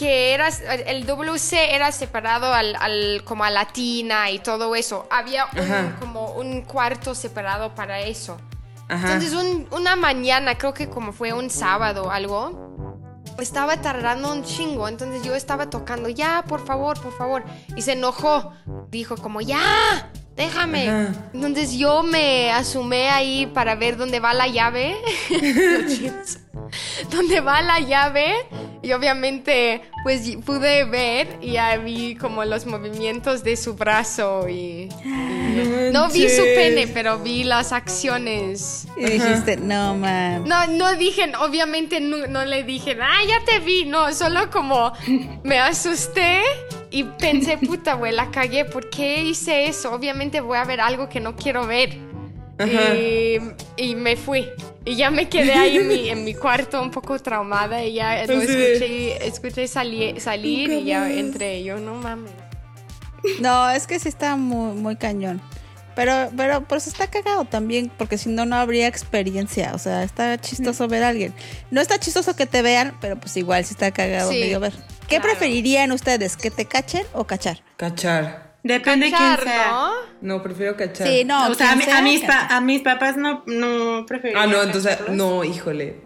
que 0.00 0.32
era 0.32 0.48
el 0.86 1.04
WC 1.04 1.74
era 1.74 1.92
separado 1.92 2.54
al, 2.54 2.74
al- 2.76 3.22
como 3.26 3.44
a 3.44 3.50
la 3.50 3.66
tina 3.66 4.30
y 4.30 4.38
todo 4.38 4.74
eso. 4.74 5.06
Había 5.10 5.44
un- 5.54 5.92
como 6.00 6.32
un 6.32 6.62
cuarto 6.62 7.14
separado 7.14 7.74
para 7.74 8.00
eso. 8.00 8.38
Ajá. 8.88 9.12
Entonces 9.12 9.34
un- 9.34 9.68
una 9.72 9.96
mañana, 9.96 10.56
creo 10.56 10.72
que 10.72 10.88
como 10.88 11.12
fue 11.12 11.34
un 11.34 11.50
sábado 11.50 12.04
o 12.04 12.10
algo, 12.10 12.70
estaba 13.38 13.76
tardando 13.82 14.32
un 14.32 14.42
chingo. 14.42 14.88
Entonces 14.88 15.22
yo 15.22 15.34
estaba 15.34 15.68
tocando, 15.68 16.08
ya, 16.08 16.44
por 16.48 16.64
favor, 16.66 16.98
por 16.98 17.12
favor. 17.18 17.44
Y 17.76 17.82
se 17.82 17.92
enojó. 17.92 18.52
Dijo 18.88 19.18
como, 19.18 19.42
ya, 19.42 20.10
déjame. 20.34 20.88
Ajá. 20.88 21.12
Entonces 21.34 21.72
yo 21.72 22.02
me 22.02 22.50
asumé 22.52 23.10
ahí 23.10 23.46
para 23.48 23.74
ver 23.74 23.98
dónde 23.98 24.18
va 24.18 24.32
la 24.32 24.46
llave. 24.48 24.96
Dónde 27.10 27.40
va 27.40 27.60
la 27.62 27.80
llave. 27.80 28.32
Y 28.82 28.92
obviamente, 28.92 29.82
pues 30.02 30.22
pude 30.46 30.84
ver 30.84 31.36
y 31.42 31.52
ya 31.52 31.76
vi 31.76 32.14
como 32.14 32.44
los 32.46 32.64
movimientos 32.64 33.44
de 33.44 33.56
su 33.56 33.74
brazo 33.74 34.48
y... 34.48 34.88
y- 35.04 35.90
no 35.92 36.08
vi 36.08 36.28
su 36.30 36.42
pene, 36.54 36.86
pero 36.86 37.18
vi 37.18 37.44
las 37.44 37.72
acciones. 37.72 38.86
Y 38.96 39.04
dijiste, 39.04 39.56
no, 39.58 39.94
man. 39.96 40.44
No, 40.46 40.66
no 40.68 40.94
dije, 40.94 41.30
obviamente 41.40 42.00
no, 42.00 42.26
no 42.26 42.44
le 42.46 42.62
dije, 42.64 42.96
ah, 43.02 43.18
ya 43.28 43.44
te 43.44 43.58
vi, 43.58 43.84
no, 43.84 44.12
solo 44.14 44.50
como 44.50 44.92
me 45.42 45.58
asusté 45.58 46.40
y 46.90 47.04
pensé, 47.04 47.58
puta, 47.58 47.94
güey, 47.94 48.12
la 48.12 48.30
cagué, 48.30 48.64
¿por 48.64 48.88
qué 48.88 49.22
hice 49.24 49.66
eso? 49.66 49.92
Obviamente 49.92 50.40
voy 50.40 50.56
a 50.58 50.64
ver 50.64 50.80
algo 50.80 51.08
que 51.08 51.20
no 51.20 51.36
quiero 51.36 51.66
ver. 51.66 51.98
Y, 52.66 53.38
y 53.76 53.94
me 53.94 54.16
fui. 54.16 54.48
Y 54.84 54.96
ya 54.96 55.10
me 55.10 55.28
quedé 55.28 55.52
ahí 55.52 55.76
en 55.76 55.88
mi, 55.88 56.08
en 56.08 56.24
mi 56.24 56.34
cuarto 56.34 56.80
un 56.82 56.90
poco 56.90 57.18
traumada 57.18 57.84
y 57.84 57.94
ya 57.94 58.24
lo 58.26 58.40
escuché, 58.40 59.26
escuché 59.26 59.68
sali- 59.68 60.18
salir 60.20 60.70
y 60.70 60.84
ya 60.84 61.10
entré. 61.10 61.62
Yo, 61.62 61.78
no 61.78 61.94
mames. 61.94 62.32
No, 63.40 63.68
es 63.70 63.86
que 63.86 63.98
sí 63.98 64.08
está 64.08 64.36
muy, 64.36 64.74
muy 64.74 64.96
cañón. 64.96 65.40
Pero, 65.94 66.30
pero, 66.36 66.62
pues 66.62 66.86
está 66.86 67.08
cagado 67.08 67.44
también, 67.44 67.90
porque 67.98 68.16
si 68.16 68.30
no, 68.30 68.46
no 68.46 68.56
habría 68.56 68.86
experiencia. 68.86 69.72
O 69.74 69.78
sea, 69.78 70.02
está 70.02 70.40
chistoso 70.40 70.88
ver 70.88 71.02
a 71.02 71.08
alguien. 71.08 71.34
No 71.70 71.80
está 71.80 71.98
chistoso 71.98 72.34
que 72.36 72.46
te 72.46 72.62
vean, 72.62 72.96
pero 73.00 73.16
pues 73.16 73.36
igual 73.36 73.64
sí 73.64 73.74
está 73.74 73.90
cagado 73.90 74.30
Sí, 74.30 74.40
medio 74.40 74.60
ver. 74.60 74.72
¿Qué 75.08 75.16
claro. 75.16 75.24
preferirían 75.24 75.92
ustedes? 75.92 76.36
¿Que 76.36 76.50
te 76.50 76.64
cachen 76.64 77.04
o 77.12 77.24
cachar? 77.24 77.62
Cachar. 77.76 78.54
Depende 78.62 79.10
Cachar, 79.10 79.40
quién 79.40 79.52
sea. 79.52 79.70
¿no? 79.70 79.90
No, 80.22 80.42
prefiero 80.42 80.76
cachar. 80.76 81.06
Sí, 81.06 81.24
no. 81.24 81.48
o 81.48 81.54
sea, 81.54 81.72
a, 81.72 81.76
quien 81.76 81.78
mi- 81.78 81.84
sea, 81.86 81.98
a 81.98 82.02
mis 82.02 82.20
pa- 82.22 82.46
a 82.56 82.60
mis 82.60 82.82
papás 82.82 83.16
no, 83.16 83.42
no 83.46 84.04
preferiría 84.06 84.42
Ah, 84.42 84.46
no, 84.46 84.62
entonces, 84.62 84.92
cacharlos. 84.92 85.16
no, 85.16 85.44
híjole. 85.44 86.00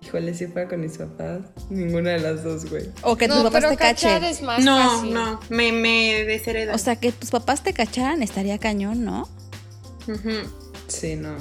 Híjole, 0.00 0.32
si 0.32 0.46
fuera 0.46 0.68
con 0.68 0.80
mis 0.80 0.96
papás, 0.96 1.40
ninguna 1.70 2.10
de 2.10 2.20
las 2.20 2.44
dos, 2.44 2.70
güey. 2.70 2.84
O 3.02 3.16
que 3.16 3.26
tus 3.26 3.36
No, 3.36 3.42
papás 3.44 3.62
pero 3.64 3.70
te 3.70 3.76
cachar 3.78 4.20
cachen. 4.20 4.24
es 4.30 4.42
más 4.42 4.64
No, 4.64 4.78
fácil. 4.78 5.12
no, 5.12 5.40
me, 5.50 5.72
me 5.72 6.24
desheredan. 6.24 6.74
O 6.74 6.78
sea, 6.78 6.96
que 6.96 7.10
tus 7.12 7.30
papás 7.30 7.62
te 7.64 7.72
cacharan 7.72 8.22
estaría 8.22 8.58
cañón, 8.58 9.04
¿no? 9.04 9.28
Ujú. 10.06 10.30
Sí, 10.86 11.16
no. 11.16 11.34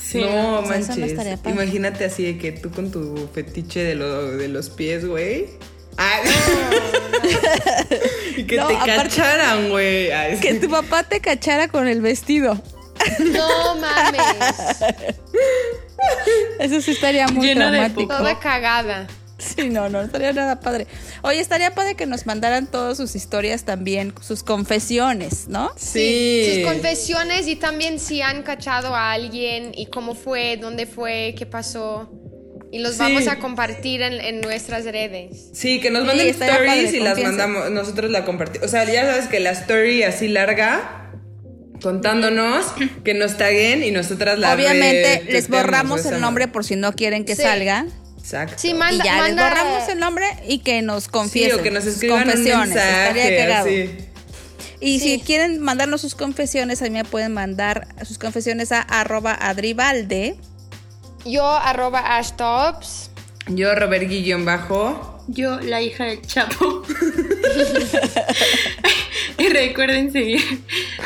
Sí, 0.00 0.20
no, 0.20 0.62
no 0.62 0.68
manches. 0.68 0.96
estaría 0.96 1.36
padre. 1.36 1.50
Imagínate 1.62 2.04
así 2.04 2.22
de 2.24 2.38
que 2.38 2.52
tú 2.52 2.70
con 2.70 2.90
tu 2.90 3.28
fetiche 3.34 3.82
de, 3.82 3.96
lo, 3.96 4.30
de 4.36 4.48
los 4.48 4.70
pies, 4.70 5.04
güey. 5.06 5.48
Ah, 5.98 6.20
y 7.22 7.28
que 8.50 8.56
No, 8.56 8.66
te 8.66 8.74
aparte- 8.74 8.96
cacharan, 9.08 9.70
güey. 9.70 10.10
Que 10.40 10.54
tu 10.60 10.68
papá 10.68 11.04
te 11.04 11.20
cachara 11.20 11.68
con 11.68 11.86
el 11.88 12.00
vestido. 12.02 12.60
No 13.32 13.76
mames. 13.76 14.20
Eso 16.58 16.80
sí 16.80 16.90
estaría 16.90 17.26
muy 17.28 17.46
Lleno 17.46 17.70
de 17.70 17.78
traumático. 17.78 18.08
Toda 18.16 18.38
cagada. 18.38 19.06
Sí, 19.38 19.70
no, 19.70 19.88
no 19.88 20.02
estaría 20.02 20.34
nada 20.34 20.60
padre. 20.60 20.86
Oye, 21.22 21.40
estaría 21.40 21.74
padre 21.74 21.94
que 21.94 22.04
nos 22.04 22.26
mandaran 22.26 22.66
todas 22.66 22.98
sus 22.98 23.14
historias 23.16 23.64
también, 23.64 24.12
sus 24.20 24.42
confesiones, 24.42 25.48
¿no? 25.48 25.70
Sí. 25.76 26.56
Sus 26.62 26.70
confesiones 26.70 27.46
y 27.48 27.56
también 27.56 27.98
si 27.98 28.20
han 28.20 28.42
cachado 28.42 28.94
a 28.94 29.12
alguien 29.12 29.72
y 29.74 29.86
cómo 29.86 30.14
fue, 30.14 30.58
dónde 30.58 30.86
fue, 30.86 31.34
qué 31.38 31.46
pasó. 31.46 32.10
Y 32.72 32.78
los 32.78 32.92
Sí. 32.92 32.98
vamos 33.00 33.26
a 33.26 33.36
compartir 33.40 34.00
en, 34.02 34.14
en 34.20 34.40
nuestras 34.40 34.84
redes. 34.84 35.48
Sí, 35.52 35.80
que 35.80 35.90
nos 35.90 36.02
Sí, 36.02 36.06
manden 36.08 36.28
estaría 36.28 36.54
stories 36.54 36.84
padre, 36.84 36.96
y 36.96 37.00
las 37.00 37.18
mandamos, 37.18 37.70
nosotros 37.70 38.10
la 38.10 38.24
compartimos. 38.24 38.68
O 38.68 38.70
sea, 38.70 38.84
ya 38.84 39.04
sabes 39.06 39.26
que 39.26 39.40
la 39.40 39.50
story 39.50 40.04
así 40.04 40.28
larga, 40.28 41.10
contándonos, 41.82 42.66
que 43.04 43.14
nos 43.14 43.36
taguen 43.36 43.82
y 43.82 43.90
nosotras 43.90 44.38
la 44.38 44.54
Obviamente 44.54 45.24
les 45.30 45.48
borramos 45.48 46.04
el 46.06 46.20
nombre 46.20 46.46
por 46.48 46.64
si 46.64 46.76
no 46.76 46.92
quieren 46.92 47.24
que 47.24 47.34
Sí. 47.36 47.42
salga. 47.42 47.86
Exacto. 48.18 48.54
Sí, 48.58 48.74
manda, 48.74 49.02
y 49.02 49.06
ya 49.06 49.22
les 49.26 49.34
borramos 49.34 49.88
el 49.88 49.98
nombre 49.98 50.26
y 50.46 50.58
que 50.58 50.82
nos 50.82 51.04
Sí, 51.04 51.10
confiesen. 51.10 51.58
o 51.58 51.62
que 51.62 51.70
nos 51.70 51.84
sus 51.84 51.94
escriban 51.94 52.18
un 52.28 52.34
confesiones. 52.34 52.76
Estaría 52.76 53.46
mensaje. 53.46 54.10
Y 54.78 54.98
Sí. 55.00 55.16
si 55.18 55.20
quieren 55.20 55.58
mandarnos 55.60 56.00
sus 56.02 56.14
confesiones, 56.14 56.80
a 56.82 56.84
mí 56.84 56.90
me 56.90 57.04
pueden 57.04 57.32
mandar 57.32 57.88
sus 58.04 58.18
confesiones 58.18 58.72
a 58.72 58.80
arroba 58.82 59.34
adribalde. 59.34 60.36
Yo, 61.24 61.46
arroba 61.46 62.16
ashtops. 62.18 63.10
Yo, 63.48 63.74
Robert 63.74 64.08
Guillón 64.08 64.44
Bajo. 64.44 65.18
Yo, 65.28 65.60
la 65.60 65.80
hija 65.82 66.04
del 66.04 66.22
Chapo. 66.22 66.82
y 69.38 69.48
recuerden 69.48 70.12
seguir. 70.12 70.40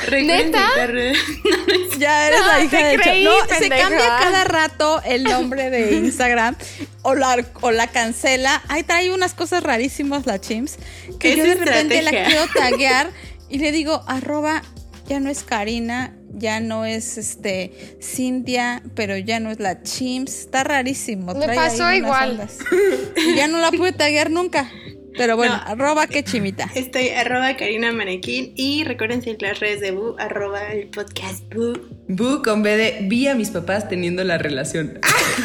Recuerden 0.06 0.50
¿Neta? 0.50 0.68
seguir- 0.86 1.98
Ya 1.98 2.26
eres 2.28 2.40
No, 2.40 2.46
la 2.46 2.64
hija 2.64 2.78
te 2.78 2.84
de 2.84 2.96
creí, 2.98 3.24
No, 3.24 3.32
se 3.58 3.68
cambia 3.68 3.98
cada 4.18 4.44
rato 4.44 5.00
el 5.04 5.24
nombre 5.24 5.70
de 5.70 5.94
Instagram 5.96 6.56
o 7.02 7.14
la, 7.14 7.44
o 7.60 7.70
la 7.70 7.86
cancela. 7.88 8.62
Ahí 8.68 8.82
trae 8.82 9.12
unas 9.12 9.34
cosas 9.34 9.62
rarísimas 9.62 10.26
la 10.26 10.40
Chimps 10.40 10.76
que 11.20 11.32
Es 11.32 11.36
yo 11.38 11.44
de 11.44 11.54
repente 11.54 12.02
la 12.02 12.10
quiero 12.10 12.46
taguear 12.54 13.10
y 13.48 13.58
le 13.58 13.72
digo 13.72 14.02
arroba 14.06 14.62
ya 15.06 15.20
no 15.20 15.28
es 15.30 15.42
Karina, 15.44 16.14
ya 16.36 16.60
no 16.60 16.84
es 16.84 17.18
este 17.18 17.72
Cintia, 18.02 18.82
pero 18.94 19.16
ya 19.16 19.40
no 19.40 19.50
es 19.50 19.60
la 19.60 19.82
Chimps. 19.82 20.40
Está 20.40 20.64
rarísimo. 20.64 21.34
Me 21.34 21.46
pasó 21.46 21.92
igual. 21.92 22.48
ya 23.36 23.46
no 23.48 23.58
la 23.58 23.70
pude 23.70 23.92
taguear 23.92 24.30
nunca. 24.30 24.70
Pero 25.16 25.36
bueno, 25.36 25.56
No. 25.56 25.62
arroba 25.72 26.06
que 26.06 26.24
chimita. 26.24 26.68
Estoy 26.74 27.10
arroba 27.10 27.56
Karina 27.56 27.92
Manequín 27.92 28.52
y 28.56 28.82
recuerden 28.84 29.22
seguir 29.22 29.42
las 29.42 29.60
redes 29.60 29.80
de 29.80 29.92
Bu, 29.92 30.16
arroba 30.18 30.72
el 30.72 30.88
podcast 30.88 31.42
Bu. 31.54 31.78
Bu 32.08 32.42
con 32.42 32.62
B 32.62 32.76
de 32.76 32.98
vi 33.08 33.28
a 33.28 33.34
mis 33.34 33.50
papás 33.50 33.88
teniendo 33.88 34.24
la 34.24 34.38
relación. 34.38 34.98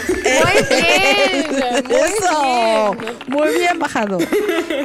Muy 0.08 0.64
bien. 0.70 1.46
Muy 1.88 1.98
Eso, 1.98 2.96
bien. 3.00 3.14
muy 3.28 3.50
bien 3.60 3.80
bajado. 3.80 4.18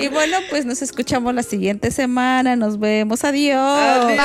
Y 0.01 0.09
bueno, 0.09 0.37
pues 0.51 0.65
nos 0.67 0.83
escuchamos 0.83 1.35
la 1.35 1.43
siguiente 1.43 1.91
semana. 1.91 2.57
Nos 2.57 2.79
vemos. 2.79 3.25
Adiós. 3.25 4.07
Bye. 4.07 4.19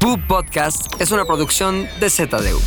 Boo 0.00 0.18
Podcast 0.28 1.00
es 1.00 1.10
una 1.10 1.24
producción 1.24 1.88
de 2.00 2.10
ZDU. 2.10 2.60